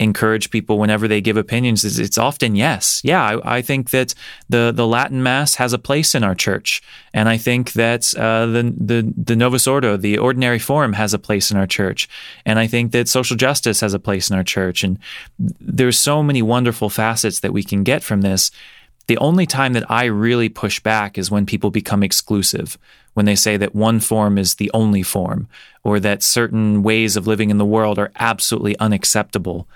encourage 0.00 0.50
people 0.50 0.78
whenever 0.78 1.06
they 1.06 1.20
give 1.20 1.36
opinions 1.36 1.84
is 1.84 1.98
it's 1.98 2.16
often 2.16 2.56
yes. 2.56 3.02
Yeah, 3.04 3.22
I, 3.22 3.58
I, 3.58 3.62
think 3.62 3.90
that 3.90 4.14
the 4.48 4.72
the 4.74 4.86
Latin 4.86 5.22
Mass 5.22 5.56
has 5.56 5.74
a 5.74 5.78
place 5.78 6.14
in 6.14 6.24
our 6.24 6.34
church, 6.34 6.82
and 7.12 7.28
I 7.28 7.36
think 7.36 7.74
that 7.74 8.14
uh, 8.16 8.46
the 8.46 8.74
the 8.76 9.12
the 9.14 9.36
Novus 9.36 9.66
Ordo, 9.66 9.98
the 9.98 10.16
Ordinary 10.16 10.58
Form, 10.58 10.94
has 10.94 11.12
a 11.12 11.18
place 11.18 11.50
in 11.50 11.58
our 11.58 11.66
church, 11.66 12.08
and 12.46 12.58
I 12.58 12.66
think 12.66 12.92
that 12.92 13.08
social 13.08 13.36
justice 13.36 13.80
has 13.80 13.92
a 13.92 13.98
place 13.98 14.30
in 14.30 14.36
our 14.36 14.44
church, 14.44 14.82
and 14.82 14.98
there's 15.38 15.98
so 15.98 16.22
many 16.22 16.40
wonderful 16.40 16.88
facets 16.88 17.40
that 17.40 17.52
we 17.52 17.62
can 17.62 17.84
get 17.84 18.02
from 18.02 18.22
this. 18.22 18.50
The 19.10 19.18
only 19.18 19.44
time 19.44 19.72
that 19.72 19.90
I 19.90 20.04
really 20.04 20.48
push 20.48 20.78
back 20.78 21.18
is 21.18 21.32
when 21.32 21.44
people 21.44 21.72
become 21.72 22.04
exclusive, 22.04 22.78
when 23.14 23.26
they 23.26 23.34
say 23.34 23.56
that 23.56 23.74
one 23.74 23.98
form 23.98 24.38
is 24.38 24.54
the 24.54 24.70
only 24.72 25.02
form, 25.02 25.48
or 25.82 25.98
that 25.98 26.22
certain 26.22 26.84
ways 26.84 27.16
of 27.16 27.26
living 27.26 27.50
in 27.50 27.58
the 27.58 27.64
world 27.64 27.98
are 27.98 28.12
absolutely 28.20 28.78
unacceptable. 28.78 29.66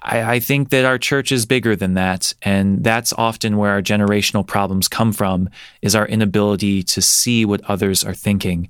I, 0.00 0.34
I, 0.34 0.38
think 0.38 0.70
that 0.70 0.84
our 0.84 0.98
church 0.98 1.32
is 1.32 1.46
bigger 1.46 1.74
than 1.74 1.94
that, 1.94 2.32
and 2.42 2.84
that's 2.84 3.12
often 3.14 3.56
where 3.56 3.72
our 3.72 3.82
generational 3.82 4.46
problems 4.46 4.86
come 4.86 5.12
from: 5.12 5.50
is 5.82 5.96
our 5.96 6.06
inability 6.06 6.84
to 6.84 7.02
see 7.02 7.44
what 7.44 7.68
others 7.68 8.04
are 8.04 8.14
thinking. 8.14 8.68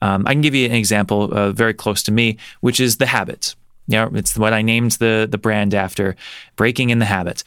Um, 0.00 0.28
I 0.28 0.34
can 0.34 0.42
give 0.42 0.54
you 0.54 0.66
an 0.66 0.76
example 0.76 1.36
uh, 1.36 1.50
very 1.50 1.74
close 1.74 2.04
to 2.04 2.12
me, 2.12 2.36
which 2.60 2.78
is 2.78 2.98
the 2.98 3.06
habit. 3.06 3.56
Yeah, 3.88 4.08
it's 4.14 4.38
what 4.38 4.52
I 4.52 4.62
named 4.62 4.92
the 4.92 5.26
the 5.28 5.38
brand 5.38 5.74
after, 5.74 6.14
breaking 6.54 6.90
in 6.90 7.00
the 7.00 7.04
habit. 7.04 7.42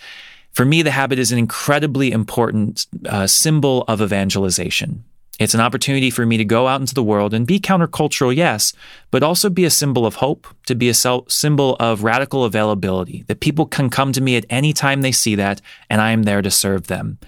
For 0.58 0.66
me, 0.66 0.82
the 0.82 0.90
habit 0.90 1.20
is 1.20 1.32
an 1.32 1.38
incredibly 1.38 2.12
important 2.12 2.88
uh, 3.08 3.28
symbol 3.28 3.84
of 3.88 4.02
evangelization. 4.02 5.04
It's 5.40 5.54
an 5.54 5.60
opportunity 5.60 6.10
for 6.10 6.26
me 6.26 6.36
to 6.38 6.44
go 6.44 6.66
out 6.68 6.82
into 6.82 6.96
the 6.96 7.04
world 7.04 7.32
and 7.36 7.46
be 7.46 7.60
countercultural, 7.60 8.36
yes, 8.36 8.74
but 9.12 9.22
also 9.22 9.52
be 9.52 9.66
a 9.66 9.70
symbol 9.70 10.04
of 10.04 10.16
hope, 10.16 10.48
to 10.66 10.74
be 10.74 10.90
a 10.90 10.96
symbol 10.96 11.76
of 11.80 12.04
radical 12.04 12.44
availability, 12.44 13.24
that 13.28 13.40
people 13.40 13.68
can 13.68 13.92
come 13.92 14.12
to 14.14 14.20
me 14.20 14.36
at 14.36 14.48
any 14.50 14.74
time 14.74 15.02
they 15.02 15.12
see 15.12 15.36
that, 15.36 15.62
and 15.92 16.02
I 16.02 16.10
am 16.10 16.24
there 16.24 16.42
to 16.42 16.50
serve 16.50 16.88
them. 16.88 17.20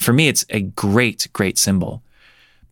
For 0.00 0.12
me, 0.12 0.26
it's 0.26 0.44
a 0.50 0.62
great, 0.62 1.28
great 1.32 1.58
symbol. 1.58 2.02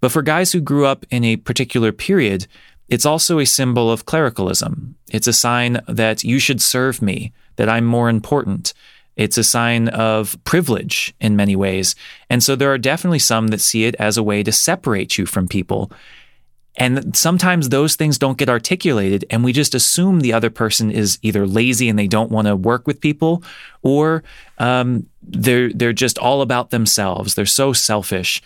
But 0.00 0.10
for 0.10 0.22
guys 0.22 0.50
who 0.50 0.60
grew 0.60 0.86
up 0.86 1.06
in 1.10 1.22
a 1.22 1.36
particular 1.36 1.92
period, 1.92 2.48
it's 2.88 3.06
also 3.06 3.38
a 3.38 3.46
symbol 3.46 3.92
of 3.92 4.06
clericalism. 4.06 4.96
It's 5.12 5.28
a 5.28 5.32
sign 5.32 5.80
that 5.86 6.24
you 6.24 6.40
should 6.40 6.60
serve 6.60 7.00
me, 7.00 7.32
that 7.54 7.68
I'm 7.68 7.84
more 7.84 8.08
important, 8.08 8.74
it's 9.16 9.38
a 9.38 9.44
sign 9.44 9.88
of 9.88 10.42
privilege 10.44 11.14
in 11.20 11.36
many 11.36 11.56
ways. 11.56 11.94
And 12.28 12.42
so 12.42 12.56
there 12.56 12.72
are 12.72 12.78
definitely 12.78 13.18
some 13.18 13.48
that 13.48 13.60
see 13.60 13.84
it 13.84 13.94
as 13.96 14.16
a 14.16 14.22
way 14.22 14.42
to 14.42 14.52
separate 14.52 15.18
you 15.18 15.26
from 15.26 15.48
people. 15.48 15.90
And 16.76 17.16
sometimes 17.16 17.68
those 17.68 17.96
things 17.96 18.16
don't 18.16 18.38
get 18.38 18.48
articulated, 18.48 19.24
and 19.28 19.42
we 19.42 19.52
just 19.52 19.74
assume 19.74 20.20
the 20.20 20.32
other 20.32 20.50
person 20.50 20.90
is 20.90 21.18
either 21.20 21.46
lazy 21.46 21.88
and 21.88 21.98
they 21.98 22.06
don't 22.06 22.30
want 22.30 22.46
to 22.46 22.54
work 22.54 22.86
with 22.86 23.00
people, 23.00 23.42
or 23.82 24.22
um, 24.58 25.06
they're 25.20 25.72
they're 25.72 25.92
just 25.92 26.16
all 26.18 26.42
about 26.42 26.70
themselves. 26.70 27.34
They're 27.34 27.44
so 27.44 27.72
selfish. 27.72 28.40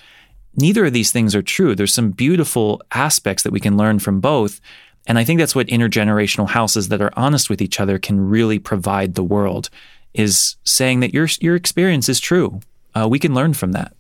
Neither 0.57 0.87
of 0.87 0.93
these 0.93 1.13
things 1.13 1.35
are 1.35 1.43
true. 1.43 1.75
There's 1.75 1.95
some 1.95 2.13
beautiful 2.13 2.81
aspects 2.93 3.43
that 3.43 3.53
we 3.53 3.61
can 3.61 3.77
learn 3.77 3.99
from 3.99 4.21
both, 4.21 4.61
and 5.07 5.19
I 5.19 5.25
think 5.25 5.39
that's 5.39 5.55
what 5.55 5.67
intergenerational 5.67 6.49
houses 6.49 6.89
that 6.89 7.03
are 7.03 7.13
honest 7.17 7.51
with 7.51 7.61
each 7.61 7.79
other 7.79 7.99
can 7.99 8.19
really 8.19 8.59
provide 8.59 9.15
the 9.15 9.25
world 9.25 9.69
is 10.15 10.57
saying 10.65 11.01
that 11.01 11.13
your 11.13 11.29
your 11.41 11.57
experience 11.57 12.09
is 12.09 12.21
true. 12.21 12.61
Uh, 12.95 13.09
we 13.09 13.19
can 13.19 13.35
learn 13.35 13.55
from 13.55 13.73
that. 13.73 13.95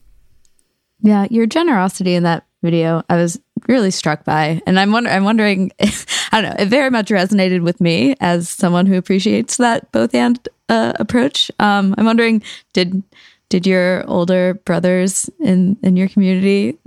Yeah, 1.02 1.26
your 1.30 1.46
generosity 1.46 2.14
in 2.14 2.22
that 2.22 2.46
video, 2.62 3.02
I 3.10 3.16
was 3.16 3.38
really 3.68 3.90
struck 3.90 4.24
by, 4.24 4.62
and 4.66 4.78
I'm 4.78 4.92
wonder 4.92 5.10
I'm 5.10 5.24
wondering, 5.24 5.70
I 5.80 6.40
don't 6.40 6.44
know, 6.44 6.56
it 6.58 6.68
very 6.68 6.90
much 6.90 7.08
resonated 7.08 7.62
with 7.62 7.80
me 7.80 8.14
as 8.20 8.48
someone 8.48 8.86
who 8.86 8.96
appreciates 8.96 9.56
that 9.58 9.90
both 9.92 10.14
and 10.14 10.48
uh, 10.68 10.92
approach. 10.96 11.50
Um, 11.58 11.94
I'm 11.98 12.06
wondering, 12.06 12.42
did 12.72 13.02
did 13.48 13.66
your 13.66 14.08
older 14.08 14.54
brothers 14.54 15.28
in 15.40 15.76
in 15.82 15.96
your 15.96 16.08
community? 16.08 16.78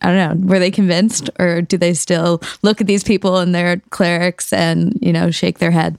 I 0.00 0.08
don't 0.12 0.40
know. 0.40 0.48
Were 0.48 0.58
they 0.58 0.70
convinced, 0.70 1.30
or 1.38 1.62
do 1.62 1.76
they 1.76 1.94
still 1.94 2.40
look 2.62 2.80
at 2.80 2.86
these 2.86 3.04
people 3.04 3.38
and 3.38 3.54
their 3.54 3.76
clerics 3.90 4.52
and 4.52 4.98
you 5.02 5.12
know 5.12 5.30
shake 5.30 5.58
their 5.58 5.70
head? 5.70 5.98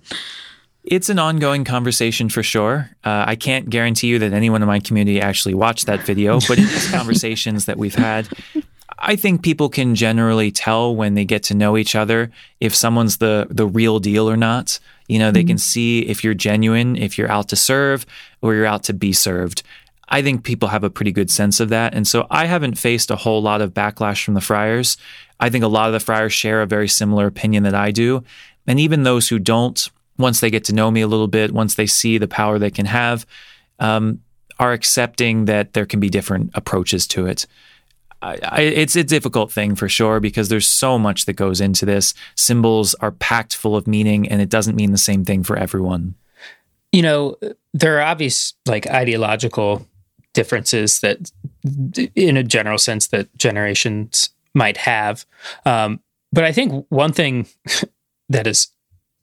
It's 0.83 1.09
an 1.09 1.17
ongoing 1.17 1.63
conversation 1.63 2.27
for 2.27 2.43
sure. 2.43 2.89
Uh, 3.03 3.23
I 3.27 3.35
can't 3.35 3.69
guarantee 3.69 4.07
you 4.07 4.19
that 4.19 4.33
anyone 4.33 4.61
in 4.61 4.67
my 4.67 4.79
community 4.79 5.21
actually 5.21 5.53
watched 5.53 5.85
that 5.85 6.01
video, 6.01 6.39
but 6.47 6.57
in 6.57 6.65
these 6.65 6.91
conversations 6.91 7.65
that 7.65 7.77
we've 7.77 7.95
had, 7.95 8.27
I 8.99 9.15
think 9.15 9.43
people 9.43 9.69
can 9.69 9.95
generally 9.95 10.51
tell 10.51 10.93
when 10.93 11.13
they 11.13 11.23
get 11.23 11.43
to 11.43 11.53
know 11.53 11.77
each 11.77 11.95
other 11.95 12.31
if 12.59 12.75
someone's 12.75 13.17
the 13.17 13.47
the 13.49 13.65
real 13.65 13.99
deal 13.99 14.29
or 14.29 14.37
not. 14.37 14.79
You 15.07 15.19
know, 15.19 15.31
they 15.31 15.41
mm-hmm. 15.41 15.49
can 15.49 15.57
see 15.57 16.01
if 16.01 16.23
you're 16.23 16.33
genuine, 16.33 16.95
if 16.97 17.17
you're 17.17 17.31
out 17.31 17.49
to 17.49 17.55
serve 17.55 18.05
or 18.41 18.53
you're 18.53 18.65
out 18.65 18.83
to 18.83 18.93
be 18.93 19.13
served. 19.13 19.63
I 20.09 20.21
think 20.21 20.43
people 20.43 20.69
have 20.69 20.83
a 20.83 20.89
pretty 20.89 21.11
good 21.11 21.31
sense 21.31 21.59
of 21.59 21.69
that. 21.69 21.93
And 21.93 22.07
so 22.07 22.27
I 22.29 22.45
haven't 22.45 22.77
faced 22.77 23.09
a 23.09 23.15
whole 23.15 23.41
lot 23.41 23.61
of 23.61 23.73
backlash 23.73 24.23
from 24.23 24.33
the 24.33 24.41
friars. 24.41 24.97
I 25.39 25.49
think 25.49 25.63
a 25.63 25.67
lot 25.67 25.87
of 25.87 25.93
the 25.93 25.99
friars 25.99 26.33
share 26.33 26.61
a 26.61 26.67
very 26.67 26.87
similar 26.87 27.25
opinion 27.25 27.63
that 27.63 27.73
I 27.73 27.91
do. 27.91 28.23
And 28.67 28.79
even 28.79 29.03
those 29.03 29.29
who 29.29 29.39
don't, 29.39 29.89
once 30.17 30.39
they 30.39 30.49
get 30.49 30.63
to 30.65 30.73
know 30.73 30.91
me 30.91 31.02
a 31.02 31.08
little 31.08 31.28
bit, 31.28 31.52
once 31.52 31.76
they 31.76 31.88
see 31.88 32.17
the 32.17 32.28
power 32.28 32.60
they 32.60 32.71
can 32.71 32.86
have, 32.86 33.26
um, 33.80 34.21
are 34.60 34.73
accepting 34.73 35.45
that 35.45 35.73
there 35.73 35.86
can 35.86 35.99
be 35.99 36.10
different 36.10 36.52
approaches 36.54 37.08
to 37.08 37.26
it. 37.26 37.45
I, 38.21 38.39
I, 38.43 38.62
it's 38.62 38.95
a 38.95 39.04
difficult 39.04 39.52
thing 39.52 39.76
for 39.76 39.89
sure 39.89 40.19
because 40.19 40.47
there's 40.49 40.67
so 40.67 40.97
much 40.97 41.26
that 41.26 41.34
goes 41.34 41.60
into 41.60 41.86
this. 41.86 42.13
Symbols 42.36 42.93
are 42.95 43.12
packed 43.12 43.56
full 43.56 43.76
of 43.76 43.88
meaning, 43.88 44.30
and 44.30 44.41
it 44.41 44.49
doesn't 44.49 44.76
mean 44.76 44.91
the 44.91 44.97
same 44.97 45.26
thing 45.26 45.43
for 45.43 45.58
everyone. 45.58 46.15
You 46.91 47.02
know, 47.02 47.36
there 47.73 47.97
are 47.97 48.04
obvious 48.04 48.54
like 48.65 48.88
ideological 48.88 49.86
differences 50.34 50.99
that, 51.02 51.32
in 52.15 52.38
a 52.38 52.43
general 52.43 52.78
sense, 52.78 53.08
that 53.08 53.36
generations 53.36 54.30
might 54.54 54.78
have. 54.78 55.26
Um, 55.65 55.99
but 56.32 56.43
I 56.43 56.52
think 56.52 56.86
one 56.89 57.12
thing 57.12 57.47
that 58.30 58.47
is 58.47 58.67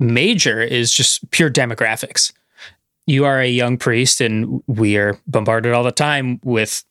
major 0.00 0.60
is 0.60 0.90
just 0.92 1.30
pure 1.30 1.50
demographics. 1.50 2.32
You 3.06 3.24
are 3.24 3.40
a 3.40 3.48
young 3.48 3.76
priest, 3.76 4.20
and 4.20 4.62
we 4.66 4.96
are 4.96 5.18
bombarded 5.26 5.72
all 5.72 5.84
the 5.84 5.92
time 5.92 6.40
with 6.44 6.84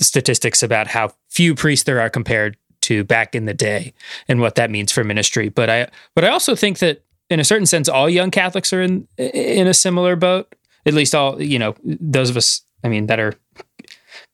statistics 0.00 0.62
about 0.62 0.88
how 0.88 1.12
few 1.28 1.54
priests 1.54 1.84
there 1.84 2.00
are 2.00 2.10
compared 2.10 2.56
to 2.82 3.04
back 3.04 3.34
in 3.34 3.44
the 3.44 3.54
day 3.54 3.92
and 4.28 4.40
what 4.40 4.54
that 4.54 4.70
means 4.70 4.92
for 4.92 5.04
ministry. 5.04 5.48
But 5.48 5.68
I 5.68 5.88
but 6.14 6.24
I 6.24 6.28
also 6.28 6.54
think 6.54 6.78
that 6.78 7.02
in 7.28 7.40
a 7.40 7.44
certain 7.44 7.66
sense 7.66 7.88
all 7.88 8.08
young 8.08 8.30
Catholics 8.30 8.72
are 8.72 8.82
in 8.82 9.06
in 9.16 9.66
a 9.66 9.74
similar 9.74 10.16
boat. 10.16 10.54
At 10.86 10.94
least 10.94 11.14
all, 11.14 11.42
you 11.42 11.58
know, 11.58 11.74
those 11.84 12.30
of 12.30 12.36
us 12.36 12.62
I 12.84 12.88
mean 12.88 13.06
that 13.06 13.18
are 13.18 13.34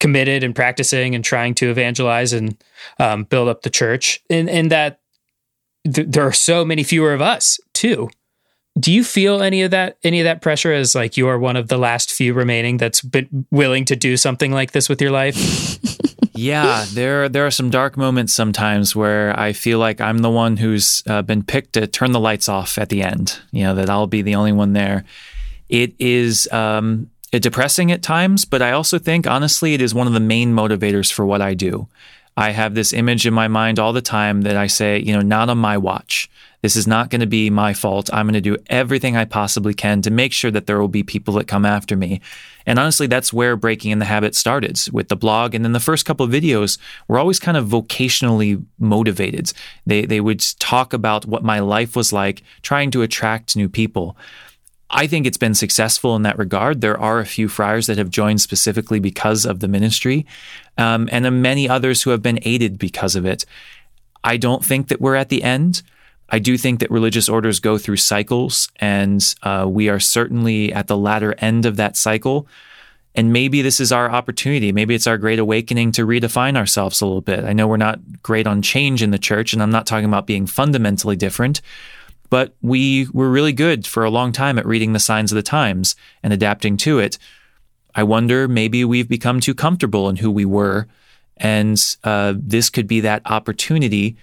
committed 0.01 0.45
and 0.45 0.55
practicing 0.55 1.15
and 1.15 1.25
trying 1.25 1.55
to 1.55 1.71
evangelize 1.71 2.33
and 2.33 2.57
um, 2.99 3.25
build 3.25 3.49
up 3.49 3.63
the 3.63 3.71
church. 3.71 4.23
And 4.29 4.49
and 4.49 4.71
that 4.71 5.01
th- 5.93 6.09
there 6.09 6.27
are 6.27 6.33
so 6.33 6.65
many 6.65 6.83
fewer 6.83 7.13
of 7.13 7.23
us 7.23 7.59
too. 7.85 8.09
do 8.81 8.91
you 8.91 9.05
feel 9.05 9.43
any 9.43 9.63
of 9.63 9.71
that 9.71 9.99
any 10.03 10.21
of 10.21 10.25
that 10.25 10.41
pressure 10.41 10.73
as 10.73 10.95
like 10.95 11.17
you 11.17 11.29
are 11.29 11.39
one 11.39 11.57
of 11.57 11.69
the 11.69 11.77
last 11.77 12.13
few 12.13 12.33
remaining 12.33 12.79
that's 12.79 13.03
been 13.03 13.47
willing 13.51 13.85
to 13.85 13.95
do 13.95 14.17
something 14.17 14.53
like 14.53 14.73
this 14.73 14.89
with 14.89 15.03
your 15.03 15.11
life? 15.11 15.37
yeah, 16.35 16.85
there 16.93 17.29
there 17.29 17.47
are 17.47 17.51
some 17.51 17.71
dark 17.71 17.97
moments 17.97 18.35
sometimes 18.35 18.97
where 18.97 19.39
I 19.39 19.53
feel 19.53 19.79
like 19.79 20.01
I'm 20.01 20.19
the 20.19 20.31
one 20.31 20.57
who's 20.57 21.03
uh, 21.07 21.23
been 21.23 21.45
picked 21.45 21.75
to 21.75 21.87
turn 21.87 22.13
the 22.13 22.21
lights 22.21 22.49
off 22.49 22.79
at 22.79 22.89
the 22.89 23.03
end. 23.03 23.39
You 23.53 23.65
know 23.65 23.75
that 23.75 23.91
I'll 23.91 24.07
be 24.07 24.23
the 24.23 24.35
only 24.35 24.53
one 24.53 24.73
there. 24.73 25.05
It 25.69 25.95
is 25.99 26.51
um, 26.51 27.11
depressing 27.31 27.93
at 27.93 28.03
times, 28.03 28.45
but 28.45 28.63
I 28.63 28.73
also 28.73 28.99
think 28.99 29.27
honestly 29.27 29.75
it 29.75 29.83
is 29.83 29.95
one 29.95 30.07
of 30.07 30.15
the 30.15 30.21
main 30.21 30.55
motivators 30.55 31.13
for 31.13 31.25
what 31.25 31.43
I 31.43 31.55
do. 31.55 31.87
I 32.37 32.51
have 32.51 32.75
this 32.75 32.93
image 32.93 33.27
in 33.27 33.35
my 33.35 33.47
mind 33.47 33.79
all 33.79 33.93
the 33.93 34.03
time 34.03 34.43
that 34.43 34.57
I 34.57 34.67
say, 34.67 34.99
you 34.99 35.13
know, 35.13 35.23
not 35.23 35.51
on 35.51 35.59
my 35.59 35.79
watch. 35.79 36.29
This 36.65 36.77
is 36.77 36.87
not 36.87 37.11
going 37.11 37.21
to 37.21 37.27
be 37.27 37.51
my 37.51 37.75
fault. 37.75 38.09
I'm 38.11 38.25
going 38.25 38.33
to 38.33 38.41
do 38.41 38.57
everything 38.69 39.19
I 39.19 39.27
possibly 39.27 39.75
can 39.75 40.01
to 40.01 40.11
make 40.11 40.33
sure 40.33 40.51
that 40.51 40.67
there 40.67 40.81
will 40.81 40.89
be 40.89 41.03
people 41.03 41.35
that 41.35 41.47
come 41.47 41.67
after 41.67 41.95
me. 41.95 42.23
And 42.65 42.79
honestly, 42.79 43.07
that's 43.07 43.35
where 43.35 43.55
breaking 43.55 43.91
in 43.91 43.99
the 43.99 44.07
habit 44.07 44.35
started 44.35 44.81
with 44.91 45.09
the 45.09 45.15
blog. 45.15 45.55
And 45.55 45.63
then 45.63 45.73
the 45.73 45.79
first 45.79 46.07
couple 46.07 46.25
of 46.25 46.33
videos 46.33 46.79
were 47.07 47.19
always 47.19 47.39
kind 47.39 47.59
of 47.59 47.67
vocationally 47.67 48.65
motivated. 48.79 49.53
They, 49.85 50.07
they 50.07 50.23
would 50.23 50.41
talk 50.59 50.95
about 50.95 51.27
what 51.27 51.45
my 51.45 51.59
life 51.59 51.95
was 51.95 52.15
like, 52.15 52.43
trying 52.63 52.91
to 52.93 53.03
attract 53.03 53.57
new 53.57 53.69
people. 53.69 54.17
I 54.89 55.07
think 55.07 55.27
it's 55.27 55.37
been 55.37 55.55
successful 55.55 56.17
in 56.17 56.23
that 56.23 56.39
regard. 56.39 56.81
There 56.81 56.99
are 56.99 57.21
a 57.21 57.27
few 57.27 57.47
friars 57.47 57.89
that 57.89 57.99
have 57.99 58.09
joined 58.09 58.41
specifically 58.41 59.01
because 59.01 59.45
of 59.45 59.61
the 59.61 59.69
ministry, 59.69 60.25
um, 60.79 61.11
and 61.13 61.43
many 61.43 61.69
others 61.69 62.05
who 62.05 62.11
have 62.11 62.23
been 62.23 62.39
aided 62.41 62.79
because 62.79 63.17
of 63.17 63.27
it. 63.27 63.45
I 64.25 64.39
don't 64.39 64.65
think 64.65 64.89
that 64.89 65.03
we're 65.03 65.17
at 65.17 65.29
the 65.29 65.43
end. 65.43 65.83
I 66.31 66.39
do 66.39 66.57
think 66.57 66.81
that 66.81 66.91
religious 66.91 67.29
orders 67.29 67.61
go 67.61 67.79
through 67.79 67.99
cycles, 67.99 68.69
and 68.77 69.35
uh, 69.43 69.67
we 69.69 69.89
are 69.89 70.01
certainly 70.01 70.73
at 70.73 70.87
the 70.87 70.97
latter 70.97 71.35
end 71.39 71.67
of 71.67 71.77
that 71.77 71.97
cycle. 71.97 72.47
And 73.15 73.33
maybe 73.33 73.63
this 73.63 73.79
is 73.79 73.93
our 73.93 74.11
opportunity. 74.11 74.73
Maybe 74.73 74.95
it's 74.95 75.07
our 75.07 75.19
great 75.19 75.39
awakening 75.39 75.93
to 75.93 76.07
redefine 76.07 76.57
ourselves 76.57 77.01
a 77.01 77.07
little 77.07 77.21
bit. 77.21 77.45
I 77.45 77.53
know 77.53 77.69
we're 77.69 77.77
not 77.77 78.23
great 78.23 78.47
on 78.47 78.63
change 78.63 79.03
in 79.03 79.11
the 79.11 79.19
church, 79.19 79.53
and 79.53 79.63
I'm 79.63 79.71
not 79.71 79.87
talking 79.87 80.07
about 80.07 80.27
being 80.27 80.47
fundamentally 80.47 81.15
different, 81.15 81.61
but 82.31 82.57
we 82.61 83.07
were 83.13 83.31
really 83.31 83.53
good 83.53 83.87
for 83.87 84.05
a 84.05 84.11
long 84.11 84.33
time 84.33 84.59
at 84.59 84.67
reading 84.67 84.95
the 84.95 84.99
signs 84.99 85.31
of 85.31 85.37
the 85.37 85.43
times 85.43 85.95
and 86.23 86.33
adapting 86.33 86.77
to 86.79 86.99
it. 86.99 87.19
I 87.95 88.03
wonder 88.03 88.49
maybe 88.49 88.85
we've 88.85 89.09
become 89.09 89.39
too 89.39 89.55
comfortable 89.55 90.09
in 90.09 90.17
who 90.17 90.31
we 90.31 90.45
were, 90.45 90.89
and 91.37 91.79
uh, 92.03 92.35
this 92.37 92.71
could 92.71 92.89
be 92.89 93.01
that 93.01 93.23
opportunity 93.27 94.17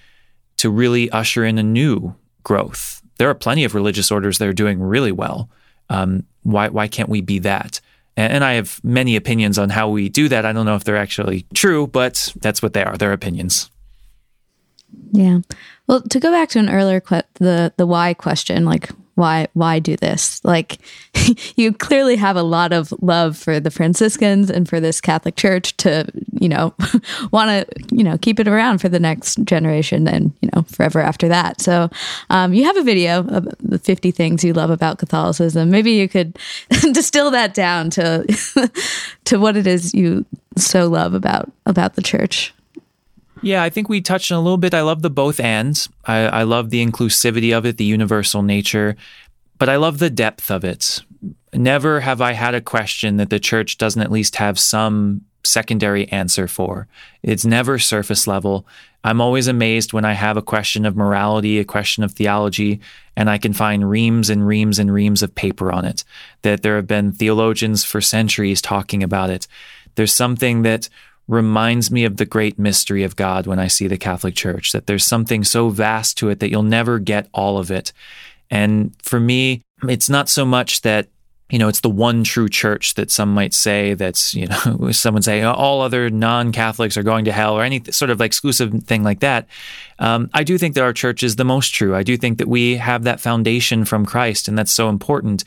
to 0.61 0.69
really 0.69 1.09
usher 1.09 1.43
in 1.43 1.57
a 1.57 1.63
new 1.63 2.13
growth. 2.43 3.01
There 3.17 3.27
are 3.27 3.33
plenty 3.33 3.63
of 3.63 3.73
religious 3.73 4.11
orders 4.11 4.37
that 4.37 4.47
are 4.47 4.53
doing 4.53 4.79
really 4.79 5.11
well. 5.11 5.49
Um, 5.89 6.23
why 6.43 6.69
why 6.69 6.87
can't 6.87 7.09
we 7.09 7.21
be 7.21 7.39
that? 7.39 7.81
And, 8.15 8.33
and 8.33 8.43
I 8.43 8.53
have 8.53 8.79
many 8.83 9.15
opinions 9.15 9.57
on 9.57 9.69
how 9.69 9.89
we 9.89 10.07
do 10.07 10.29
that. 10.29 10.45
I 10.45 10.53
don't 10.53 10.67
know 10.67 10.75
if 10.75 10.83
they're 10.83 10.97
actually 10.97 11.47
true, 11.55 11.87
but 11.87 12.31
that's 12.41 12.61
what 12.61 12.73
they 12.73 12.83
are. 12.83 12.95
They're 12.95 13.11
opinions. 13.11 13.71
Yeah. 15.11 15.39
Well, 15.87 16.01
to 16.03 16.19
go 16.19 16.31
back 16.31 16.49
to 16.49 16.59
an 16.59 16.69
earlier 16.69 16.99
que- 16.99 17.23
the 17.35 17.73
the 17.77 17.87
why 17.87 18.13
question, 18.13 18.63
like 18.63 18.91
why 19.21 19.47
why 19.53 19.77
do 19.77 19.95
this? 19.95 20.43
Like 20.43 20.79
you 21.55 21.71
clearly 21.71 22.15
have 22.15 22.35
a 22.35 22.41
lot 22.43 22.73
of 22.73 22.91
love 23.01 23.37
for 23.37 23.59
the 23.59 23.69
franciscans 23.69 24.49
and 24.49 24.67
for 24.67 24.79
this 24.79 24.99
catholic 24.99 25.35
church 25.35 25.77
to 25.77 26.07
you 26.39 26.49
know 26.49 26.73
want 27.31 27.49
to 27.49 27.95
you 27.95 28.03
know 28.03 28.17
keep 28.17 28.39
it 28.39 28.47
around 28.47 28.79
for 28.79 28.89
the 28.89 28.99
next 28.99 29.43
generation 29.43 30.07
and 30.07 30.33
you 30.41 30.49
know 30.53 30.63
forever 30.63 30.99
after 30.99 31.27
that. 31.27 31.61
So 31.61 31.89
um, 32.31 32.53
you 32.53 32.63
have 32.65 32.77
a 32.77 32.83
video 32.83 33.19
of 33.27 33.47
the 33.59 33.77
50 33.77 34.09
things 34.09 34.43
you 34.43 34.53
love 34.53 34.71
about 34.71 34.97
catholicism. 34.97 35.69
Maybe 35.69 35.91
you 35.91 36.09
could 36.09 36.37
distill 36.91 37.29
that 37.31 37.53
down 37.53 37.91
to 37.91 38.25
to 39.25 39.37
what 39.37 39.55
it 39.55 39.67
is 39.67 39.93
you 39.93 40.25
so 40.57 40.87
love 40.87 41.13
about 41.13 41.51
about 41.67 41.93
the 41.93 42.01
church 42.01 42.53
yeah, 43.41 43.63
I 43.63 43.69
think 43.69 43.89
we 43.89 44.01
touched 44.01 44.31
on 44.31 44.37
a 44.37 44.41
little 44.41 44.57
bit. 44.57 44.73
I 44.73 44.81
love 44.81 45.01
the 45.01 45.09
both 45.09 45.39
ands. 45.39 45.89
I, 46.05 46.19
I 46.19 46.43
love 46.43 46.69
the 46.69 46.85
inclusivity 46.85 47.55
of 47.57 47.65
it, 47.65 47.77
the 47.77 47.85
universal 47.85 48.41
nature, 48.41 48.95
but 49.57 49.69
I 49.69 49.77
love 49.77 49.99
the 49.99 50.09
depth 50.09 50.51
of 50.51 50.63
it. 50.63 51.01
Never 51.53 51.99
have 51.99 52.21
I 52.21 52.33
had 52.33 52.55
a 52.55 52.61
question 52.61 53.17
that 53.17 53.29
the 53.29 53.39
church 53.39 53.77
doesn't 53.77 54.01
at 54.01 54.11
least 54.11 54.37
have 54.37 54.57
some 54.57 55.21
secondary 55.43 56.07
answer 56.09 56.47
for. 56.47 56.87
It's 57.23 57.45
never 57.45 57.79
surface 57.79 58.27
level. 58.27 58.65
I'm 59.03 59.19
always 59.19 59.47
amazed 59.47 59.93
when 59.93 60.05
I 60.05 60.13
have 60.13 60.37
a 60.37 60.41
question 60.41 60.85
of 60.85 60.95
morality, 60.95 61.57
a 61.59 61.65
question 61.65 62.03
of 62.03 62.11
theology, 62.11 62.79
and 63.15 63.29
I 63.29 63.37
can 63.37 63.53
find 63.53 63.89
reams 63.89 64.29
and 64.29 64.45
reams 64.45 64.77
and 64.77 64.93
reams 64.93 65.23
of 65.23 65.33
paper 65.33 65.71
on 65.71 65.85
it, 65.85 66.03
that 66.43 66.61
there 66.61 66.75
have 66.75 66.87
been 66.87 67.11
theologians 67.11 67.83
for 67.83 68.01
centuries 68.01 68.61
talking 68.61 69.01
about 69.01 69.29
it. 69.29 69.47
There's 69.95 70.13
something 70.13 70.61
that 70.61 70.87
reminds 71.31 71.89
me 71.89 72.03
of 72.03 72.17
the 72.17 72.25
great 72.25 72.59
mystery 72.59 73.03
of 73.03 73.15
God 73.15 73.47
when 73.47 73.57
I 73.57 73.67
see 73.67 73.87
the 73.87 73.97
Catholic 73.97 74.35
Church, 74.35 74.73
that 74.73 74.85
there's 74.85 75.05
something 75.05 75.45
so 75.45 75.69
vast 75.69 76.17
to 76.17 76.29
it 76.29 76.41
that 76.41 76.51
you'll 76.51 76.61
never 76.61 76.99
get 76.99 77.29
all 77.33 77.57
of 77.57 77.71
it. 77.71 77.93
And 78.49 78.93
for 79.01 79.17
me, 79.17 79.61
it's 79.87 80.09
not 80.09 80.27
so 80.27 80.45
much 80.45 80.81
that 80.81 81.07
you 81.49 81.59
know, 81.59 81.67
it's 81.67 81.81
the 81.81 81.89
one 81.89 82.23
true 82.23 82.47
church 82.47 82.93
that 82.93 83.11
some 83.11 83.33
might 83.33 83.53
say 83.53 83.93
that's, 83.93 84.33
you 84.33 84.47
know, 84.47 84.89
someone 84.91 85.21
say 85.21 85.41
all 85.41 85.81
other 85.81 86.09
non 86.09 86.53
Catholics 86.53 86.95
are 86.95 87.03
going 87.03 87.25
to 87.25 87.31
hell 87.33 87.55
or 87.55 87.63
any 87.63 87.83
sort 87.91 88.09
of 88.09 88.21
like 88.21 88.27
exclusive 88.27 88.71
thing 88.83 89.03
like 89.03 89.19
that. 89.19 89.47
Um, 89.99 90.29
I 90.33 90.43
do 90.43 90.57
think 90.57 90.75
that 90.75 90.83
our 90.83 90.93
church 90.93 91.23
is 91.23 91.35
the 91.35 91.43
most 91.43 91.73
true. 91.73 91.93
I 91.93 92.03
do 92.03 92.15
think 92.15 92.37
that 92.37 92.47
we 92.47 92.77
have 92.77 93.03
that 93.03 93.19
foundation 93.19 93.83
from 93.83 94.05
Christ, 94.05 94.47
and 94.47 94.57
that's 94.57 94.71
so 94.71 94.87
important. 94.87 95.43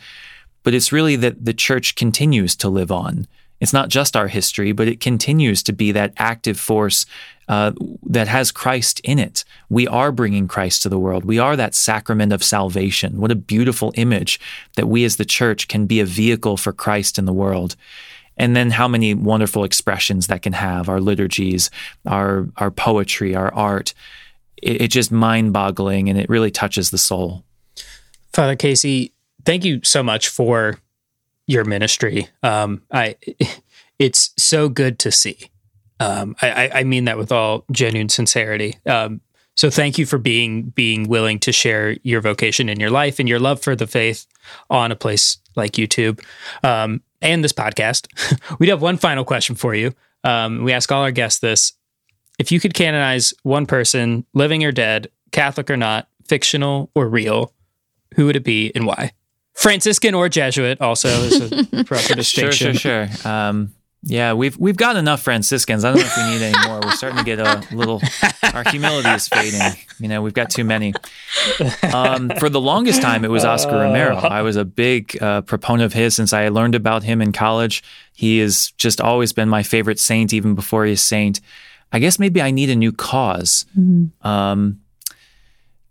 But 0.63 0.75
it's 0.75 0.93
really 0.93 1.17
that 1.17 1.43
the 1.43 1.55
church 1.55 1.95
continues 1.95 2.55
to 2.57 2.69
live 2.69 2.93
on. 2.93 3.27
It's 3.61 3.73
not 3.73 3.89
just 3.89 4.17
our 4.17 4.29
history, 4.29 4.73
but 4.73 4.89
it 4.89 5.01
continues 5.01 5.63
to 5.63 5.73
be 5.73 5.93
that 5.93 6.13
active 6.17 6.59
force 6.59 7.07
uh, 7.49 7.73
that 8.07 8.29
has 8.29 8.51
Christ 8.51 9.01
in 9.05 9.19
it. 9.19 9.45
We 9.69 9.87
are 9.87 10.13
bringing 10.13 10.49
Christ 10.49 10.83
to 10.83 10.89
the 10.89 10.99
world. 10.99 11.25
We 11.25 11.39
are 11.39 11.57
that 11.57 11.75
sacrament 11.75 12.33
of 12.33 12.43
salvation. 12.43 13.21
What 13.21 13.31
a 13.31 13.37
beautiful 13.37 13.93
image 13.97 14.41
that 14.77 14.89
we 14.89 15.05
as 15.05 15.17
the 15.17 15.25
church 15.25 15.69
can 15.69 15.87
be 15.87 16.01
a 16.01 16.07
vehicle 16.07 16.57
for 16.57 16.73
Christ 16.73 17.19
in 17.19 17.27
the 17.27 17.33
world. 17.33 17.77
And 18.37 18.57
then 18.57 18.71
how 18.71 18.89
many 18.89 19.15
wonderful 19.15 19.63
expressions 19.63 20.27
that 20.27 20.43
can 20.43 20.55
have 20.55 20.89
our 20.89 21.01
liturgies, 21.01 21.71
our, 22.07 22.49
our 22.57 22.71
poetry, 22.71 23.35
our 23.35 23.53
art. 23.55 23.95
It, 24.61 24.83
it's 24.83 24.95
just 24.95 25.13
mind 25.13 25.53
boggling 25.53 26.09
and 26.09 26.19
it 26.19 26.29
really 26.29 26.51
touches 26.51 26.91
the 26.91 26.99
soul. 26.99 27.45
Father 28.33 28.57
Casey, 28.57 29.13
thank 29.45 29.65
you 29.65 29.81
so 29.85 30.03
much 30.03 30.29
for 30.29 30.79
your 31.47 31.65
ministry. 31.65 32.29
Um, 32.43 32.83
I, 32.93 33.17
it's 33.99 34.33
so 34.37 34.69
good 34.69 34.99
to 35.01 35.13
see. 35.13 35.51
Um, 36.01 36.35
I, 36.43 36.71
I 36.75 36.85
mean 36.85 37.05
that 37.05 37.19
with 37.19 37.31
all 37.31 37.65
genuine 37.71 38.09
sincerity. 38.09 38.77
Um, 38.87 39.21
so 39.57 39.71
thank 39.71 39.99
you 39.99 40.07
for 40.07 40.19
being 40.19 40.65
being 40.71 41.09
willing 41.09 41.39
to 41.41 41.53
share 41.53 41.97
your 42.03 42.21
vocation 42.21 42.69
in 42.69 42.81
your 42.81 42.91
life 42.91 43.19
and 43.21 43.29
your 43.29 43.39
love 43.39 43.63
for 43.63 43.77
the 43.77 43.87
faith 43.87 44.27
on 44.69 44.91
a 44.91 44.97
place 44.97 45.39
like 45.55 45.73
YouTube 45.73 46.21
um, 46.65 47.01
and 47.23 47.45
this 47.45 47.53
podcast. 47.53 48.09
we 48.59 48.69
have 48.69 48.83
one 48.83 48.97
final 48.97 49.25
question 49.25 49.55
for 49.55 49.75
you. 49.75 49.95
Um, 50.25 50.65
we 50.65 50.73
ask 50.73 50.91
all 50.91 51.03
our 51.03 51.13
guests 51.13 51.39
this: 51.39 51.73
If 52.39 52.51
you 52.51 52.59
could 52.59 52.75
canonize 52.75 53.33
one 53.45 53.67
person, 53.67 54.27
living 54.35 54.65
or 54.65 54.73
dead, 54.73 55.09
Catholic 55.31 55.71
or 55.71 55.77
not, 55.77 56.09
fictional 56.27 56.91
or 56.95 57.09
real, 57.09 57.53
who 58.17 58.27
would 58.27 58.37
it 58.37 58.45
be 58.45 58.73
and 58.75 58.87
why? 58.87 59.13
Franciscan 59.55 60.15
or 60.15 60.29
Jesuit 60.29 60.81
also 60.81 61.09
is 61.09 61.53
a 61.53 61.85
proper 61.85 62.15
distinction. 62.15 62.75
Sure, 62.75 63.07
sure, 63.07 63.17
sure. 63.17 63.31
Um, 63.31 63.75
yeah, 64.07 64.35
we've 64.35 64.57
we've 64.59 64.77
got 64.77 64.97
enough 64.97 65.23
Franciscans. 65.23 65.85
I 65.85 65.93
don't 65.93 66.01
know 66.01 66.07
if 66.07 66.17
we 66.17 66.23
need 66.25 66.43
any 66.43 66.69
more. 66.69 66.81
We're 66.83 66.91
starting 66.93 67.19
to 67.19 67.25
get 67.25 67.41
a 67.41 67.65
little. 67.75 68.03
Our 68.53 68.63
humility 68.71 69.09
is 69.09 69.29
fading. 69.29 69.63
You 69.99 70.09
know, 70.09 70.21
we've 70.21 70.35
got 70.35 70.51
too 70.51 70.65
many. 70.65 70.93
Um, 71.83 72.31
for 72.39 72.51
the 72.51 72.61
longest 72.61 73.01
time, 73.01 73.25
it 73.25 73.31
was 73.31 73.45
Oscar 73.45 73.79
Romero. 73.79 74.17
I 74.17 74.43
was 74.43 74.57
a 74.57 74.65
big 74.65 75.17
uh, 75.23 75.41
proponent 75.43 75.87
of 75.87 75.93
his 75.95 76.15
since 76.15 76.35
I 76.35 76.49
learned 76.49 76.75
about 76.75 77.03
him 77.03 77.23
in 77.23 77.33
college. 77.33 77.83
He 78.13 78.39
has 78.41 78.73
just 78.77 79.01
always 79.01 79.33
been 79.33 79.49
my 79.49 79.63
favorite 79.63 79.99
saint, 79.99 80.35
even 80.35 80.55
before 80.55 80.85
he's 80.85 81.01
saint. 81.01 81.41
I 81.91 81.99
guess 81.99 82.19
maybe 82.19 82.43
I 82.43 82.51
need 82.51 82.71
a 82.71 82.77
new 82.77 82.91
because 82.91 83.65
mm-hmm. 83.79 84.27
um, 84.27 84.81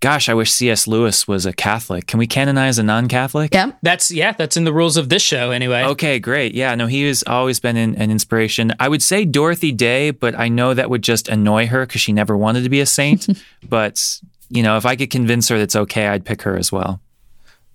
gosh, 0.03 0.27
I 0.27 0.33
wish 0.33 0.51
C.S. 0.51 0.85
Lewis 0.85 1.29
was 1.29 1.45
a 1.45 1.53
Catholic. 1.53 2.07
Can 2.07 2.19
we 2.19 2.27
canonize 2.27 2.77
a 2.77 2.83
non-Catholic? 2.83 3.53
Yeah, 3.53 3.71
that's 3.81 4.11
yeah, 4.11 4.33
that's 4.33 4.57
in 4.57 4.65
the 4.65 4.73
rules 4.73 4.97
of 4.97 5.07
this 5.07 5.21
show 5.21 5.51
anyway. 5.51 5.85
Okay, 5.85 6.19
great. 6.19 6.53
Yeah, 6.53 6.75
no, 6.75 6.87
he 6.87 7.07
has 7.07 7.23
always 7.25 7.61
been 7.61 7.77
an, 7.77 7.95
an 7.95 8.11
inspiration. 8.11 8.73
I 8.81 8.89
would 8.89 9.01
say 9.01 9.23
Dorothy 9.23 9.71
Day, 9.71 10.11
but 10.11 10.37
I 10.37 10.49
know 10.49 10.73
that 10.73 10.89
would 10.89 11.03
just 11.03 11.29
annoy 11.29 11.67
her 11.67 11.85
because 11.85 12.01
she 12.01 12.11
never 12.11 12.35
wanted 12.35 12.63
to 12.63 12.69
be 12.69 12.81
a 12.81 12.85
saint. 12.85 13.29
but 13.69 14.19
you 14.49 14.61
know, 14.61 14.75
if 14.75 14.85
I 14.85 14.97
could 14.97 15.09
convince 15.09 15.47
her 15.47 15.57
that's 15.57 15.77
okay, 15.77 16.07
I'd 16.07 16.25
pick 16.25 16.41
her 16.41 16.57
as 16.57 16.69
well. 16.69 16.99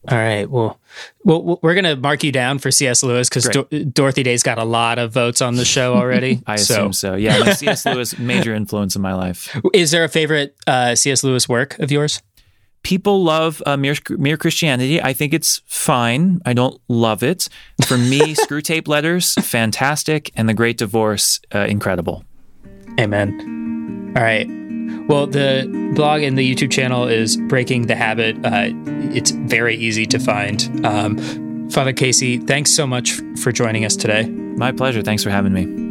All 0.06 0.16
right. 0.16 0.48
Well, 0.48 0.78
well, 1.24 1.58
we're 1.62 1.74
gonna 1.74 1.96
mark 1.96 2.22
you 2.22 2.32
down 2.32 2.58
for 2.58 2.70
C.S. 2.70 3.02
Lewis 3.02 3.28
because 3.28 3.48
Do- 3.48 3.84
Dorothy 3.84 4.22
Day's 4.22 4.42
got 4.42 4.58
a 4.58 4.64
lot 4.64 4.98
of 4.98 5.12
votes 5.12 5.40
on 5.42 5.56
the 5.56 5.64
show 5.64 5.94
already. 5.94 6.42
I 6.46 6.54
assume 6.54 6.92
so. 6.92 7.14
Yeah, 7.14 7.38
no, 7.38 7.52
C.S. 7.52 7.84
Lewis 7.84 8.18
major 8.18 8.54
influence 8.54 8.94
in 8.96 9.02
my 9.02 9.14
life. 9.14 9.54
Is 9.74 9.90
there 9.90 10.04
a 10.04 10.08
favorite 10.08 10.56
uh, 10.66 10.94
C.S. 10.94 11.24
Lewis 11.24 11.48
work 11.48 11.78
of 11.78 11.90
yours? 11.90 12.22
people 12.82 13.22
love 13.22 13.62
uh, 13.66 13.76
mere, 13.76 13.94
mere 14.10 14.36
Christianity. 14.36 15.02
I 15.02 15.12
think 15.12 15.34
it's 15.34 15.60
fine. 15.66 16.40
I 16.46 16.54
don't 16.54 16.80
love 16.88 17.22
it. 17.22 17.48
For 17.86 17.98
me, 17.98 18.34
Screwtape 18.34 18.88
Letters, 18.88 19.34
fantastic, 19.34 20.30
and 20.36 20.48
The 20.48 20.54
Great 20.54 20.78
Divorce, 20.78 21.40
uh, 21.54 21.66
incredible. 21.68 22.24
Amen. 22.98 24.14
All 24.16 24.22
right. 24.22 24.48
Well, 25.06 25.26
the 25.26 25.92
blog 25.94 26.22
and 26.22 26.36
the 26.36 26.54
YouTube 26.54 26.70
channel 26.70 27.06
is 27.06 27.36
Breaking 27.36 27.86
the 27.86 27.96
Habit. 27.96 28.36
Uh, 28.44 28.70
it's 29.14 29.30
very 29.30 29.76
easy 29.76 30.06
to 30.06 30.18
find. 30.18 30.84
Um, 30.84 31.70
Father 31.70 31.92
Casey, 31.92 32.38
thanks 32.38 32.72
so 32.72 32.86
much 32.86 33.20
for 33.42 33.52
joining 33.52 33.84
us 33.84 33.96
today. 33.96 34.28
My 34.28 34.72
pleasure. 34.72 35.02
Thanks 35.02 35.22
for 35.22 35.30
having 35.30 35.52
me. 35.52 35.87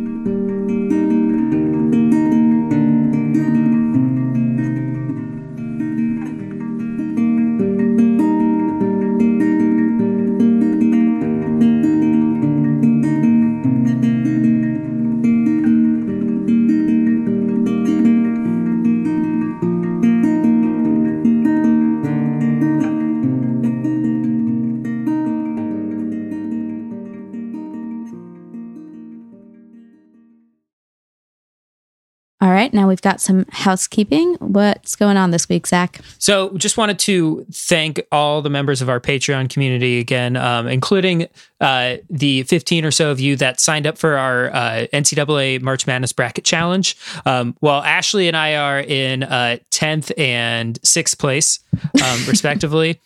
Right, 32.68 32.74
now 32.74 32.88
we've 32.88 33.02
got 33.02 33.22
some 33.22 33.46
housekeeping. 33.50 34.36
What's 34.36 34.96
going 34.96 35.18
on 35.18 35.32
this 35.32 35.48
week, 35.48 35.68
Zach? 35.68 36.02
So, 36.20 36.56
just 36.58 36.78
wanted 36.78 37.00
to 37.00 37.46
thank 37.52 38.02
all 38.12 38.42
the 38.42 38.50
members 38.50 38.82
of 38.82 38.90
our 38.90 39.00
Patreon 39.00 39.50
community 39.50 40.00
again, 40.00 40.36
um, 40.36 40.68
including 40.68 41.28
uh, 41.62 41.98
the 42.10 42.44
15 42.44 42.86
or 42.86 42.92
so 42.92 43.10
of 43.10 43.20
you 43.20 43.36
that 43.38 43.60
signed 43.60 43.88
up 43.88 43.98
for 43.98 44.18
our 44.18 44.54
uh, 44.54 44.88
NCAA 44.94 45.62
March 45.62 45.88
Madness 45.88 46.14
Bracket 46.14 46.44
Challenge. 46.44 46.98
Um, 47.26 47.56
while 47.60 47.82
Ashley 47.84 48.28
and 48.28 48.36
I 48.36 48.56
are 48.56 48.80
in 48.80 49.24
uh, 49.24 49.58
10th 49.72 50.12
and 50.18 50.82
6th 50.82 51.18
place, 51.18 51.60
um, 52.04 52.20
respectively. 52.28 53.00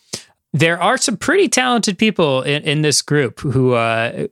There 0.52 0.80
are 0.80 0.98
some 0.98 1.16
pretty 1.16 1.48
talented 1.48 1.98
people 1.98 2.42
in, 2.42 2.62
in 2.62 2.82
this 2.82 3.00
group 3.00 3.40
who 3.40 3.72
uh, 3.72 4.26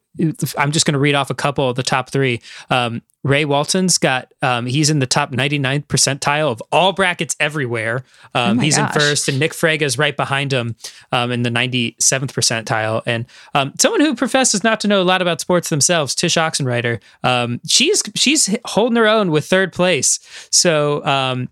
I'm 0.59 0.73
just 0.73 0.85
going 0.85 0.93
to 0.93 0.99
read 0.99 1.15
off 1.15 1.31
a 1.31 1.35
couple 1.35 1.69
of 1.69 1.77
the 1.77 1.83
top 1.83 2.11
three. 2.11 2.43
Um, 2.69 3.03
Ray 3.23 3.45
Walton's 3.45 3.99
got 3.99 4.33
um, 4.43 4.67
he's 4.67 4.89
in 4.89 4.99
the 4.99 5.07
top 5.07 5.31
99th 5.31 5.87
percentile 5.87 6.51
of 6.51 6.63
all 6.73 6.93
brackets 6.93 7.37
everywhere. 7.39 8.05
Um, 8.35 8.59
oh 8.59 8.63
he's 8.63 8.77
gosh. 8.77 8.95
in 8.95 9.01
first, 9.01 9.29
and 9.29 9.39
Nick 9.39 9.53
Frega 9.53 9.83
is 9.83 9.99
right 9.99 10.17
behind 10.17 10.53
him 10.53 10.75
um, 11.13 11.31
in 11.31 11.43
the 11.43 11.51
97th 11.51 11.97
percentile. 12.33 13.03
And 13.07 13.27
um, 13.55 13.75
someone 13.79 14.01
who 14.01 14.15
professes 14.15 14.65
not 14.65 14.81
to 14.81 14.89
know 14.89 15.03
a 15.03 15.05
lot 15.05 15.21
about 15.21 15.41
sports 15.41 15.69
themselves, 15.69 16.15
Tish 16.15 16.37
Oxenreiter, 16.37 17.01
um, 17.23 17.61
she's 17.67 18.03
she's 18.15 18.55
holding 18.65 18.97
her 18.97 19.07
own 19.07 19.31
with 19.31 19.47
third 19.47 19.73
place. 19.73 20.19
So 20.51 21.05
um, 21.05 21.49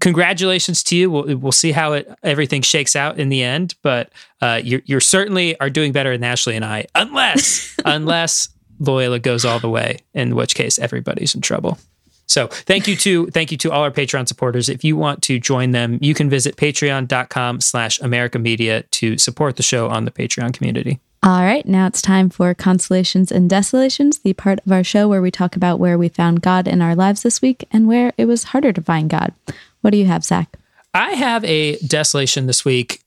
congratulations 0.00 0.82
to 0.84 0.96
you. 0.96 1.10
We'll, 1.10 1.36
we'll 1.36 1.52
see 1.52 1.72
how 1.72 1.92
it 1.94 2.10
everything 2.22 2.62
shakes 2.62 2.96
out 2.96 3.18
in 3.18 3.28
the 3.28 3.42
end, 3.42 3.74
but 3.82 4.10
uh, 4.40 4.60
you 4.62 4.82
you 4.84 5.00
certainly 5.00 5.58
are 5.60 5.70
doing 5.70 5.92
better 5.92 6.12
than 6.12 6.24
Ashley 6.24 6.56
and 6.56 6.64
I, 6.64 6.86
unless 6.94 7.74
unless 7.84 8.48
Loyola 8.78 9.18
goes 9.18 9.44
all 9.44 9.58
the 9.58 9.68
way, 9.68 9.98
in 10.14 10.34
which 10.34 10.54
case 10.54 10.78
everybody's 10.78 11.34
in 11.34 11.40
trouble. 11.40 11.78
So 12.26 12.46
thank 12.46 12.86
you 12.86 12.96
to 12.96 13.26
thank 13.28 13.50
you 13.50 13.58
to 13.58 13.72
all 13.72 13.82
our 13.82 13.90
Patreon 13.90 14.28
supporters. 14.28 14.68
If 14.68 14.84
you 14.84 14.96
want 14.96 15.22
to 15.22 15.38
join 15.38 15.70
them, 15.70 15.98
you 16.00 16.14
can 16.14 16.28
visit 16.28 16.56
patreon.com 16.56 17.60
slash 17.60 18.00
America 18.00 18.38
Media 18.38 18.82
to 18.82 19.16
support 19.16 19.56
the 19.56 19.62
show 19.62 19.88
on 19.88 20.04
the 20.04 20.10
Patreon 20.10 20.52
community. 20.52 21.00
All 21.20 21.42
right, 21.42 21.66
now 21.66 21.88
it's 21.88 22.00
time 22.00 22.30
for 22.30 22.54
Consolations 22.54 23.32
and 23.32 23.50
Desolations, 23.50 24.18
the 24.18 24.34
part 24.34 24.60
of 24.64 24.70
our 24.70 24.84
show 24.84 25.08
where 25.08 25.20
we 25.20 25.32
talk 25.32 25.56
about 25.56 25.80
where 25.80 25.98
we 25.98 26.08
found 26.08 26.42
God 26.42 26.68
in 26.68 26.80
our 26.80 26.94
lives 26.94 27.22
this 27.22 27.42
week 27.42 27.66
and 27.72 27.88
where 27.88 28.12
it 28.16 28.26
was 28.26 28.44
harder 28.44 28.72
to 28.72 28.80
find 28.80 29.10
God. 29.10 29.34
What 29.80 29.90
do 29.90 29.98
you 29.98 30.06
have, 30.06 30.24
Zach? 30.24 30.56
I 30.94 31.10
have 31.10 31.44
a 31.44 31.76
desolation 31.78 32.46
this 32.46 32.64
week, 32.64 33.02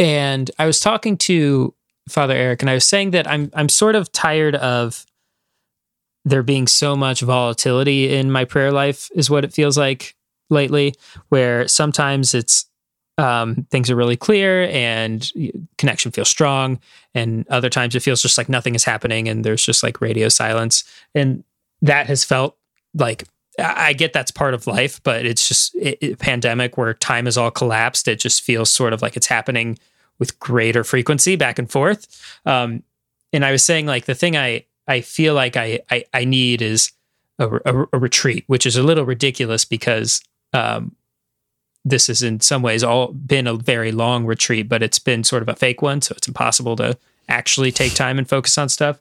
and 0.00 0.50
I 0.58 0.66
was 0.66 0.80
talking 0.80 1.16
to 1.18 1.74
Father 2.08 2.34
Eric, 2.34 2.62
and 2.62 2.70
I 2.70 2.74
was 2.74 2.86
saying 2.86 3.12
that 3.12 3.28
I'm 3.28 3.50
I'm 3.54 3.68
sort 3.68 3.94
of 3.94 4.10
tired 4.10 4.56
of 4.56 5.06
there 6.24 6.42
being 6.42 6.66
so 6.66 6.96
much 6.96 7.20
volatility 7.20 8.14
in 8.14 8.32
my 8.32 8.44
prayer 8.44 8.72
life, 8.72 9.08
is 9.14 9.30
what 9.30 9.44
it 9.44 9.52
feels 9.52 9.78
like 9.78 10.16
lately. 10.50 10.94
Where 11.28 11.68
sometimes 11.68 12.34
it's 12.34 12.66
um, 13.18 13.66
things 13.70 13.90
are 13.90 13.96
really 13.96 14.16
clear 14.16 14.68
and 14.70 15.30
connection 15.76 16.12
feels 16.12 16.28
strong, 16.28 16.80
and 17.14 17.46
other 17.48 17.68
times 17.68 17.94
it 17.94 18.00
feels 18.00 18.22
just 18.22 18.38
like 18.38 18.48
nothing 18.48 18.74
is 18.74 18.84
happening 18.84 19.28
and 19.28 19.44
there's 19.44 19.64
just 19.64 19.82
like 19.82 20.00
radio 20.00 20.28
silence, 20.28 20.84
and 21.14 21.44
that 21.82 22.06
has 22.06 22.24
felt 22.24 22.56
like 22.94 23.24
I 23.58 23.92
get 23.92 24.12
that's 24.12 24.30
part 24.30 24.54
of 24.54 24.66
life, 24.66 25.02
but 25.02 25.26
it's 25.26 25.48
just 25.48 25.74
it, 25.74 25.98
it, 26.00 26.18
pandemic 26.18 26.76
where 26.76 26.94
time 26.94 27.26
is 27.26 27.36
all 27.36 27.50
collapsed. 27.50 28.06
It 28.06 28.20
just 28.20 28.42
feels 28.42 28.70
sort 28.70 28.92
of 28.92 29.02
like 29.02 29.16
it's 29.16 29.26
happening 29.26 29.78
with 30.18 30.38
greater 30.38 30.84
frequency 30.84 31.36
back 31.36 31.58
and 31.58 31.70
forth. 31.70 32.40
Um, 32.46 32.82
and 33.32 33.44
I 33.44 33.52
was 33.52 33.64
saying 33.64 33.86
like 33.86 34.04
the 34.04 34.14
thing 34.14 34.36
I 34.36 34.64
I 34.86 35.00
feel 35.00 35.34
like 35.34 35.56
I 35.56 35.80
I, 35.90 36.04
I 36.14 36.24
need 36.24 36.62
is 36.62 36.92
a, 37.38 37.48
a, 37.48 37.86
a, 37.92 37.98
retreat, 37.98 38.44
which 38.46 38.66
is 38.66 38.76
a 38.76 38.82
little 38.82 39.04
ridiculous 39.04 39.64
because 39.64 40.22
um, 40.52 40.94
this 41.88 42.06
has 42.08 42.22
in 42.22 42.40
some 42.40 42.62
ways 42.62 42.82
all 42.82 43.08
been 43.08 43.46
a 43.46 43.54
very 43.54 43.92
long 43.92 44.26
retreat, 44.26 44.68
but 44.68 44.82
it's 44.82 44.98
been 44.98 45.24
sort 45.24 45.42
of 45.42 45.48
a 45.48 45.54
fake 45.54 45.82
one, 45.82 46.02
so 46.02 46.14
it's 46.16 46.28
impossible 46.28 46.76
to 46.76 46.98
actually 47.28 47.72
take 47.72 47.94
time 47.94 48.18
and 48.18 48.28
focus 48.28 48.56
on 48.58 48.68
stuff. 48.68 48.98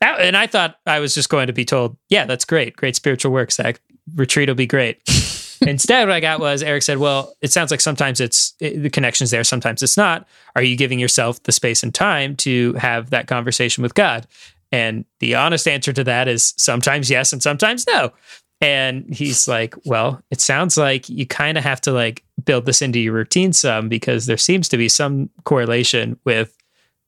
And 0.00 0.36
I 0.36 0.46
thought 0.46 0.78
I 0.86 1.00
was 1.00 1.14
just 1.14 1.28
going 1.28 1.46
to 1.46 1.52
be 1.52 1.64
told, 1.64 1.96
yeah, 2.08 2.26
that's 2.26 2.44
great, 2.44 2.76
great 2.76 2.96
spiritual 2.96 3.32
work, 3.32 3.50
Zach. 3.50 3.80
Retreat 4.14 4.48
will 4.48 4.54
be 4.54 4.66
great. 4.66 5.00
Instead, 5.62 6.06
what 6.06 6.14
I 6.14 6.20
got 6.20 6.38
was 6.38 6.62
Eric 6.62 6.82
said, 6.82 6.98
"Well, 6.98 7.34
it 7.40 7.50
sounds 7.50 7.70
like 7.70 7.80
sometimes 7.80 8.20
it's 8.20 8.54
it, 8.60 8.82
the 8.82 8.90
connection's 8.90 9.30
there, 9.30 9.42
sometimes 9.42 9.82
it's 9.82 9.96
not. 9.96 10.28
Are 10.54 10.62
you 10.62 10.76
giving 10.76 10.98
yourself 10.98 11.42
the 11.44 11.52
space 11.52 11.82
and 11.82 11.94
time 11.94 12.36
to 12.36 12.74
have 12.74 13.10
that 13.10 13.26
conversation 13.26 13.82
with 13.82 13.94
God?" 13.94 14.26
And 14.70 15.04
the 15.20 15.34
honest 15.34 15.66
answer 15.66 15.92
to 15.92 16.04
that 16.04 16.28
is 16.28 16.52
sometimes 16.56 17.10
yes 17.10 17.32
and 17.32 17.42
sometimes 17.42 17.86
no. 17.86 18.12
And 18.60 19.12
he's 19.14 19.46
like, 19.46 19.74
"Well, 19.84 20.22
it 20.30 20.40
sounds 20.40 20.76
like 20.76 21.08
you 21.08 21.26
kind 21.26 21.58
of 21.58 21.64
have 21.64 21.80
to 21.82 21.92
like 21.92 22.24
build 22.44 22.66
this 22.66 22.80
into 22.80 22.98
your 22.98 23.12
routine 23.12 23.52
some 23.52 23.88
because 23.88 24.26
there 24.26 24.36
seems 24.36 24.68
to 24.70 24.76
be 24.76 24.88
some 24.88 25.30
correlation 25.44 26.18
with 26.24 26.56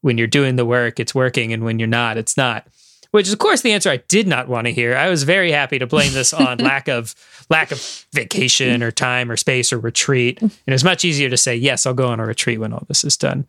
when 0.03 0.19
you're 0.19 0.27
doing 0.27 0.57
the 0.57 0.67
work, 0.67 1.01
it's 1.01 1.15
working, 1.15 1.53
and 1.53 1.65
when 1.65 1.79
you're 1.79 1.89
not, 1.89 2.17
it's 2.17 2.37
not." 2.37 2.67
which 3.11 3.27
is 3.27 3.33
of 3.33 3.39
course 3.39 3.63
the 3.63 3.73
answer 3.73 3.91
I 3.91 3.99
did 4.09 4.27
not 4.27 4.49
want 4.49 4.67
to 4.67 4.73
hear. 4.73 4.97
I 4.97 5.09
was 5.09 5.23
very 5.23 5.51
happy 5.51 5.79
to 5.79 5.87
blame 5.87 6.13
this 6.13 6.33
on 6.33 6.59
lack 6.59 6.89
of 6.89 7.15
lack 7.51 7.73
of 7.73 8.07
vacation 8.13 8.83
or 8.83 8.91
time 8.91 9.31
or 9.31 9.37
space 9.37 9.73
or 9.73 9.79
retreat. 9.79 10.41
And 10.41 10.53
it's 10.67 10.85
much 10.85 11.05
easier 11.05 11.31
to 11.31 11.37
say, 11.37 11.57
yes, 11.57 11.87
I'll 11.87 11.95
go 11.95 12.09
on 12.09 12.21
a 12.21 12.27
retreat 12.27 12.61
when 12.61 12.73
all 12.73 12.85
this 12.89 13.05
is 13.05 13.17
done. 13.17 13.47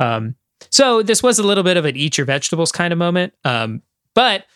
Um, 0.00 0.36
so 0.70 1.02
this 1.02 1.22
was 1.22 1.38
a 1.38 1.42
little 1.42 1.64
bit 1.64 1.76
of 1.76 1.84
an 1.84 1.96
eat 1.96 2.18
your 2.18 2.24
vegetables 2.24 2.72
kind 2.72 2.92
of 2.92 2.98
moment. 2.98 3.34
Um, 3.44 3.82
but 4.14 4.46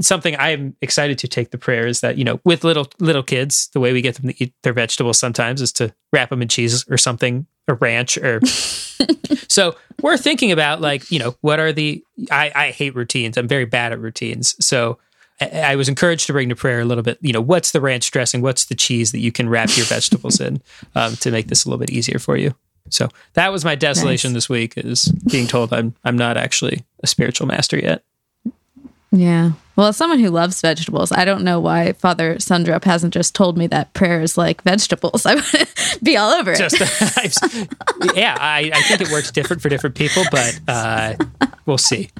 something 0.00 0.36
I'm 0.38 0.76
excited 0.80 1.18
to 1.18 1.28
take 1.28 1.50
the 1.50 1.58
prayer 1.58 1.86
is 1.86 2.00
that, 2.00 2.18
you 2.18 2.24
know, 2.24 2.40
with 2.44 2.64
little 2.64 2.88
little 2.98 3.22
kids, 3.22 3.68
the 3.72 3.80
way 3.80 3.92
we 3.92 4.02
get 4.02 4.16
them 4.16 4.28
to 4.28 4.42
eat 4.42 4.52
their 4.62 4.72
vegetables 4.72 5.18
sometimes 5.18 5.62
is 5.62 5.72
to 5.74 5.94
wrap 6.12 6.30
them 6.30 6.42
in 6.42 6.48
cheese 6.48 6.84
or 6.88 6.98
something, 6.98 7.46
or 7.68 7.76
ranch 7.76 8.16
or 8.18 8.40
so 9.48 9.76
we're 10.02 10.16
thinking 10.16 10.52
about 10.52 10.80
like, 10.80 11.10
you 11.10 11.18
know, 11.18 11.36
what 11.40 11.60
are 11.60 11.72
the 11.72 12.02
I, 12.30 12.52
I 12.54 12.70
hate 12.70 12.94
routines. 12.94 13.36
I'm 13.36 13.48
very 13.48 13.64
bad 13.64 13.92
at 13.92 14.00
routines. 14.00 14.56
So 14.64 14.98
I, 15.40 15.48
I 15.48 15.76
was 15.76 15.88
encouraged 15.88 16.26
to 16.26 16.32
bring 16.32 16.48
to 16.48 16.56
prayer 16.56 16.80
a 16.80 16.84
little 16.84 17.04
bit, 17.04 17.18
you 17.20 17.32
know, 17.32 17.40
what's 17.40 17.72
the 17.72 17.80
ranch 17.80 18.10
dressing? 18.10 18.42
What's 18.42 18.66
the 18.66 18.74
cheese 18.74 19.12
that 19.12 19.20
you 19.20 19.32
can 19.32 19.48
wrap 19.48 19.76
your 19.76 19.86
vegetables 19.86 20.40
in 20.40 20.62
um, 20.94 21.16
to 21.16 21.30
make 21.30 21.48
this 21.48 21.64
a 21.64 21.68
little 21.68 21.80
bit 21.80 21.90
easier 21.90 22.18
for 22.18 22.36
you? 22.36 22.54
So 22.90 23.08
that 23.34 23.52
was 23.52 23.64
my 23.64 23.74
desolation 23.74 24.30
nice. 24.30 24.36
this 24.36 24.48
week 24.48 24.74
is 24.76 25.06
being 25.30 25.46
told 25.46 25.72
I'm 25.72 25.94
I'm 26.04 26.16
not 26.16 26.36
actually 26.36 26.84
a 27.02 27.06
spiritual 27.06 27.46
master 27.46 27.78
yet. 27.78 28.04
Yeah. 29.12 29.52
Well, 29.76 29.88
as 29.88 29.96
someone 29.96 30.18
who 30.18 30.30
loves 30.30 30.60
vegetables, 30.60 31.12
I 31.12 31.24
don't 31.24 31.44
know 31.44 31.60
why 31.60 31.92
Father 31.92 32.36
Sundrup 32.36 32.84
hasn't 32.84 33.12
just 33.12 33.34
told 33.34 33.58
me 33.58 33.66
that 33.68 33.92
prayer 33.92 34.20
is 34.20 34.38
like 34.38 34.62
vegetables. 34.62 35.26
I 35.26 35.34
would 35.34 35.44
be 36.02 36.16
all 36.16 36.32
over 36.32 36.52
it. 36.52 36.58
Just, 36.58 36.80
yeah, 38.14 38.36
I, 38.40 38.70
I, 38.74 38.82
think 38.82 39.02
it 39.02 39.10
works 39.10 39.30
different 39.30 39.60
for 39.60 39.68
different 39.68 39.94
people, 39.94 40.24
but 40.30 40.58
uh, 40.66 41.14
we'll 41.66 41.78
see. 41.78 42.10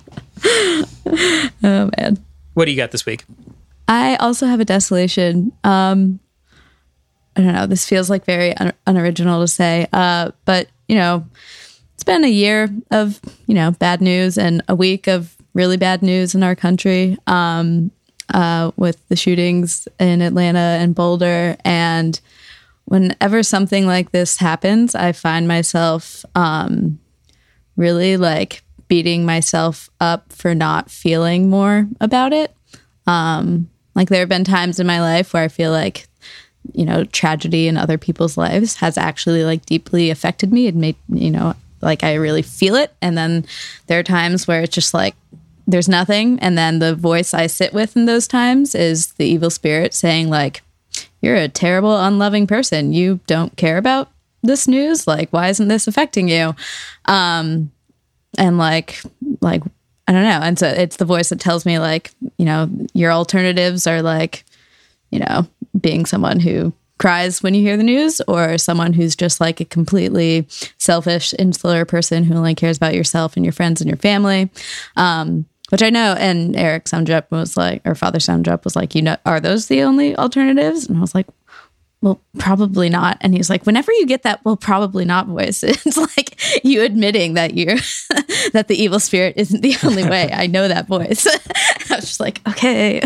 Oh, 0.45 1.91
man. 1.99 2.19
What 2.55 2.67
do 2.67 2.71
you 2.71 2.77
got 2.77 2.91
this 2.91 3.07
week? 3.07 3.25
I 3.89 4.17
also 4.17 4.47
have 4.47 4.61
a 4.61 4.65
desolation. 4.65 5.53
Um, 5.65 6.21
I 7.37 7.41
don't 7.41 7.55
know. 7.55 7.67
This 7.67 7.87
feels 7.87 8.11
like 8.11 8.25
very 8.25 8.55
un- 8.57 8.73
unoriginal 8.87 9.41
to 9.41 9.49
say, 9.49 9.87
uh, 9.93 10.33
but, 10.45 10.69
you 10.89 10.97
know, 10.97 11.27
it's 11.95 12.05
been 12.05 12.25
a 12.25 12.29
year 12.29 12.69
of, 12.91 13.21
you 13.47 13.55
know, 13.55 13.71
bad 13.71 14.01
news 14.01 14.37
and 14.37 14.63
a 14.69 14.75
week 14.75 15.07
of 15.07 15.36
really 15.57 15.79
bad 15.79 16.03
news 16.03 16.35
in 16.35 16.43
our 16.43 16.55
country 16.55 17.17
um, 17.27 17.91
uh, 18.33 18.71
with 18.77 19.01
the 19.09 19.17
shootings 19.17 19.89
in 19.99 20.21
Atlanta 20.21 20.59
and 20.59 20.95
Boulder. 20.95 21.57
And 21.65 22.21
whenever 22.85 23.43
something 23.43 23.87
like 23.87 24.13
this 24.13 24.37
happens, 24.37 24.95
I 24.95 25.13
find 25.13 25.49
myself 25.49 26.25
um, 26.35 26.99
really 27.77 28.19
like 28.19 28.63
beating 28.87 29.25
myself 29.25 29.89
up 29.99 30.31
for 30.31 30.55
not 30.55 30.91
feeling 30.91 31.49
more 31.49 31.89
about 32.03 32.35
it. 32.35 32.55
Um, 33.07 33.71
like 33.95 34.11
there 34.11 34.21
have 34.21 34.29
been 34.29 34.45
times 34.45 34.79
in 34.79 34.87
my 34.87 35.01
life 35.01 35.33
where 35.33 35.43
I 35.43 35.49
feel 35.49 35.71
like, 35.71 36.07
you 36.75 36.85
know, 36.85 37.05
tragedy 37.05 37.67
in 37.67 37.79
other 37.79 37.97
people's 37.97 38.37
lives 38.37 38.77
has 38.77 38.99
actually 38.99 39.43
like 39.43 39.65
deeply 39.65 40.11
affected 40.11 40.53
me 40.53 40.67
and 40.67 40.77
made, 40.77 40.97
you 41.09 41.31
know, 41.31 41.55
like 41.81 42.05
I 42.05 42.15
really 42.15 42.43
feel 42.43 42.75
it. 42.75 42.93
And 43.01 43.17
then 43.17 43.47
there 43.87 43.99
are 43.99 44.03
times 44.03 44.47
where 44.47 44.63
it's 44.63 44.75
just 44.75 44.93
like, 44.93 45.15
there's 45.67 45.89
nothing. 45.89 46.39
And 46.41 46.57
then 46.57 46.79
the 46.79 46.95
voice 46.95 47.35
I 47.35 47.47
sit 47.47 47.73
with 47.73 47.97
in 47.97 48.07
those 48.07 48.29
times 48.29 48.75
is 48.75 49.13
the 49.15 49.27
evil 49.27 49.51
spirit 49.51 49.95
saying, 49.95 50.31
like, 50.31 50.63
you're 51.21 51.37
a 51.37 51.49
terrible, 51.49 51.99
unloving 51.99 52.47
person. 52.47 52.93
You 52.93 53.21
don't 53.27 53.57
care 53.57 53.79
about 53.79 54.11
this 54.43 54.69
news. 54.69 55.07
Like, 55.07 55.31
why 55.31 55.49
isn't 55.49 55.69
this 55.69 55.89
affecting 55.89 56.29
you? 56.29 56.55
Um, 57.07 57.73
and 58.39 58.59
like, 58.59 59.01
like, 59.41 59.63
I 60.07 60.13
don't 60.13 60.23
know. 60.23 60.41
And 60.43 60.59
so 60.59 60.69
it's 60.69 60.97
the 60.97 61.05
voice 61.05 61.31
that 61.31 61.41
tells 61.41 61.67
me, 61.67 61.79
like, 61.79 62.13
you 62.39 62.45
know, 62.45 62.71
your 62.95 63.11
alternatives 63.11 63.87
are 63.87 64.03
like, 64.03 64.45
you 65.11 65.19
know, 65.19 65.49
being 65.81 66.07
someone 66.07 66.39
who 66.39 66.73
cries 66.99 67.43
when 67.43 67.55
you 67.55 67.61
hear 67.61 67.77
the 67.77 67.83
news 67.83 68.21
or 68.29 68.57
someone 68.57 68.93
who's 68.93 69.17
just 69.17 69.41
like 69.41 69.61
a 69.61 69.65
completely 69.65 70.47
selfish, 70.79 71.35
insular 71.39 71.85
person 71.85 72.25
who 72.25 72.35
only 72.35 72.55
cares 72.55 72.77
about 72.77 72.95
yourself 72.95 73.37
and 73.37 73.45
your 73.45 73.53
friends 73.53 73.81
and 73.81 73.89
your 73.89 73.99
family. 73.99 74.49
Um, 74.97 75.45
which 75.71 75.83
I 75.83 75.91
know. 75.91 76.15
And 76.19 76.57
Eric 76.57 76.85
Sundrup 76.85 77.31
was 77.31 77.57
like, 77.57 77.83
or 77.85 77.95
Father 77.95 78.19
Sundrup 78.19 78.65
was 78.65 78.77
like, 78.77 78.95
you 78.95 79.03
know, 79.03 79.17
are 79.27 79.41
those 79.41 79.67
the 79.67 79.83
only 79.83 80.17
alternatives? 80.17 80.87
And 80.87 80.99
I 80.99 81.01
was 81.01 81.15
like, 81.15 81.27
well, 82.03 82.21
probably 82.39 82.89
not. 82.89 83.17
And 83.21 83.35
he's 83.35 83.49
like, 83.51 83.65
whenever 83.67 83.91
you 83.91 84.07
get 84.07 84.23
that, 84.23 84.45
well, 84.45 84.57
probably 84.57 85.05
not 85.05 85.27
voice, 85.27 85.63
it's 85.65 85.97
like 85.97 86.39
you 86.65 86.83
admitting 86.83 87.35
that 87.35 87.55
you're, 87.55 87.77
that 88.53 88.67
the 88.69 88.81
evil 88.81 89.01
spirit 89.01 89.35
isn't 89.37 89.63
the 89.63 89.77
only 89.83 90.09
way. 90.09 90.31
I 90.33 90.47
know 90.47 90.69
that 90.69 90.87
voice. 90.87 91.27
I 91.27 91.97
was 91.97 92.05
just 92.05 92.21
like, 92.21 92.41
okay. 92.49 93.03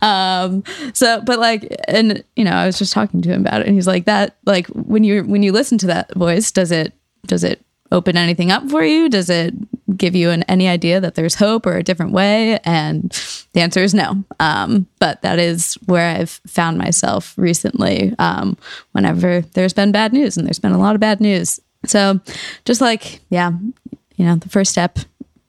um, 0.00 0.64
so, 0.94 1.20
but 1.22 1.38
like, 1.38 1.74
and, 1.88 2.24
you 2.36 2.44
know, 2.44 2.52
I 2.52 2.66
was 2.66 2.78
just 2.78 2.92
talking 2.92 3.20
to 3.22 3.28
him 3.28 3.42
about 3.42 3.60
it 3.60 3.66
and 3.66 3.74
he's 3.74 3.86
like, 3.86 4.06
that, 4.06 4.36
like, 4.46 4.68
when 4.68 5.04
you, 5.04 5.24
when 5.24 5.42
you 5.42 5.52
listen 5.52 5.76
to 5.78 5.86
that 5.88 6.14
voice, 6.14 6.50
does 6.50 6.70
it, 6.70 6.94
does 7.26 7.44
it 7.44 7.64
open 7.90 8.16
anything 8.16 8.50
up 8.50 8.68
for 8.70 8.84
you? 8.84 9.08
Does 9.08 9.28
it 9.28 9.54
give 9.96 10.14
you 10.14 10.30
an, 10.30 10.42
any 10.44 10.68
idea 10.68 11.00
that 11.00 11.14
there's 11.14 11.34
hope 11.34 11.66
or 11.66 11.76
a 11.76 11.82
different 11.82 12.12
way? 12.12 12.58
And 12.64 13.10
the 13.52 13.60
answer 13.60 13.82
is 13.82 13.94
no. 13.94 14.24
Um, 14.40 14.86
but 14.98 15.22
that 15.22 15.38
is 15.38 15.74
where 15.86 16.16
I've 16.16 16.40
found 16.46 16.78
myself 16.78 17.34
recently 17.36 18.14
um, 18.18 18.56
whenever 18.92 19.40
there's 19.40 19.74
been 19.74 19.92
bad 19.92 20.12
news, 20.12 20.36
and 20.36 20.46
there's 20.46 20.58
been 20.58 20.72
a 20.72 20.78
lot 20.78 20.94
of 20.94 21.00
bad 21.00 21.20
news. 21.20 21.60
So 21.86 22.20
just 22.64 22.80
like, 22.80 23.20
yeah, 23.30 23.52
you 24.16 24.24
know, 24.24 24.36
the 24.36 24.48
first 24.48 24.70
step, 24.70 24.98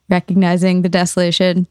recognizing 0.10 0.82
the 0.82 0.90
desolation 0.90 1.68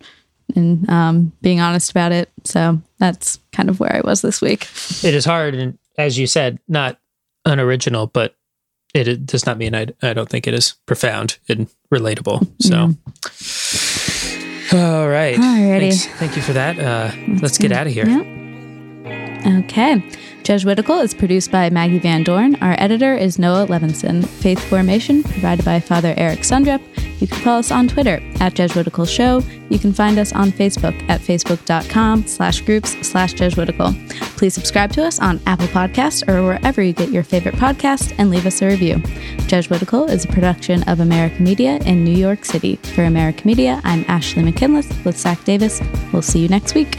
and 0.56 0.88
um, 0.90 1.32
being 1.42 1.60
honest 1.60 1.90
about 1.90 2.12
it. 2.12 2.30
So 2.44 2.80
that's 2.98 3.38
kind 3.52 3.68
of 3.68 3.80
where 3.80 3.94
I 3.94 4.00
was 4.06 4.22
this 4.22 4.40
week. 4.40 4.68
It 5.02 5.14
is 5.14 5.24
hard. 5.24 5.54
And 5.54 5.78
as 5.98 6.18
you 6.18 6.26
said, 6.26 6.58
not 6.68 6.98
unoriginal, 7.44 8.06
but 8.06 8.34
it, 8.94 9.26
does 9.26 9.46
not 9.46 9.58
mean 9.58 9.74
I, 9.74 9.88
I 10.02 10.12
don't 10.12 10.28
think 10.28 10.46
it 10.46 10.54
is 10.54 10.74
profound 10.86 11.38
and 11.48 11.68
relatable. 11.92 12.46
So, 12.62 12.94
mm. 14.70 14.72
all 14.72 15.08
right. 15.08 15.36
Alrighty. 15.36 15.80
Thanks. 15.80 16.06
Thank 16.18 16.36
you 16.36 16.42
for 16.42 16.52
that. 16.52 16.78
Uh, 16.78 17.10
let's 17.42 17.58
get 17.58 17.72
out 17.72 17.86
of 17.86 17.92
here. 17.92 18.06
Yep. 18.06 18.33
Okay. 19.46 20.02
Jesuitical 20.42 21.00
is 21.00 21.12
produced 21.12 21.50
by 21.50 21.68
Maggie 21.70 21.98
Van 21.98 22.22
Dorn. 22.22 22.54
Our 22.56 22.74
editor 22.78 23.14
is 23.14 23.38
Noah 23.38 23.66
Levinson. 23.66 24.26
Faith 24.26 24.62
Formation 24.68 25.22
provided 25.22 25.64
by 25.64 25.80
Father 25.80 26.14
Eric 26.16 26.40
Sundrup. 26.40 26.80
You 27.20 27.26
can 27.26 27.38
follow 27.38 27.58
us 27.58 27.70
on 27.70 27.88
Twitter 27.88 28.22
at 28.40 28.54
Jesuitical 28.54 29.06
Show. 29.06 29.42
You 29.70 29.78
can 29.78 29.92
find 29.92 30.18
us 30.18 30.32
on 30.32 30.50
Facebook 30.50 30.94
at 31.08 31.20
facebook.com 31.20 32.26
slash 32.26 32.60
groups 32.62 32.96
slash 33.06 33.34
Jesuitical. 33.34 33.94
Please 34.36 34.54
subscribe 34.54 34.92
to 34.92 35.04
us 35.04 35.20
on 35.20 35.40
Apple 35.46 35.68
Podcasts 35.68 36.26
or 36.28 36.42
wherever 36.42 36.82
you 36.82 36.92
get 36.92 37.10
your 37.10 37.22
favorite 37.22 37.54
podcast 37.54 38.14
and 38.18 38.30
leave 38.30 38.46
us 38.46 38.60
a 38.62 38.66
review. 38.66 38.98
Jesuitical 39.46 40.04
is 40.06 40.24
a 40.24 40.28
production 40.28 40.82
of 40.84 41.00
America 41.00 41.40
Media 41.42 41.76
in 41.86 42.04
New 42.04 42.16
York 42.16 42.44
City. 42.44 42.76
For 42.76 43.04
America 43.04 43.46
Media, 43.46 43.80
I'm 43.84 44.04
Ashley 44.08 44.42
McKinless 44.42 44.90
with 45.04 45.18
Zach 45.18 45.42
Davis. 45.44 45.80
We'll 46.12 46.22
see 46.22 46.40
you 46.40 46.48
next 46.48 46.74
week. 46.74 46.98